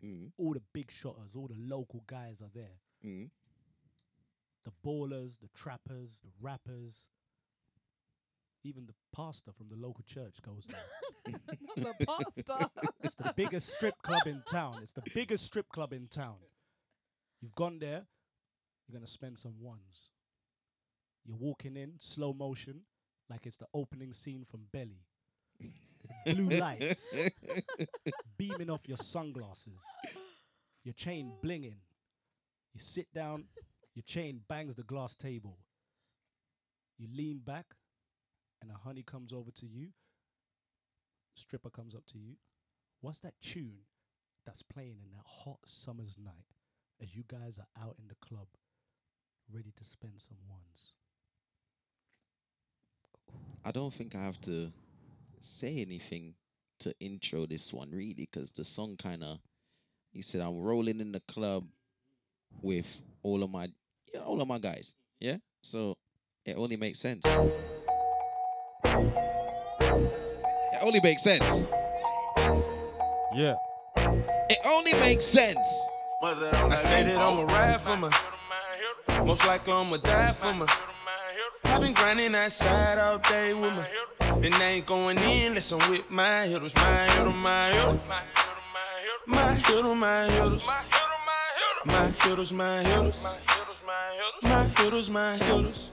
[0.05, 0.31] Mm.
[0.39, 2.79] All the big shotters, all the local guys are there.
[3.05, 3.31] Mm.
[4.65, 7.09] The ballers, the trappers, the rappers.
[8.65, 11.35] Even the pastor from the local church goes there.
[11.77, 12.69] the pastor.
[13.03, 14.81] It's the biggest strip club in town.
[14.83, 16.37] It's the biggest strip club in town.
[17.40, 18.06] You've gone there,
[18.86, 20.10] you're going to spend some ones.
[21.24, 22.82] You're walking in slow motion
[23.28, 25.05] like it's the opening scene from Belly.
[26.24, 27.15] Blue lights
[28.39, 29.82] beaming off your sunglasses.
[30.85, 31.77] Your chain blinging.
[32.73, 33.44] You sit down,
[33.94, 35.59] your chain bangs the glass table.
[36.98, 37.74] You lean back,
[38.62, 39.89] and a honey comes over to you.
[41.35, 42.36] Stripper comes up to you.
[43.01, 43.81] What's that tune
[44.44, 46.58] that's playing in that hot summer's night
[47.03, 48.47] as you guys are out in the club
[49.53, 50.95] ready to spend some ones?
[53.65, 54.73] I don't think I have to
[55.41, 56.35] say anything
[56.81, 59.39] to intro this one really because the song kind of
[60.12, 61.65] he said I'm rolling in the club
[62.62, 62.87] with
[63.23, 63.69] all of my
[64.12, 65.37] yeah, all of my guys yeah?
[65.62, 65.97] So
[66.45, 67.23] it only makes sense.
[67.25, 67.61] It
[70.81, 71.66] only makes sense.
[73.35, 73.57] Yeah.
[73.97, 75.59] It only makes sense
[76.20, 78.11] I said it, I'ma ride for my.
[79.24, 80.66] Most likely I'ma die for my.
[81.65, 83.86] I've been grinding that side all day with my.
[84.43, 88.01] And I ain't going in unless I'm with my hitters, my hitter, my hitter.
[89.27, 90.66] My hitter, my hitters.
[91.86, 93.24] My hitters, my hitters.
[94.43, 95.90] My hitters, my hitters.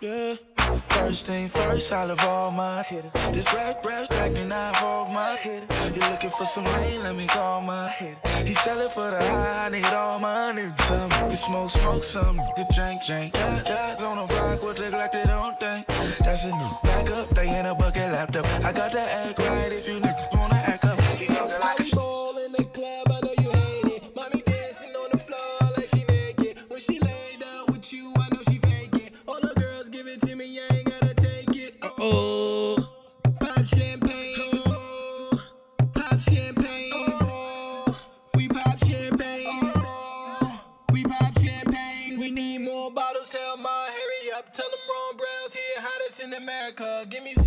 [0.00, 0.55] Yeah.
[0.88, 3.12] First thing first, I love all my hitters.
[3.32, 5.66] This rap, rap, track, then I involve my hitter.
[5.94, 8.18] You looking for some lane, let me call my hitter.
[8.44, 10.80] He sellin' for the high, I need all my niggas.
[10.80, 13.34] Some can smoke, smoke, some can drink, drink.
[13.34, 15.86] Yeah, guys on the block with the Glock, they don't think.
[16.18, 18.46] That's a new backup, they in a bucket laptop.
[18.64, 21.00] I got to act right if you niggas wanna act up.
[21.18, 21.84] He talking like a
[46.66, 47.06] America.
[47.08, 47.45] Give me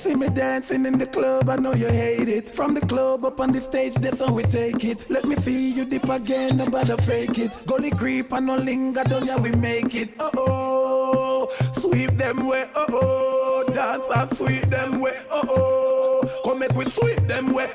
[0.00, 2.48] see me dancing in the club, I know you hate it.
[2.48, 5.06] From the club up on the stage, that's how we take it.
[5.10, 7.60] Let me see you dip again, nobody fake it.
[7.66, 10.18] Gully creep and no linger, don't ya we make it.
[10.18, 16.40] Uh oh, sweep them way, Oh oh, dance and sweep them way, uh oh.
[16.44, 17.68] Come make we sweep them way.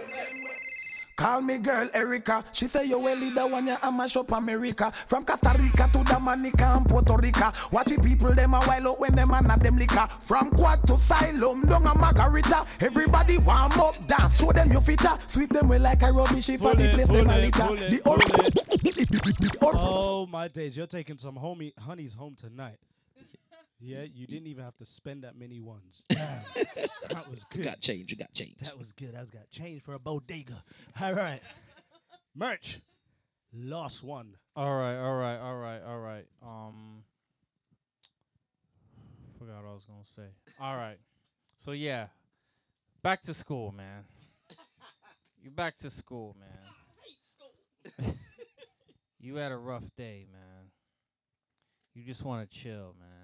[1.25, 2.43] Call me girl Erica.
[2.51, 4.91] She say you well leader one ya and mash up America.
[4.91, 7.51] From Costa Rica to Dominica and Puerto Rica.
[7.71, 10.07] Watch the people them a while out when them a not them liquor.
[10.19, 12.63] From quad to Silom, down a Margarita.
[12.79, 15.17] Everybody warm up, dance, show them you fitter.
[15.25, 17.89] Sweep them way like a rubbish if I the place them a it, litter.
[17.89, 20.77] The or- Oh my days!
[20.77, 22.77] You're taking some homie honeys home tonight.
[23.79, 26.05] Yeah, you didn't even have to spend that many ones.
[26.09, 26.41] Damn,
[27.09, 27.65] that was good.
[27.65, 28.57] got change, you got change.
[28.59, 29.15] That was good.
[29.15, 30.63] I was got change for a bodega.
[31.01, 31.41] All right,
[32.33, 32.79] merch.
[33.53, 34.35] Last one.
[34.55, 36.25] All right, all right, all right, all right.
[36.41, 37.03] Um,
[39.37, 40.33] forgot what I was gonna say.
[40.59, 40.97] All right,
[41.57, 42.07] so yeah,
[43.01, 44.03] back to school, man.
[45.41, 48.15] You back to school, man.
[49.19, 50.71] you had a rough day, man.
[51.93, 53.14] You just want to chill, man.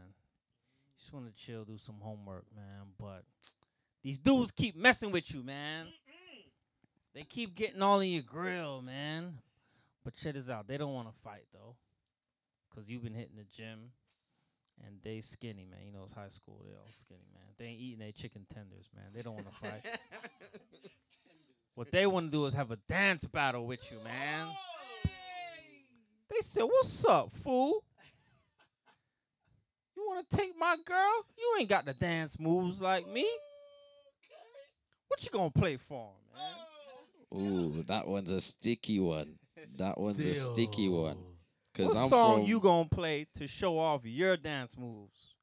[1.02, 2.94] Just want to chill, do some homework, man.
[3.00, 3.24] But
[4.04, 5.88] these dudes keep messing with you, man.
[7.14, 9.40] They keep getting all in your grill, man.
[10.04, 10.68] But check this out.
[10.68, 11.76] They don't want to fight though,
[12.74, 13.92] cause you've been hitting the gym,
[14.86, 15.80] and they skinny, man.
[15.86, 16.62] You know it's high school.
[16.66, 17.44] They all skinny, man.
[17.58, 19.06] They ain't eating their chicken tenders, man.
[19.14, 19.86] They don't want to fight.
[21.76, 24.48] what they want to do is have a dance battle with you, man.
[26.30, 27.84] They said, "What's up, fool?
[30.12, 31.26] You want to take my girl?
[31.38, 33.26] You ain't got the dance moves like me.
[35.08, 36.10] What you gonna play for,
[37.32, 39.40] man?" Ooh, that one's a sticky one.
[39.78, 41.18] That one's a sticky one.
[41.74, 45.34] Cause What I'm song from, you gonna play to show off your dance moves?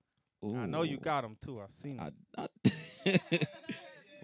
[0.45, 1.63] I know you got them too.
[1.63, 1.99] I've seen
[3.07, 3.49] it.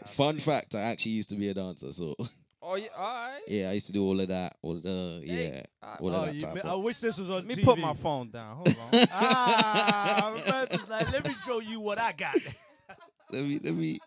[0.09, 2.15] Fun fact: I actually used to be a dancer, so
[2.67, 3.41] Oh yeah, all right.
[3.47, 4.57] yeah, I used to do all of that.
[4.63, 5.63] All of the yeah,
[6.01, 7.55] all of Oh, that you type mi- of- I wish this was on Let me
[7.57, 7.65] TV.
[7.65, 8.57] put my phone down.
[8.57, 9.07] Hold on.
[9.13, 12.37] ah, man, like, let me show you what I got.
[13.31, 14.01] let me let me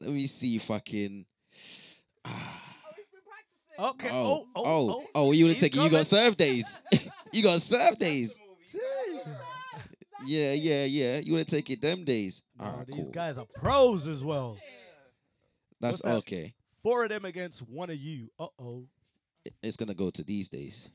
[0.00, 1.24] let me see if I can.
[3.78, 4.10] Okay.
[4.10, 5.82] Oh, Oh, oh, oh, oh, you want He's to take it?
[5.84, 6.64] You got serve days.
[7.32, 8.32] you got serve days.
[10.26, 11.18] Yeah, yeah, yeah.
[11.18, 12.42] You want to take it them days?
[12.58, 13.10] No, All right, these cool.
[13.10, 14.56] guys are pros as well.
[15.80, 16.16] That's What's that?
[16.18, 16.54] okay.
[16.82, 18.30] Four of them against one of you.
[18.38, 18.84] Uh oh.
[19.62, 20.90] It's gonna go to these days.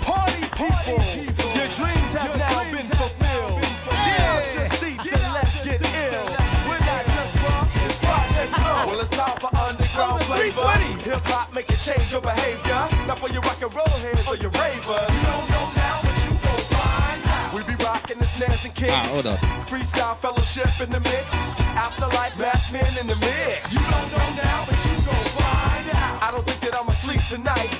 [0.00, 0.98] Party people,
[1.54, 3.62] your dreams have now been fulfilled.
[3.90, 6.24] Get out your seats and let's get ill.
[6.68, 8.86] We're not just rock, it's Project Blowed.
[8.86, 10.78] Well, it's time for underground flavor.
[11.10, 12.88] Hip hop make it change your behavior.
[13.06, 15.10] Not for your rock and roll heads or your ravers.
[15.10, 15.81] You don't know
[17.52, 18.92] we be rocking the snares and kicks.
[18.92, 19.38] Ah, hold up.
[19.68, 21.32] Freestyle fellowship in the mix.
[21.76, 23.72] Afterlife batsman in the mix.
[23.72, 26.22] You don't know now, but you gon' find out.
[26.22, 27.70] I don't think that I'ma sleep tonight.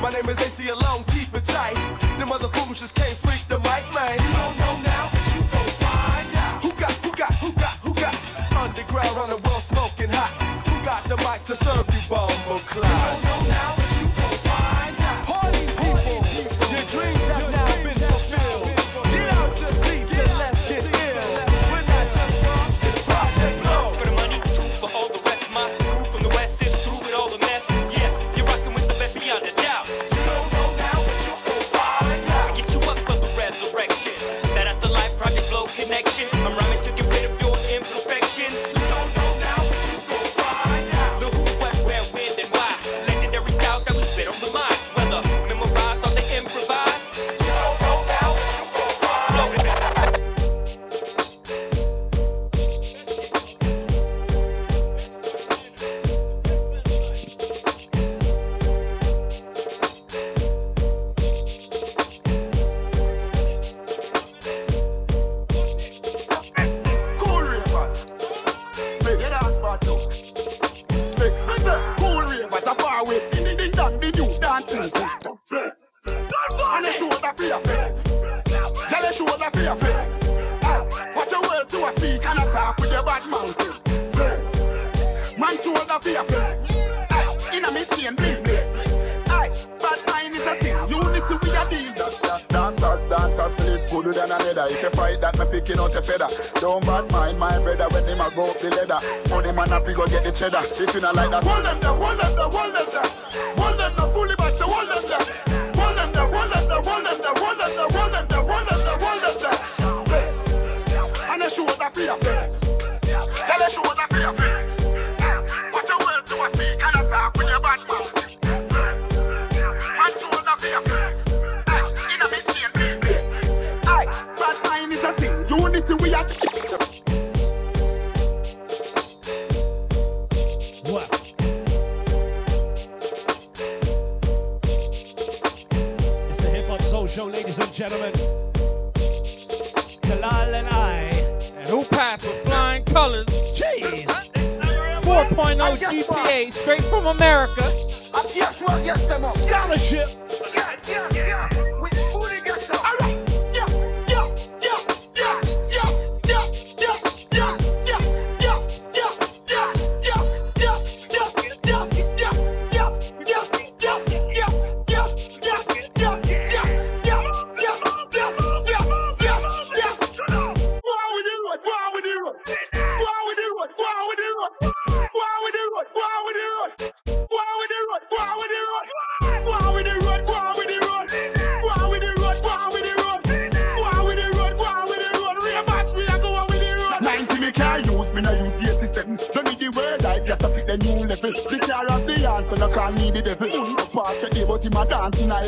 [0.00, 1.76] My name is Aceyalone, keep it tight.
[2.18, 4.16] Them other fools just can't freak the mic, man.
[4.16, 6.62] You don't know now, but you gon' find out.
[6.62, 8.14] Who got, who got, who got, who got?
[8.56, 10.32] Underground on the world smoking hot.
[10.68, 13.16] Who got the mic to serve you, bumble clown?
[13.16, 13.77] You don't know now.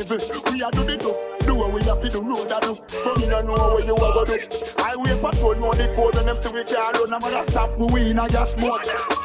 [0.01, 0.19] level.
[0.53, 1.15] We are do the do.
[1.47, 2.79] Do what we have to do, road I do.
[3.05, 4.83] But me no know where you are going to do.
[4.83, 7.13] Highway patrol know the code and them say we can't run.
[7.15, 9.20] I'm gonna stop we in a gas motor.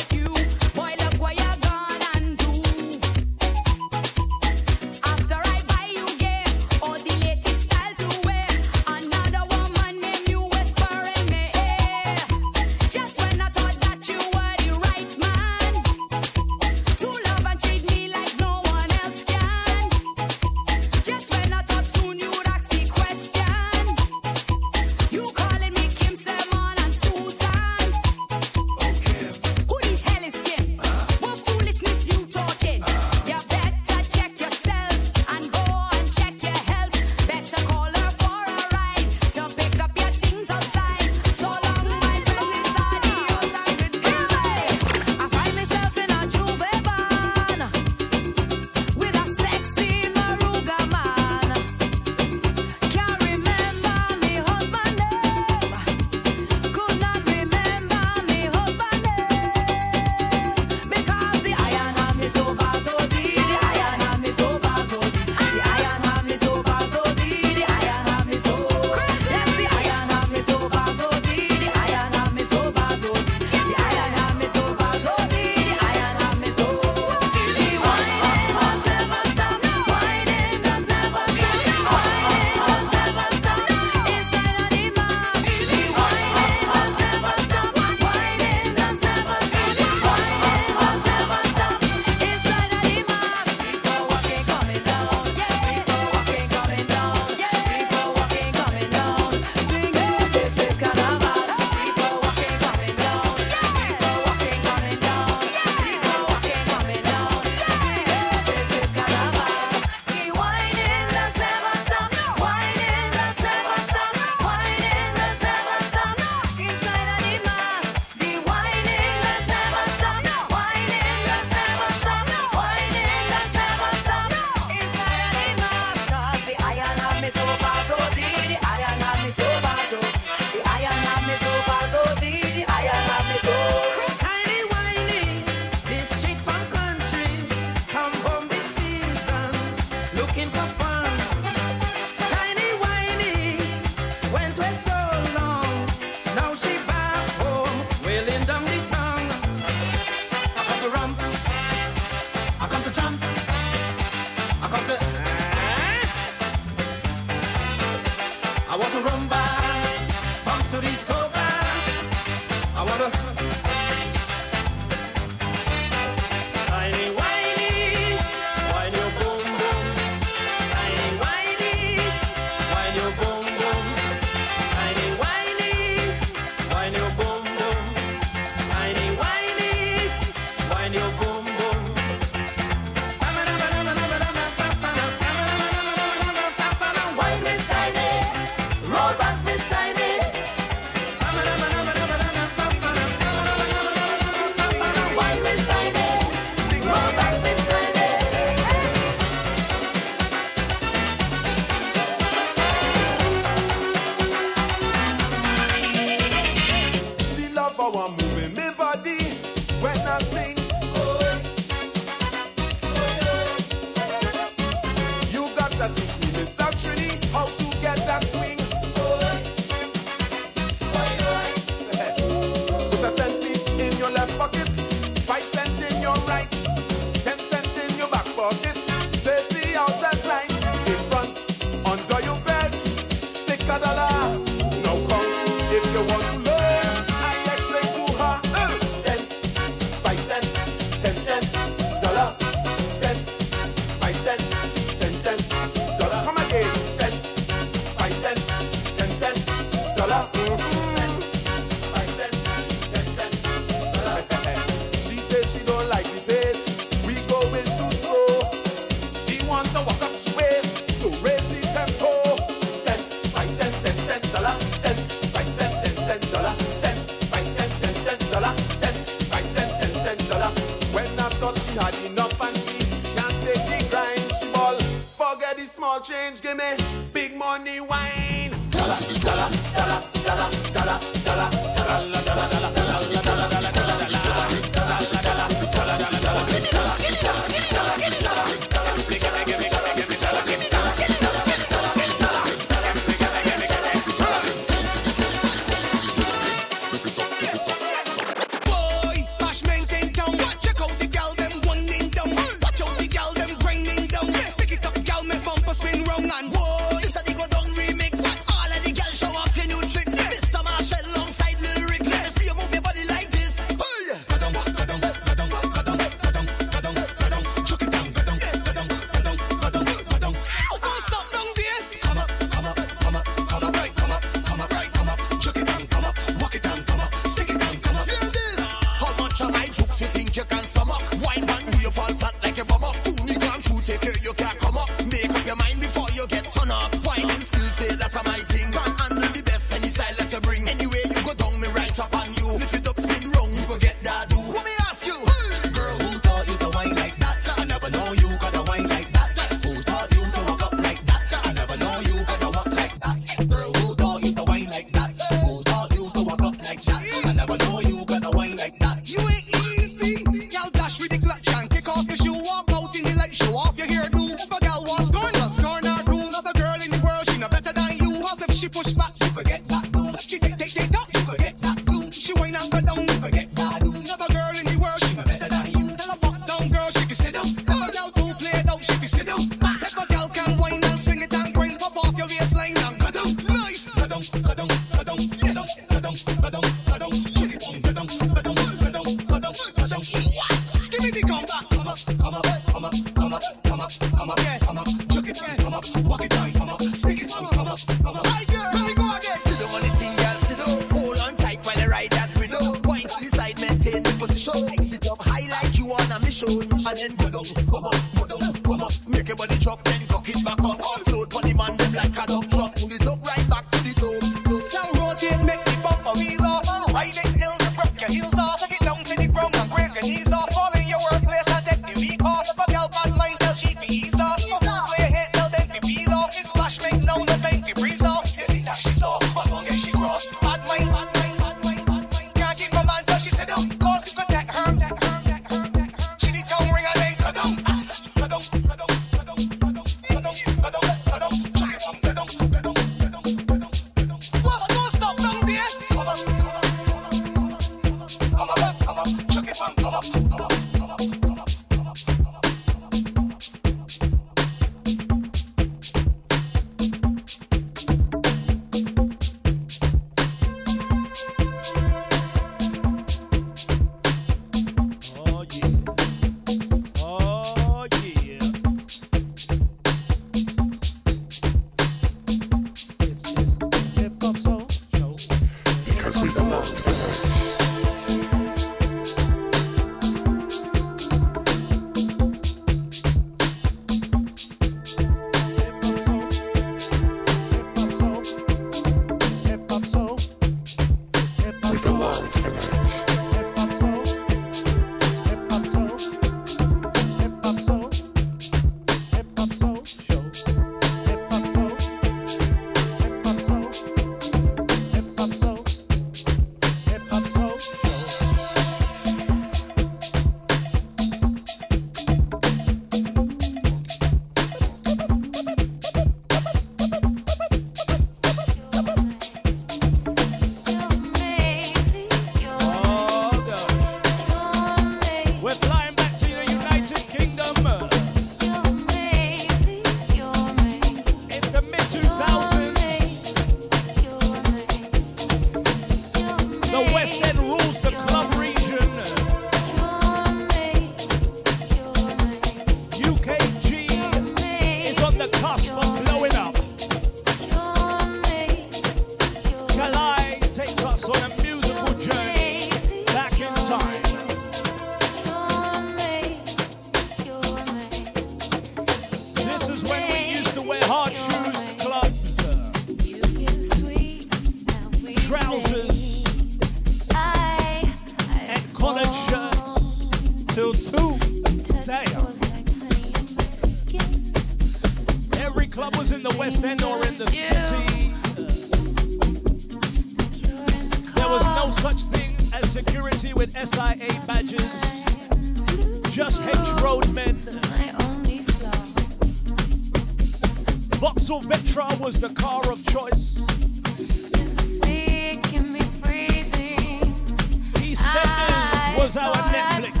[599.04, 600.00] Was our Netflix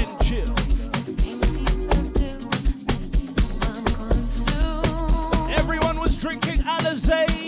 [0.00, 0.54] and chill.
[5.50, 7.41] Everyone was drinking Alizé,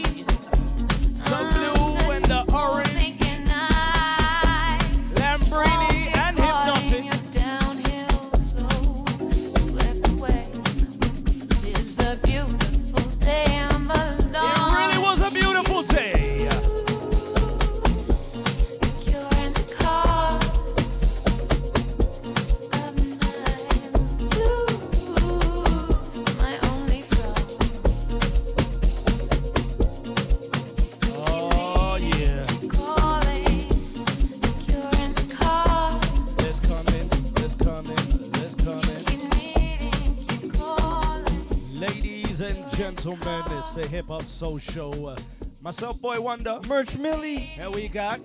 [44.35, 44.91] Soul Show.
[45.07, 45.17] Uh,
[45.63, 46.59] myself, Boy Wonder.
[46.67, 47.37] Merch Millie.
[47.37, 48.19] Here we got.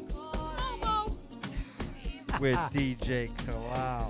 [2.42, 4.08] With DJ Kalau.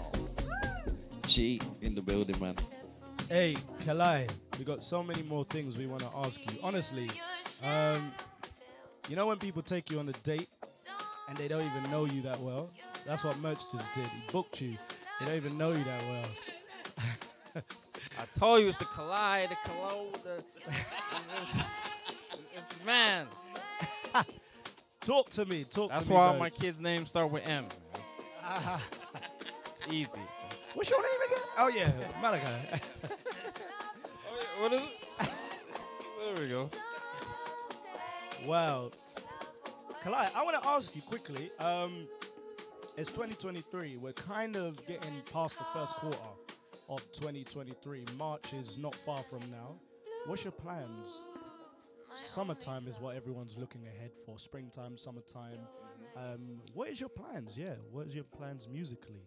[1.27, 2.55] G in the building, man.
[3.27, 4.27] Hey, Kali,
[4.57, 6.57] we got so many more things we want to ask you.
[6.63, 7.09] Honestly,
[7.65, 8.13] um,
[9.09, 10.47] you know when people take you on a date
[11.27, 12.71] and they don't even know you that well?
[13.05, 14.07] That's what Merch just did.
[14.07, 14.77] He booked you.
[15.19, 17.63] They don't even know you that well.
[18.19, 20.43] I told you it's the collide, the Kalo, the.
[21.41, 23.27] It's, it's man.
[25.01, 25.63] Talk to me.
[25.63, 26.15] Talk That's to me.
[26.17, 27.65] why all my kids' names start with M.
[28.45, 30.21] it's easy.
[30.73, 31.43] What's your name again?
[31.57, 31.91] Oh yeah,
[32.21, 32.81] Malachi.
[34.59, 35.29] what is it?
[36.25, 36.69] There we go.
[38.45, 38.91] Wow.
[40.03, 41.49] Kali, I want to ask you quickly.
[41.59, 42.07] Um,
[42.97, 43.97] it's 2023.
[43.97, 46.17] We're kind of getting past the first quarter
[46.89, 48.03] of 2023.
[48.17, 49.75] March is not far from now.
[50.25, 51.21] What's your plans?
[52.17, 54.39] Summertime is what everyone's looking ahead for.
[54.39, 55.59] Springtime, summertime.
[56.17, 57.57] Um, what is your plans?
[57.57, 59.21] Yeah, what is your plans musically?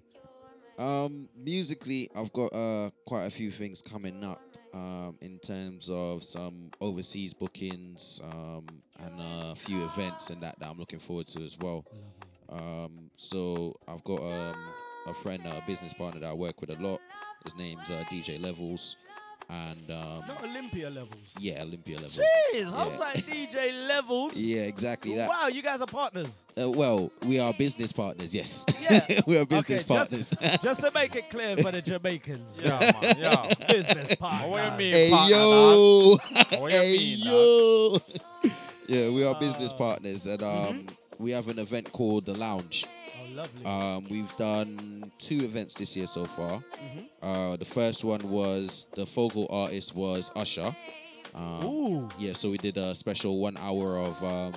[0.78, 4.40] Um, musically, I've got uh quite a few things coming up.
[4.74, 8.64] Um, in terms of some overseas bookings, um,
[8.98, 11.84] and a few events and that that I'm looking forward to as well.
[12.48, 14.56] Um, so I've got um
[15.06, 17.00] a friend, a business partner that I work with a lot.
[17.44, 18.96] His name's uh, DJ Levels,
[19.50, 21.26] and um, Not Olympia levels.
[21.38, 22.18] yeah, Olympia Levels.
[22.54, 23.04] Jeez, I was Yeah.
[23.04, 24.36] like DJ levels.
[24.36, 25.28] Yeah, exactly that.
[25.28, 26.28] Wow, you guys are partners.
[26.56, 28.64] Uh, well, we are business partners, yes.
[28.80, 29.20] Yeah.
[29.26, 30.30] we are business Okay, partners.
[30.30, 32.60] Just, just to make it clear for the Jamaicans.
[32.62, 33.54] Yeah, man, yeah.
[33.68, 34.50] Business partners.
[34.50, 36.20] What do you mean, Hey partner, yo, dog?
[36.60, 37.98] What you hey mean, yo.
[38.86, 40.86] yeah, we are Uh, business partners, and um,
[41.18, 42.84] we have an event called the Lounge.
[43.34, 43.64] Lovely.
[43.64, 46.62] Um, we've done two events this year so far.
[46.72, 47.08] Mhm.
[47.22, 50.74] Uh, the first one was the focal artist was Usher.
[51.34, 52.08] Um, Ooh.
[52.18, 54.52] Yeah, so we did a special one hour of um,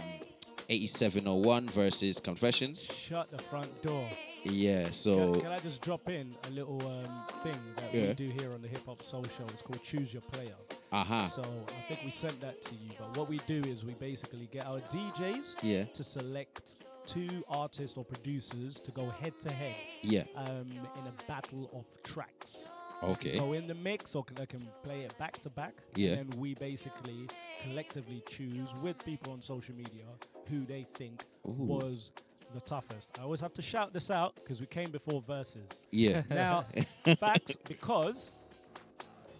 [0.69, 2.81] 8701 versus Confessions.
[2.84, 4.10] Shut the front door.
[4.43, 8.07] Yeah, so Can, can I just drop in a little um, thing that Yeah.
[8.10, 9.45] we do here on the Hip Hop Soul Show?
[9.45, 10.56] It's called Choose Your Player.
[10.91, 11.26] Aha.
[11.26, 12.91] So I think we sent that to you.
[12.99, 15.85] But what we do is we basically get our DJs Yeah.
[15.85, 16.76] to select
[17.06, 19.76] two artists or producers to go head to head.
[20.02, 20.23] Yeah.
[20.36, 22.68] Um, in a battle of tracks.
[23.03, 23.38] Okay.
[23.38, 25.76] Go in the mix, or can, I can play it back to back.
[25.95, 26.11] Yeah.
[26.11, 27.27] And then we basically
[27.64, 30.06] collectively choose with people on social media
[30.49, 31.52] who they think Ooh.
[31.52, 32.11] was
[32.53, 33.10] the toughest.
[33.19, 35.68] I always have to shout this out because we came before verses.
[35.91, 36.23] Yeah.
[36.30, 36.65] now,
[37.19, 38.32] facts because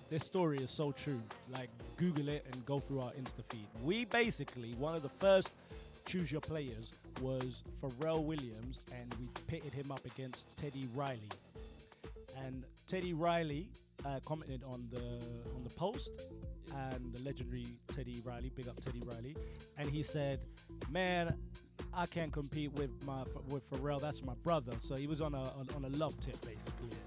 [0.10, 1.22] this story is so true.
[1.52, 3.68] Like Google it and go through our Insta feed.
[3.84, 5.52] We basically one of the first
[6.06, 11.30] choose your players was Pharrell Williams, and we pitted him up against Teddy Riley.
[12.46, 13.70] And Teddy Riley
[14.06, 15.24] uh, commented on the
[15.56, 16.12] on the post,
[16.76, 19.36] and the legendary Teddy Riley, big up Teddy Riley,
[19.78, 20.42] and he said,
[20.90, 21.36] "Man,
[21.94, 24.02] I can't compete with my with Pharrell.
[24.02, 26.98] That's my brother." So he was on a on, on a love tip basically.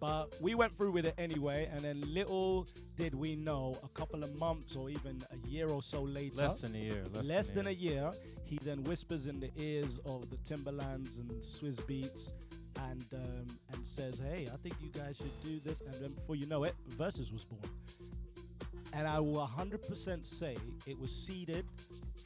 [0.00, 2.66] But we went through with it anyway, and then little
[2.96, 6.60] did we know, a couple of months or even a year or so later, Less
[6.60, 8.10] than a year, less less than a than a year,
[8.44, 12.32] he then whispers in the ears of the Timbalands and Swizz Beatz,
[12.90, 16.36] and um, and says, "Hey, I think you guys should do this." And then before
[16.36, 17.62] you know it, Versus was born.
[18.94, 20.56] And I will 100% say
[20.86, 21.66] it was seeded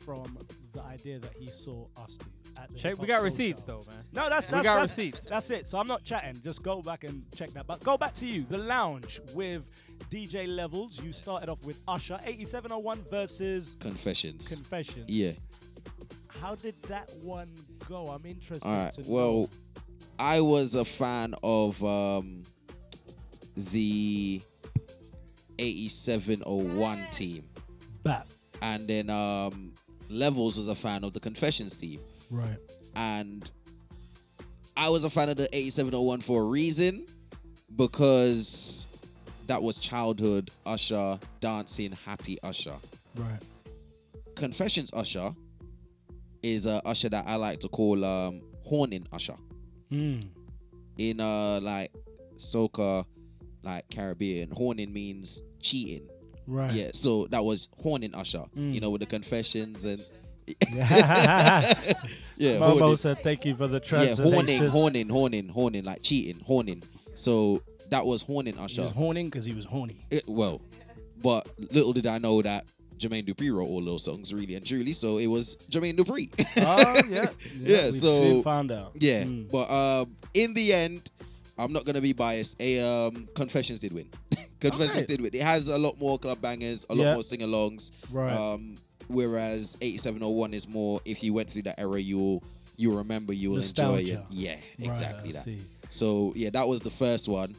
[0.04, 0.38] from
[0.72, 2.41] the idea that he saw us do.
[2.60, 3.80] At the Check- we got receipts Show.
[3.80, 4.04] though, man.
[4.12, 5.24] No, that's We that's, got that's, receipts.
[5.24, 5.66] That's it.
[5.68, 6.40] So I'm not chatting.
[6.42, 7.66] Just go back and check that.
[7.66, 9.62] But go back to you, the lounge with
[10.10, 11.00] DJ Levels.
[11.02, 14.46] You started off with Usher, 8701 versus Confessions.
[14.48, 15.04] Confessions.
[15.08, 15.32] Yeah.
[16.40, 17.48] How did that one
[17.88, 18.06] go?
[18.06, 18.68] I'm interested.
[18.68, 18.92] All right.
[18.92, 19.48] to Well, know.
[20.18, 22.42] I was a fan of um,
[23.56, 24.42] the
[25.58, 27.44] 8701 team.
[28.02, 28.26] Bap.
[28.60, 29.72] And then um,
[30.10, 32.00] Levels was a fan of the Confessions team.
[32.32, 32.56] Right.
[32.96, 33.48] And
[34.74, 37.04] I was a fan of the 8701 for a reason
[37.76, 38.86] because
[39.46, 42.74] that was childhood Usher dancing happy Usher.
[43.16, 43.40] Right.
[44.34, 45.34] Confessions Usher
[46.42, 49.36] is a Usher that I like to call um, horning Usher.
[49.92, 50.24] Mm.
[50.96, 51.92] In uh like
[52.36, 53.04] soca,
[53.62, 56.08] like Caribbean, horning means cheating.
[56.46, 56.72] Right.
[56.72, 56.90] Yeah.
[56.94, 58.44] So that was horning Usher.
[58.56, 58.72] Mm.
[58.72, 60.02] You know, with the confessions and.
[60.46, 61.74] Yeah,
[62.38, 62.96] Momo horning.
[62.96, 64.72] said thank you for the Yeah, horning, translations.
[64.72, 66.82] horning, horning, horning, like cheating, horning.
[67.14, 68.82] So that was horning He Usher.
[68.82, 70.04] was horning because he was horny.
[70.10, 70.60] It, well,
[71.22, 72.66] but little did I know that
[72.98, 74.92] Jermaine Dupri wrote all those songs, really and truly.
[74.92, 76.30] So it was Jermaine Dupri.
[76.58, 77.26] Oh, yeah.
[77.56, 77.90] Yeah, yeah.
[77.90, 78.92] we've so soon found out.
[78.98, 79.50] Yeah, Mm.
[79.50, 81.10] but um, in the end,
[81.58, 82.56] I'm not gonna be biased.
[82.60, 84.08] A um, Confessions did win.
[84.60, 85.06] Confessions Okay.
[85.06, 85.30] did win.
[85.34, 87.14] It has a lot more club bangers, a lot Yeah.
[87.14, 87.90] more sing-alongs.
[88.10, 88.32] Right.
[88.32, 88.76] Um,
[89.08, 91.00] whereas 8701 is more.
[91.04, 92.42] If you went through that era, you'll
[92.76, 94.20] you'll remember, you'll enjoy it.
[94.30, 95.42] Yeah, exactly I that.
[95.42, 95.60] see.
[95.90, 97.54] So yeah, that was the first one.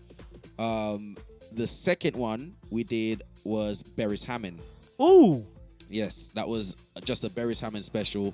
[0.58, 1.16] Um,
[1.52, 4.60] the second one we did was Beres Hammond.
[5.02, 5.46] Ooh.
[5.90, 8.34] Yes, that was just a Beres Hammond special.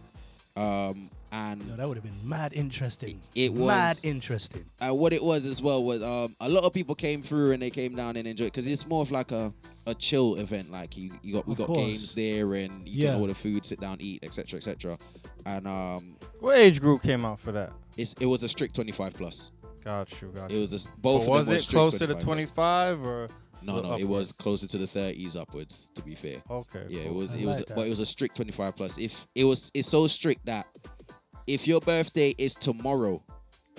[0.56, 3.22] Um, and Yo, that would have been mad interesting.
[3.36, 4.66] it was mad interesting.
[4.82, 7.62] And what it was as well was um, a lot of people came through and
[7.62, 9.54] they came down and enjoyed because it's more of like a,
[9.86, 10.72] a chill event.
[10.72, 11.78] Like you, you got we got course.
[11.80, 13.12] games there and you Yeah.
[13.14, 14.98] can order food, sit down, eat, etc., etc.
[15.46, 17.72] And um, What age group came out for that?
[17.98, 19.52] it's it was a strict twenty five plus.
[19.86, 21.22] Got you, got It was a, s- both.
[21.22, 22.20] But of was were it strict closer to 25+.
[22.22, 23.28] 25 or
[23.64, 25.90] No, or no, it was closer to the thirties upwards.
[25.96, 26.38] To be fair.
[26.50, 27.32] Okay, Yeah, it was.
[27.32, 27.58] I It was.
[27.58, 27.76] that.
[27.76, 28.98] But it was a strict twenty five plus.
[28.98, 30.68] If it was, it's so strict that
[31.54, 33.22] if your birthday is tomorrow,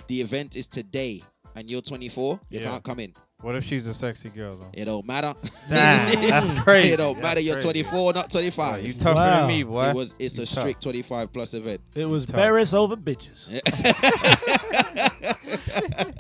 [0.09, 1.23] the event is today,
[1.55, 2.71] and you're twenty four, you Yeah.
[2.71, 3.15] can't come in.
[3.43, 4.69] What if she's a sexy girl though?
[4.75, 5.33] It don't matter.
[5.69, 6.93] Damn, that's crazy.
[6.93, 7.41] It don't That's matter.
[7.41, 7.83] You're crazy.
[7.85, 8.83] 24, not 25.
[8.83, 9.89] Yeah, you tougher than me, boy.
[9.89, 10.15] It was.
[10.19, 10.59] It's You a tough.
[10.63, 11.81] strict 25 plus event.
[11.95, 12.37] It was Tough.
[12.37, 13.49] Beres over bitches.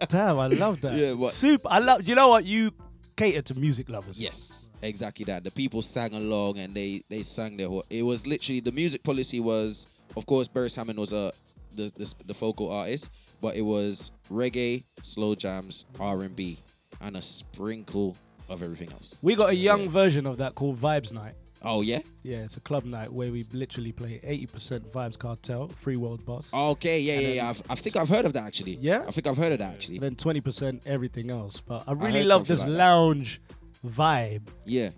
[0.09, 0.97] Damn, I love that.
[0.97, 1.69] Yeah, but- Super.
[1.71, 2.07] I love.
[2.09, 2.45] You know what?
[2.45, 2.73] You
[3.17, 4.21] cater to music lovers.
[4.21, 5.45] Yes, exactly that.
[5.45, 7.69] The people sang along and they they sang their.
[7.91, 9.87] It was literally the music policy was,
[10.17, 11.33] of course, Beres Hammond was a
[11.77, 13.11] the the, the focal artist,
[13.41, 16.59] but it was reggae, slow jams, R and B,
[17.01, 18.17] and a sprinkle
[18.49, 19.15] of everything else.
[19.23, 21.35] We got a young version of that called Vibes Night.
[21.63, 22.01] Oh yeah.
[22.23, 26.51] Yeah, it's a club night where we literally play 80% Vybz Kartel, Free World Boss.
[26.55, 27.49] Okay, yeah, And yeah, yeah.
[27.51, 28.77] I've, I think I've heard of that actually.
[28.81, 29.05] Yeah?
[29.07, 29.97] I think I've heard of that actually.
[29.97, 31.61] And then 20% everything else.
[31.61, 32.75] But I I really heard love this like that.
[32.75, 33.43] lounge
[33.87, 34.49] vibe.
[34.65, 34.89] Yeah.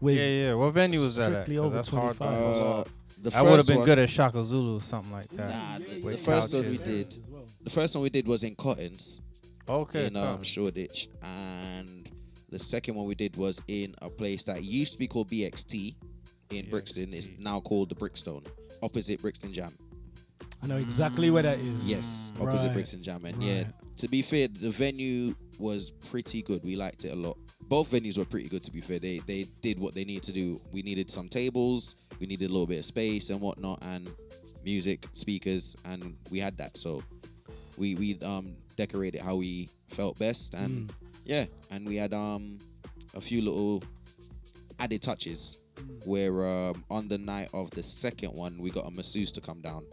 [0.00, 0.54] With yeah, yeah.
[0.54, 1.48] What venue was that at?
[1.56, 2.16] over That's hard.
[2.18, 2.18] 25.
[2.18, 2.88] to Uh, off.
[3.24, 5.48] The I would have been one- good at Shaka Zulu, or something like that.
[5.50, 7.14] Nah, the, the With first one we did,
[7.62, 9.20] the first one we did was in Cottons.
[9.66, 10.46] Okay, In um, Cottons.
[10.46, 12.10] Shoreditch, and
[12.50, 15.94] the second one we did was in a place that used to be called BXT
[16.50, 17.14] in Brixton.
[17.14, 18.46] It's now called the Brickstone,
[18.82, 19.72] opposite Brixton Jamm.
[20.62, 21.86] I know exactly where that is.
[21.88, 22.72] Yes, opposite Right.
[22.74, 23.64] Brixton Jamm, and yeah.
[23.98, 26.62] To be fair, the venue was pretty good.
[26.62, 27.38] We liked it a lot.
[27.68, 28.62] Both venues were pretty good.
[28.64, 30.60] To be fair, they they did what they needed to do.
[30.72, 34.10] We needed some tables, we needed a little bit of space and whatnot, and
[34.64, 36.76] music, speakers, and we had that.
[36.76, 37.02] So
[37.78, 40.94] we we um decorated how we felt best, and Mm.
[41.24, 42.58] yeah, and we had um
[43.14, 43.82] a few little
[44.78, 45.58] added touches
[46.04, 49.60] where um, on the night of the second one we got a masseuse to come
[49.60, 49.84] down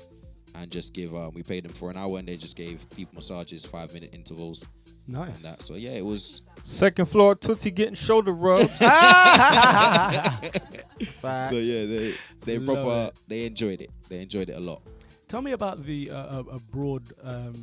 [0.55, 3.13] and just give um, we paid them for an hour and they just gave people
[3.15, 4.65] massages five minute intervals
[5.11, 5.43] Nice.
[5.43, 8.69] and that so yeah it was Second floor, Tootsie getting shoulder rubs.
[8.79, 8.85] so
[11.57, 12.13] yeah they
[12.45, 13.19] they Love proper it.
[13.27, 14.81] they enjoyed it they enjoyed it a lot
[15.27, 17.53] Tell me about the uh, uh, abroad um,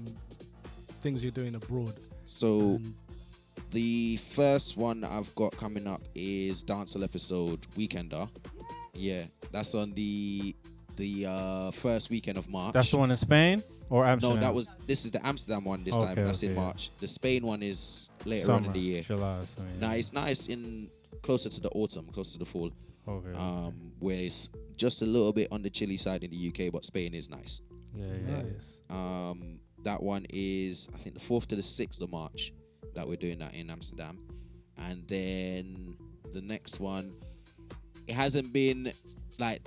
[1.03, 1.95] things you're doing abroad.
[2.25, 2.81] so
[3.73, 8.29] the first one I've got coming up is Dancehall episode Weekender
[8.95, 10.57] yeah that's on the
[10.97, 14.41] the uh, first weekend of March That's the one in Spain or Amsterdam?
[14.41, 16.13] No, that was this is the Amsterdam one this time.
[16.13, 16.65] Okay, That's in okay, yeah.
[16.65, 16.91] March.
[16.99, 19.03] The Spain one is later on in the year.
[19.03, 19.89] July, so yeah.
[19.89, 20.91] Nah, it's nice in
[21.23, 22.71] closer to the autumn, closer to the fall.
[23.07, 23.39] Okay, okay.
[23.39, 26.85] Um, where it's just a little bit on the chilly side in the UK, but
[26.85, 27.61] Spain is nice.
[27.95, 28.43] Yeah, yeah.
[28.43, 28.81] Nice.
[28.91, 32.53] Um, that one is I think the fourth to the sixth of March
[32.95, 34.19] that we're doing that in Amsterdam,
[34.77, 35.97] and then
[36.33, 37.13] the next one,
[38.07, 38.93] it hasn't been
[39.39, 39.67] like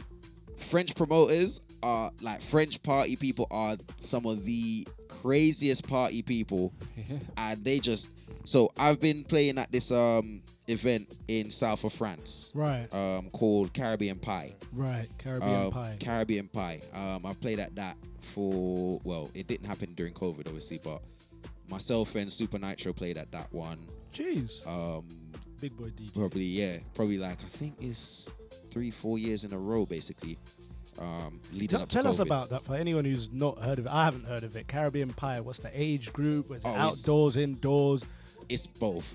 [0.70, 6.74] French promoters are like French party people are some of the craziest party people,
[7.38, 8.10] and they just
[8.46, 12.52] So I've been playing at this um event in south of France.
[12.56, 12.88] Right.
[12.94, 14.54] Um, called Caribbean Pie.
[14.74, 15.98] Right, Caribbean Um, Pie.
[16.00, 16.82] Caribbean Pie.
[16.94, 17.98] Um, I've played at that
[18.34, 21.02] for well, it didn't happen during COVID, obviously, but
[21.70, 23.88] myself and Super Nitro played at that one.
[24.14, 24.66] Jeez.
[24.68, 25.06] Um,
[25.60, 26.14] Big boy DJ.
[26.16, 28.28] Probably yeah, probably like I think it's
[28.72, 30.40] three, four years in a row, basically.
[31.00, 33.86] Um, leading Tell, up to tell us about that for anyone who's not heard of
[33.86, 33.92] it.
[33.92, 34.68] I haven't heard of it.
[34.68, 35.40] Caribbean Pie.
[35.40, 36.50] What's the age group?
[36.50, 38.06] Was it Oh, it's- outdoors, indoors?
[38.50, 39.06] It's both.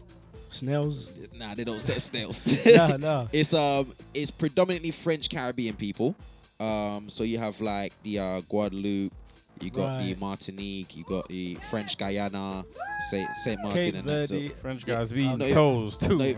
[0.48, 1.14] Snails.
[1.34, 2.46] Nah, they don't sell snails.
[2.66, 3.28] no, no.
[3.32, 6.14] It's um, it's predominantly French Caribbean people.
[6.58, 9.12] Um, so you have like the uh, Guadeloupe,
[9.60, 12.64] you got the Martinique, you got the French Guyana,
[13.10, 14.28] Saint Saint Martin, Cape and that.
[14.28, 16.16] So, French guys be eating no, toes, too.
[16.16, 16.34] no,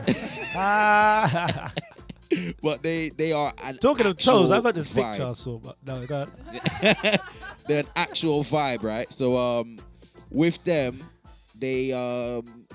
[0.56, 1.72] Ah.
[2.62, 5.10] but they they are Talking of toes, I got this vibe.
[5.10, 6.30] picture I saw, but no, on.
[7.66, 9.10] they're an actual vibe, right?
[9.12, 9.78] So um,
[10.30, 10.98] with them,
[11.58, 12.66] they um,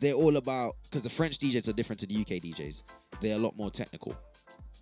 [0.00, 2.82] they're all about because the French DJs are different to the UK DJs.
[3.20, 4.14] They're a lot more technical.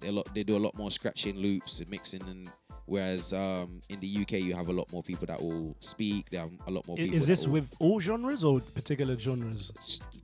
[0.00, 2.50] They a lot they do a lot more scratching loops and mixing, and
[2.88, 6.30] whereas um, in the UK you have a lot more people that will speak.
[6.30, 7.14] They have a lot more people.
[7.16, 9.72] Is this with all genres or particular genres?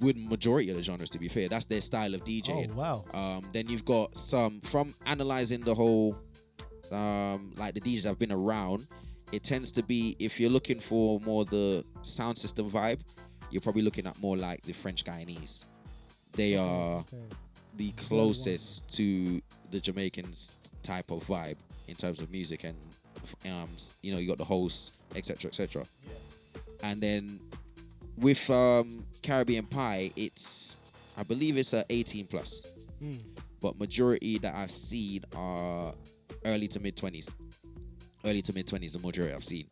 [0.01, 3.05] with majority of the genres to be fair that's their style of djing Oh, wow.
[3.15, 6.17] um then you've got some from analyzing the whole
[6.91, 8.87] um like the djs that have been around
[9.33, 13.01] it tends to be if you're looking for more the sound system vibe
[13.51, 15.65] you're probably looking at more like the french guyanese
[16.33, 17.03] they are
[17.77, 21.57] the closest to the jamaicans type of vibe
[21.89, 22.77] in terms of music and
[23.47, 23.69] um
[24.03, 25.85] you know you got the hosts etc etc
[26.83, 27.41] and then
[28.17, 30.77] with um, Caribbean Pie, it's
[31.19, 33.13] I believe it's a 18 plus, Hmm.
[33.61, 35.95] but majority that I've seen are
[36.45, 37.29] early to mid 20s.
[38.25, 39.67] Early to mid 20s, the majority I've seen,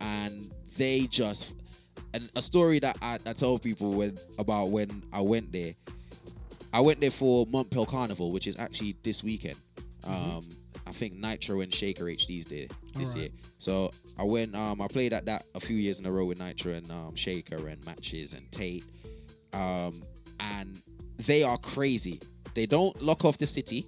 [0.00, 1.46] and they just
[2.12, 5.74] and a story that I, I tell people when about when I went there.
[6.74, 9.56] I went there for Montpel Carnival, which is actually this weekend.
[10.02, 10.36] Mhm.
[10.38, 10.42] Um,
[10.86, 13.16] I think Nitro and Shaker HD's there this Alright.
[13.16, 13.28] year.
[13.58, 14.54] So I went.
[14.54, 17.14] Um, I played at that a few years in a row with Nitro and um,
[17.16, 18.84] Shaker and Matches and Tate.
[19.52, 19.92] Um,
[20.38, 20.80] and
[21.18, 22.20] they are crazy.
[22.54, 23.86] They don't lock off the city.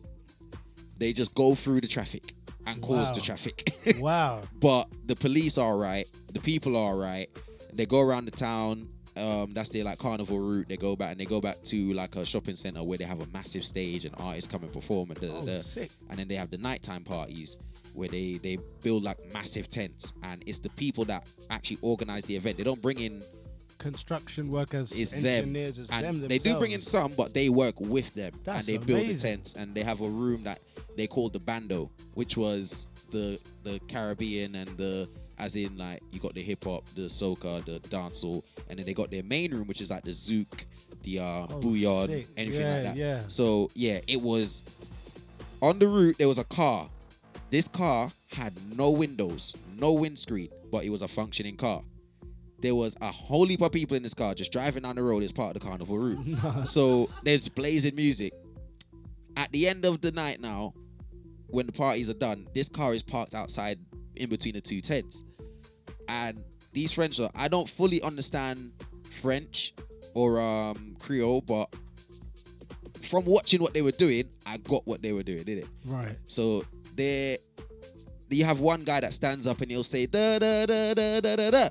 [0.97, 2.35] They just go through the traffic
[2.67, 3.73] and cause the traffic.
[3.99, 4.41] wow.
[4.61, 6.09] But the police are right.
[6.33, 7.31] The people are right.
[7.73, 8.89] They go around the town.
[9.19, 10.69] Um, that's their like carnival route.
[10.69, 13.21] They go back and they go back to like a shopping center where they have
[13.23, 15.59] a massive stage and artists come and perform and da, da, Oh, da.
[15.59, 15.91] sick.
[16.11, 17.59] And then they have the nighttime parties
[17.95, 22.37] where they they build like massive tents and it's the people that actually organize the
[22.37, 22.57] event.
[22.57, 23.23] They don't bring in
[23.79, 25.55] Construction workers, it's them.
[25.55, 28.81] it's and them they do bring in some, but they work with them That's and
[28.81, 30.59] they build the tents and they have a room that
[30.97, 35.09] they call the bando, which was the the Caribbean and the
[35.39, 38.95] as in like you got the hip hop, the soca, the dancehall, and then they
[38.95, 40.65] got their main room, which is like the zouk,
[41.03, 41.73] the uh, Oh,
[42.07, 42.27] sick.
[42.37, 42.97] anything Yeah, like that.
[42.97, 43.21] yeah.
[43.29, 44.63] So yeah, it was
[45.63, 46.17] on the route.
[46.19, 46.89] There was a car.
[47.51, 51.83] This car had no windows, no windscreen, but it was a functioning car.
[52.61, 55.23] There was a whole heap of people in this car just driving down the road
[55.23, 56.39] as part of the carnival route.
[56.69, 58.33] So there's blazing music.
[59.37, 60.75] At the end of the night now,
[61.47, 63.79] when the parties are done, this car is parked outside
[64.17, 65.25] in between the two tents.
[66.09, 68.73] And these French, are- I don't fully understand
[69.21, 69.75] French
[70.15, 71.75] or um, Creole, but
[73.09, 75.67] from watching what they were doing, I got what they were doing, did it?
[75.87, 76.17] Right.
[76.27, 76.65] So
[76.97, 77.39] they,
[78.31, 81.37] you have one guy that stands up and he'll say da da da da da
[81.37, 81.69] da da,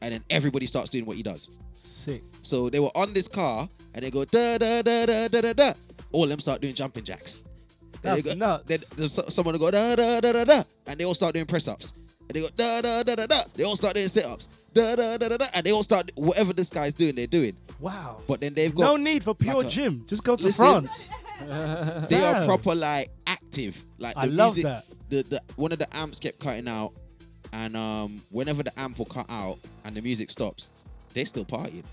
[0.00, 1.58] and then everybody starts doing what he does.
[1.74, 2.22] Sick.
[2.42, 5.52] So they were on this car and they go da da da da da da
[5.52, 5.72] da.
[6.12, 7.42] All of them start doing jumping jacks.
[8.02, 8.88] Then they That's go- nuts.
[8.90, 11.68] Then someone will go da da da da da, and they all start doing press
[11.68, 11.92] ups.
[12.28, 13.44] And they go da da da da da.
[13.54, 14.48] They all start doing sit ups.
[14.74, 17.56] Da da da da da, and they all start whatever this guy's doing, they're doing.
[17.80, 18.18] Wow.
[18.26, 20.04] But then they've got No need for pure like a- gym.
[20.06, 21.10] Just go to Listen, France.
[22.08, 23.76] they are proper like active.
[23.98, 24.84] Like I love music, that.
[25.08, 26.92] The the one of the amps kept cutting out,
[27.52, 30.70] and um whenever the amp will cut out and the music stops,
[31.14, 31.84] they're still partying.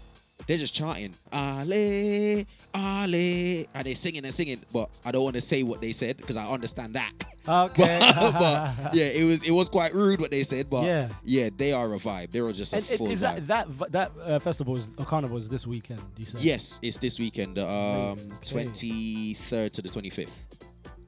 [0.48, 2.46] They're just chanting Ale
[2.76, 4.60] Ale, and they're singing and singing.
[4.72, 7.12] But I don't want to say what they said because I understand that.
[7.46, 8.00] Okay.
[8.00, 10.70] but, but, yeah, it was it was quite rude what they said.
[10.70, 11.10] But Yeah.
[11.26, 12.32] yeah, they are a vibe.
[12.32, 13.48] They're all just a And full is vibe.
[13.48, 16.02] that that that uh, festival is or carnival is this weekend?
[16.16, 17.68] You said Yes, it's this weekend, um.
[17.68, 18.22] Okay.
[18.50, 20.34] twenty third to the twenty fifth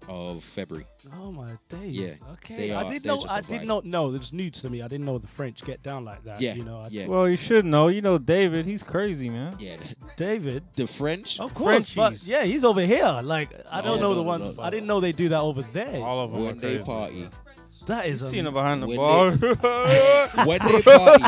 [0.09, 0.85] of February.
[1.19, 1.93] Oh my days.
[1.93, 2.55] Yeah, Okay.
[2.55, 3.21] they I did they're know.
[3.21, 3.65] just I a did vibe.
[3.65, 4.13] not know.
[4.13, 4.81] It's new to me.
[4.81, 6.41] I didn't know the French get down like that.
[6.41, 6.79] Yeah, You know.
[6.81, 7.07] I, yeah.
[7.07, 7.87] Well, you should know.
[7.87, 8.65] You know David.
[8.65, 9.55] He's crazy, man.
[9.59, 9.77] Yeah,
[10.15, 10.63] David.
[10.75, 11.39] the French.
[11.39, 13.19] Of course, but yeah, he's over here.
[13.23, 14.57] Like I don't know no, the no, ones.
[14.57, 16.03] no, I didn't know they do that over there.
[16.03, 16.83] All of them when are they crazy.
[16.85, 17.29] party,
[17.87, 19.31] That is Seen a- her behind the When bar.
[19.31, 19.47] they-
[20.45, 21.23] when they party,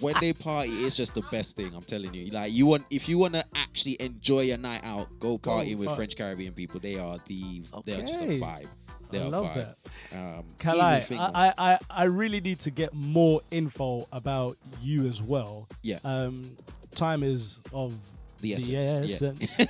[0.00, 1.72] when they party, it's just the best thing.
[1.74, 2.30] I'm telling you.
[2.30, 5.74] Like you want, if you want to actually enjoy a night out, go Go party
[5.74, 5.96] with fuck.
[5.96, 6.80] French Caribbean people.
[6.80, 8.40] They are the, they're just a Okay.
[8.40, 8.66] vibe.
[8.66, 9.74] I They're love vibe.
[10.10, 10.18] that.
[10.18, 15.22] Um, Kali, even I, I, I really need to get more info about you as
[15.22, 15.68] well.
[15.82, 15.98] Yeah.
[16.04, 16.56] Um,
[16.94, 17.96] time is of
[18.40, 19.22] The the essence,
[19.52, 19.60] essence.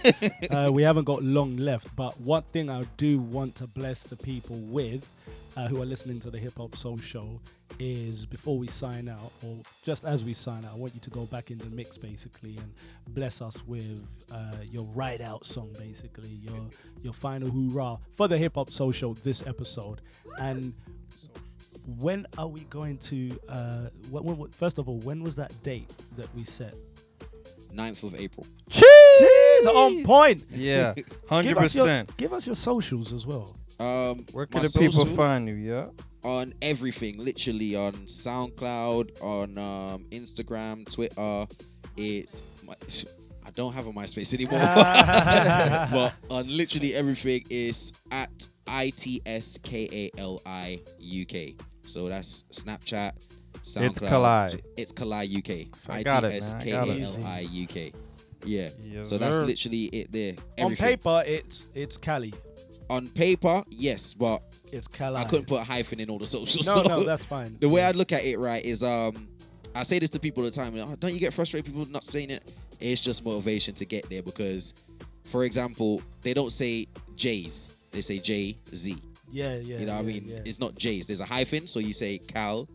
[0.51, 4.16] uh, we haven't got long left, but one thing I do want to bless the
[4.16, 5.07] people with,
[5.57, 7.41] uh, who are listening to the Hip Hop Soul Show,
[7.78, 11.11] is before we sign out, or just as we sign out, I want you to
[11.11, 12.73] go back in the mix basically and
[13.09, 16.69] bless us with uh, your ride out song, basically your
[17.03, 20.01] your final hoorah for the Hip Hop Soul Show this episode.
[20.39, 20.74] And
[21.99, 23.39] when are we going to?
[23.49, 26.74] Uh, when, when, first of all, when was that date that we set?
[27.74, 28.47] 9th of April.
[29.65, 30.45] Jeez, on point.
[30.51, 32.16] Yeah, Give us your- 100%.
[32.16, 33.57] Give us your socials as well.
[33.78, 35.55] Um, Where can my the people socials find you?
[35.55, 35.87] Yeah.
[36.23, 41.47] On everything, literally on SoundCloud, on um, Instagram, Twitter.
[41.97, 42.74] It's my,
[43.45, 44.59] I don't have a MySpace anymore,
[45.93, 48.31] but on literally everything is at
[48.66, 51.55] I T S K A L I U K.
[51.87, 53.12] So that's Snapchat.
[53.65, 53.85] SoundCloud.
[53.85, 54.62] It's Kali.
[54.77, 55.27] It's Kali
[55.69, 55.77] UK.
[55.77, 56.55] So I got it, man.
[56.57, 57.89] I I-T-S-K-A-L-I got it.
[57.93, 57.95] UK.
[58.47, 58.68] Yeah.
[58.82, 59.44] Yes, so that's sir.
[59.44, 60.32] literally it there.
[60.59, 60.86] On Everything.
[60.86, 62.32] paper, it's it's Cali.
[62.89, 64.43] On paper, yes, but
[64.73, 65.16] It's Cali.
[65.16, 66.66] I couldn't put a hyphen in all the socials.
[66.66, 67.56] No, so no, that's fine.
[67.60, 69.28] The way I look at it, right, is um,
[69.74, 70.77] I say this to people all the time.
[70.78, 72.55] "Oh, don't you get frustrated people not saying it?
[72.78, 74.73] It's just motivation to get there because,
[75.32, 76.86] for example, they don't say
[77.16, 78.97] J's, they say J Z.
[79.32, 79.78] Yeah, yeah.
[79.78, 80.24] You know what I yeah, mean?
[80.28, 80.39] yeah.
[80.44, 81.06] It's not J's.
[81.09, 82.68] There's a hyphen, so you say Cal,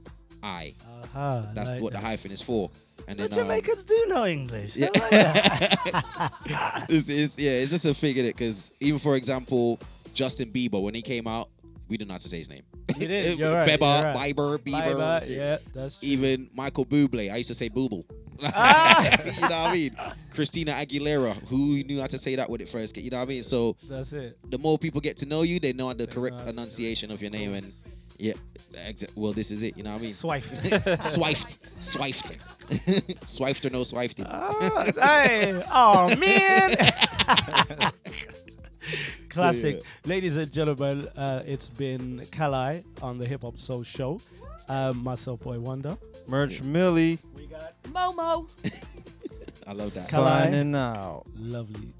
[0.43, 0.73] I.
[1.05, 2.01] Aha, That's like what that.
[2.01, 2.69] the hyphen is for.
[3.07, 4.75] And So then um, Jamaicans do know English.
[4.75, 4.89] yeah.
[4.93, 6.31] Like
[6.89, 9.79] it's, it's, yeah, it's just a thing in it because even for example,
[10.13, 11.49] Justin Bieber when he came out,
[11.87, 12.63] we didn't know how to say his name.
[12.97, 14.35] You did, you're right, Bieber, right.
[14.35, 14.95] Bieber, Bieber.
[14.95, 16.07] Bieber, yeah, that's true.
[16.09, 18.03] Even Michael Bublé, I used to say Booble.
[18.43, 19.21] Ah!
[19.23, 19.95] you know what I mean?
[20.33, 23.03] Christina Aguilera, who knew how to say that when it first came.
[23.03, 23.43] You know what I mean?
[23.43, 24.35] So That's it.
[24.49, 27.53] the more people get to know you, they know the correct pronunciation of your name
[27.53, 27.71] and.
[28.21, 28.33] Yeah,
[28.73, 29.75] exa- well, this is it.
[29.75, 30.13] You know what I mean?
[30.13, 31.03] Swifed.
[31.11, 32.37] swifed, swifed,
[33.27, 34.21] swifed or no swifed.
[34.23, 34.85] Ah,
[35.25, 36.75] hey, oh man.
[39.29, 39.81] Classic.
[40.05, 44.21] Ladies and gentlemen, uh, it's been Kali on the Hip Hop Soul Show.
[44.69, 45.97] Um, myself, Boy Wonder.
[46.27, 47.17] Merch Millie.
[47.33, 48.47] We got Momo.
[49.65, 50.09] I love that.
[50.11, 50.43] Kali.
[50.43, 51.23] Signing out.
[51.35, 51.95] Lovely.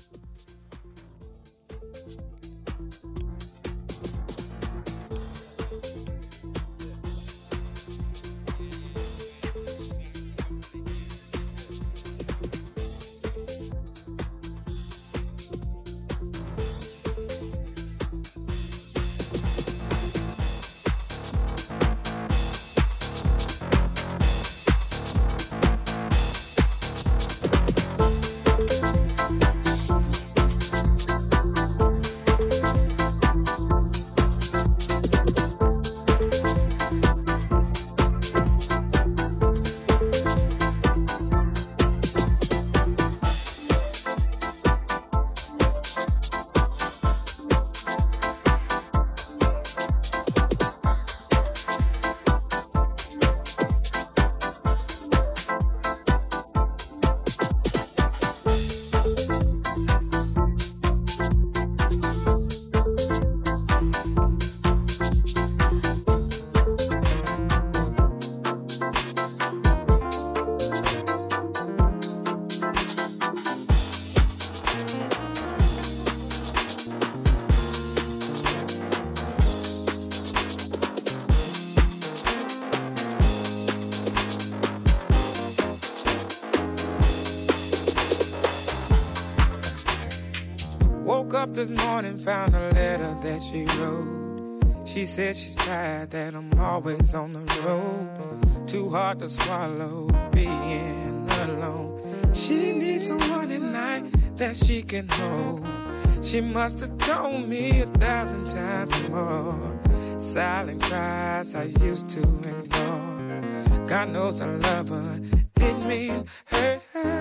[91.53, 94.61] This morning, found a letter that she wrote.
[94.85, 98.67] She said she's tired that I'm always on the road.
[98.67, 102.33] Too hard to swallow being alone.
[102.33, 105.67] She needs someone at night that she can hold.
[106.21, 109.79] She must have told me a thousand times more.
[110.19, 113.87] Silent cries I used to ignore.
[113.87, 115.19] God knows I love her,
[115.55, 117.20] didn't mean hurt her.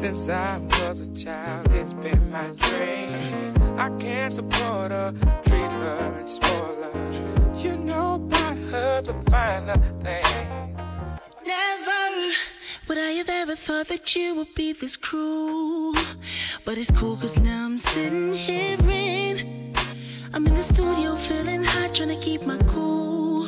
[0.00, 3.54] Since I was a child, it's been my dream.
[3.78, 5.12] I can't support her,
[5.44, 7.52] treat her and spoil her.
[7.58, 10.74] You know, about her the finer thing.
[11.46, 12.34] Never
[12.88, 15.92] would I have ever thought that you would be this cruel.
[16.64, 19.74] But it's cool, cause now I'm sitting here in.
[20.32, 23.46] I'm in the studio feeling hot, trying to keep my cool.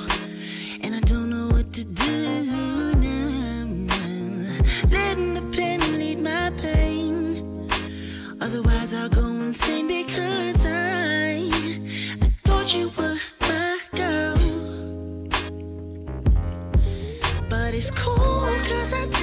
[0.82, 3.86] And I don't know what to do now.
[4.90, 5.16] Let
[12.62, 14.36] thought you were my girl.
[17.48, 19.21] But it's cool cause I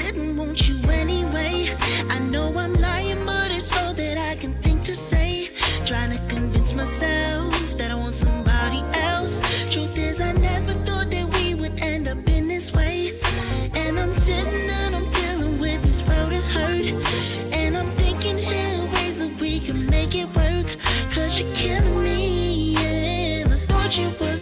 [23.98, 24.39] you were.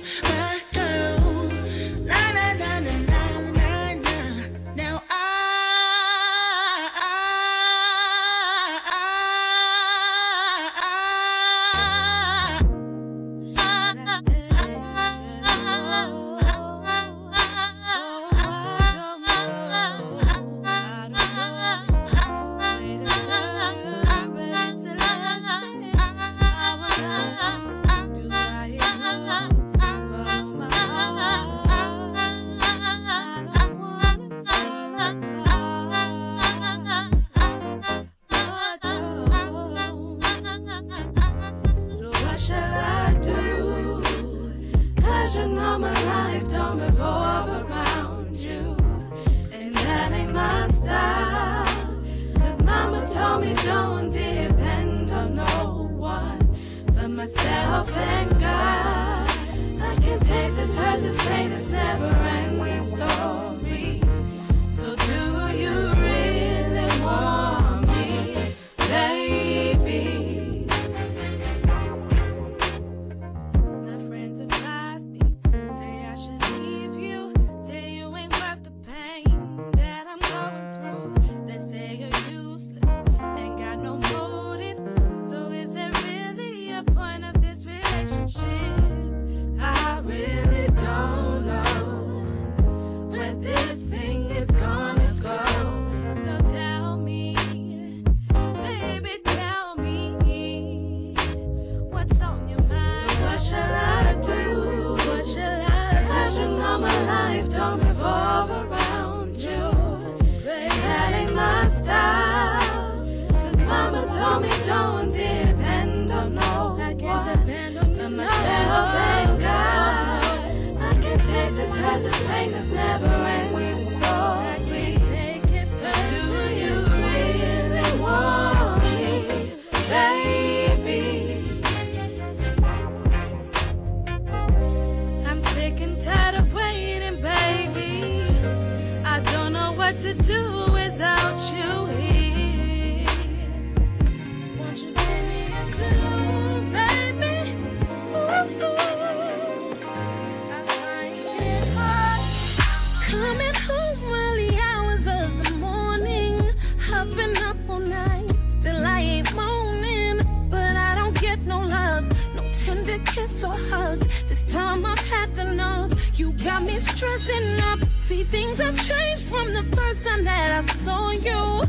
[166.77, 167.79] always dressing up.
[167.99, 171.63] See, things have changed from the first time that I saw you.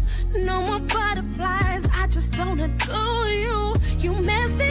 [0.45, 3.75] No more butterflies, I just don't adore you.
[3.99, 4.68] You messed it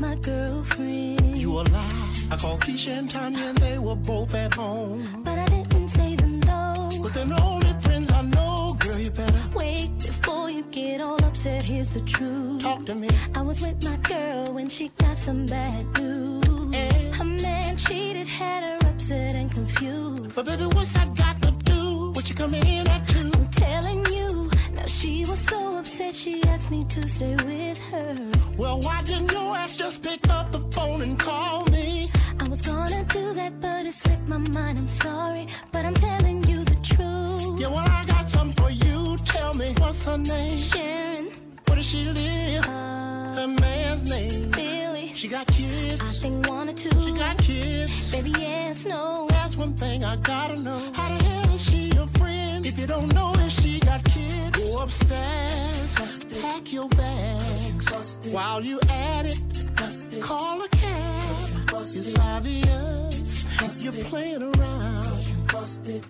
[0.00, 1.38] my girlfriend.
[1.38, 2.14] You a lie.
[2.30, 5.22] I called Keisha and Tanya and they were both at home.
[5.24, 6.88] But I didn't say them though.
[7.02, 8.76] But they're the only friends I know.
[8.78, 11.62] Girl, you better wait before you get all upset.
[11.62, 12.62] Here's the truth.
[12.62, 13.08] Talk to me.
[13.34, 16.44] I was with my girl when she got some bad news.
[16.74, 20.34] And her man cheated, had her upset and confused.
[20.34, 22.12] But baby, what's I got to do?
[22.12, 23.30] What you coming in at two?
[23.34, 24.37] I'm telling you
[24.78, 28.14] now she was so upset she asked me to stay with her.
[28.56, 29.78] Well, why didn't you ask?
[29.78, 32.10] just pick up the phone and call me?
[32.40, 34.78] I was gonna do that, but it slipped my mind.
[34.78, 37.60] I'm sorry, but I'm telling you the truth.
[37.60, 39.16] Yeah, well, I got something for you.
[39.24, 40.58] Tell me, what's her name?
[40.58, 41.26] Sharon,
[41.66, 42.64] Where does she live?
[42.66, 44.50] Uh, her man's name?
[44.50, 45.12] Billy.
[45.14, 46.00] She got kids.
[46.00, 47.00] I think one or two.
[47.04, 48.12] She got kids.
[48.12, 49.26] Baby, yes, no.
[49.30, 50.80] That's one thing I gotta know.
[50.92, 52.47] How the hell is she your friend?
[52.68, 55.94] If you don't know that she got kids, go upstairs,
[56.42, 57.90] pack your bags.
[58.30, 59.40] While you at it,
[60.20, 61.48] call a cab.
[61.96, 63.46] It's obvious
[63.82, 65.48] you're playing around.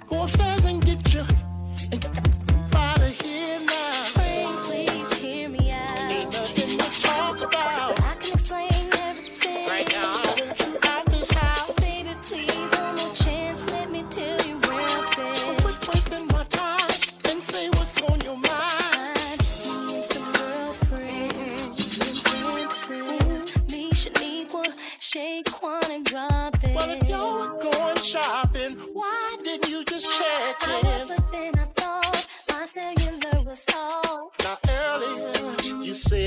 [0.08, 1.26] Go upstairs and get your
[1.92, 2.18] and get
[2.74, 4.17] out of here now.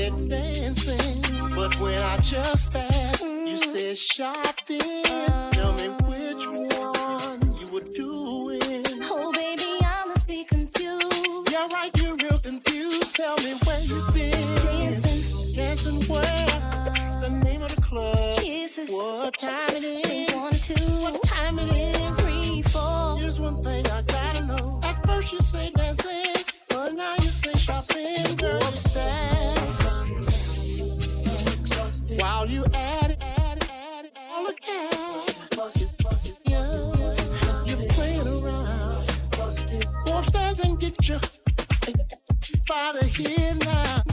[0.02, 1.22] Said dancing,
[1.54, 5.04] but when I just asked, you said shopping.
[5.52, 8.82] Tell me which one you were doing.
[9.02, 11.52] Oh, baby, I must be confused.
[11.52, 13.14] Yeah, right, you're real confused.
[13.14, 14.56] Tell me where you been.
[14.64, 15.54] Dancing.
[15.54, 16.46] Dancing where?
[17.20, 18.40] The name of the club.
[18.40, 18.90] Kisses.
[18.90, 20.34] What time it is?
[20.34, 21.02] One, two.
[21.02, 22.20] What time it is?
[22.20, 23.18] Three, four.
[23.20, 24.80] Here's one thing I gotta know.
[24.82, 28.36] At first you say dancing, but now you say shopping.
[28.36, 29.61] Go upstairs.
[32.18, 35.36] While you at it, at it, at it, all cash.
[36.46, 39.06] Yes, you're playing around.
[40.04, 41.18] Go upstairs and get your
[43.02, 44.11] of here now.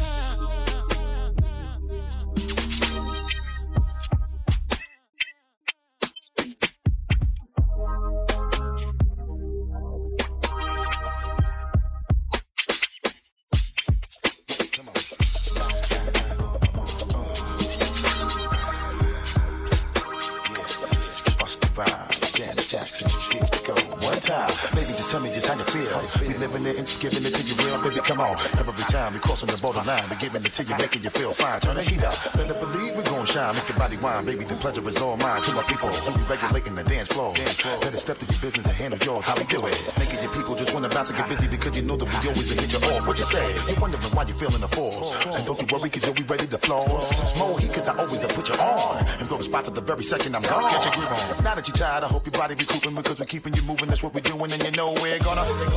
[22.70, 23.74] Jackson, here we go.
[24.06, 24.76] One time, just
[25.10, 25.98] tell me just how you feel.
[26.22, 28.00] We living it and just giving it to you real, baby.
[28.02, 31.10] Come on, every time we crossing the borderline, we giving it to you, making you
[31.10, 31.60] feel fine.
[31.60, 34.46] Turn the heat up, better believe we gon' shine, make your body wine, baby.
[34.46, 35.42] The pleasure is all mine.
[35.42, 37.34] To my people who be regulating the dance floor,
[37.82, 39.26] better step to your business and handle yours.
[39.26, 39.78] How we do it?
[39.98, 42.50] Making your people just wanna bounce and get busy because you know that we always
[42.52, 43.08] hit you off.
[43.08, 43.48] What you say?
[43.68, 46.46] You're wondering why you feeling the force, and don't you worry, cause you'll be ready
[46.46, 47.10] to floss.
[47.36, 49.82] More heat, cause I always have put you on, and go to spot to the
[49.82, 50.70] very second I'm gone.
[50.70, 51.44] Get your groove on.
[51.44, 53.88] Now that you're tired, I hope your body be cooping because we're keeping you moving.
[53.88, 55.44] That's what we're doing, and you know we're gonna.
[55.44, 55.72] We're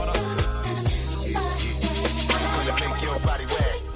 [2.65, 3.91] gonna make your body wet.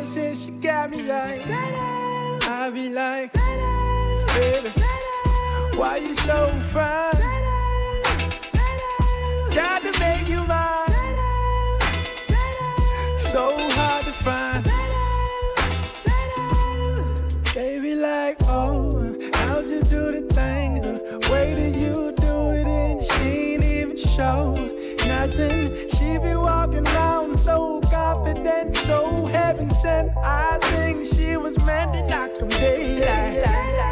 [0.00, 3.32] boy said she got me like I be like,
[4.34, 4.72] baby,
[5.76, 7.12] why you so fine?
[9.52, 10.88] Time to make you mine.
[13.18, 14.64] So hard to find.
[17.54, 20.80] They be like, oh, how'd you do the thing?
[20.80, 24.50] The way that you do it, and she ain't even show
[25.06, 25.88] nothing.
[25.88, 29.19] She be walking around so confident, so
[29.84, 33.89] I think she was meant to knock him daylight.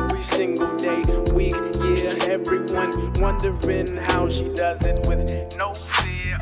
[0.00, 1.02] every single day,
[1.32, 2.14] week, year.
[2.28, 6.38] Everyone wondering how she does it with no fear.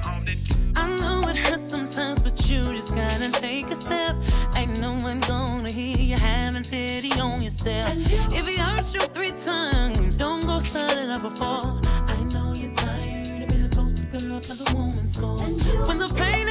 [0.77, 4.17] I know it hurts sometimes, but you just gotta take a step.
[4.57, 7.87] Ain't no one gonna hear you having pity on yourself.
[8.33, 11.81] If you hurt you three times, don't go starting up before.
[11.85, 15.39] I know you're tired of being a poster girl for the woman's gone.
[15.87, 16.49] When the pain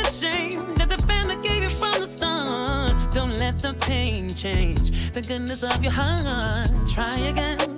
[3.64, 6.68] the pain change the goodness of your heart.
[6.90, 7.73] Try again.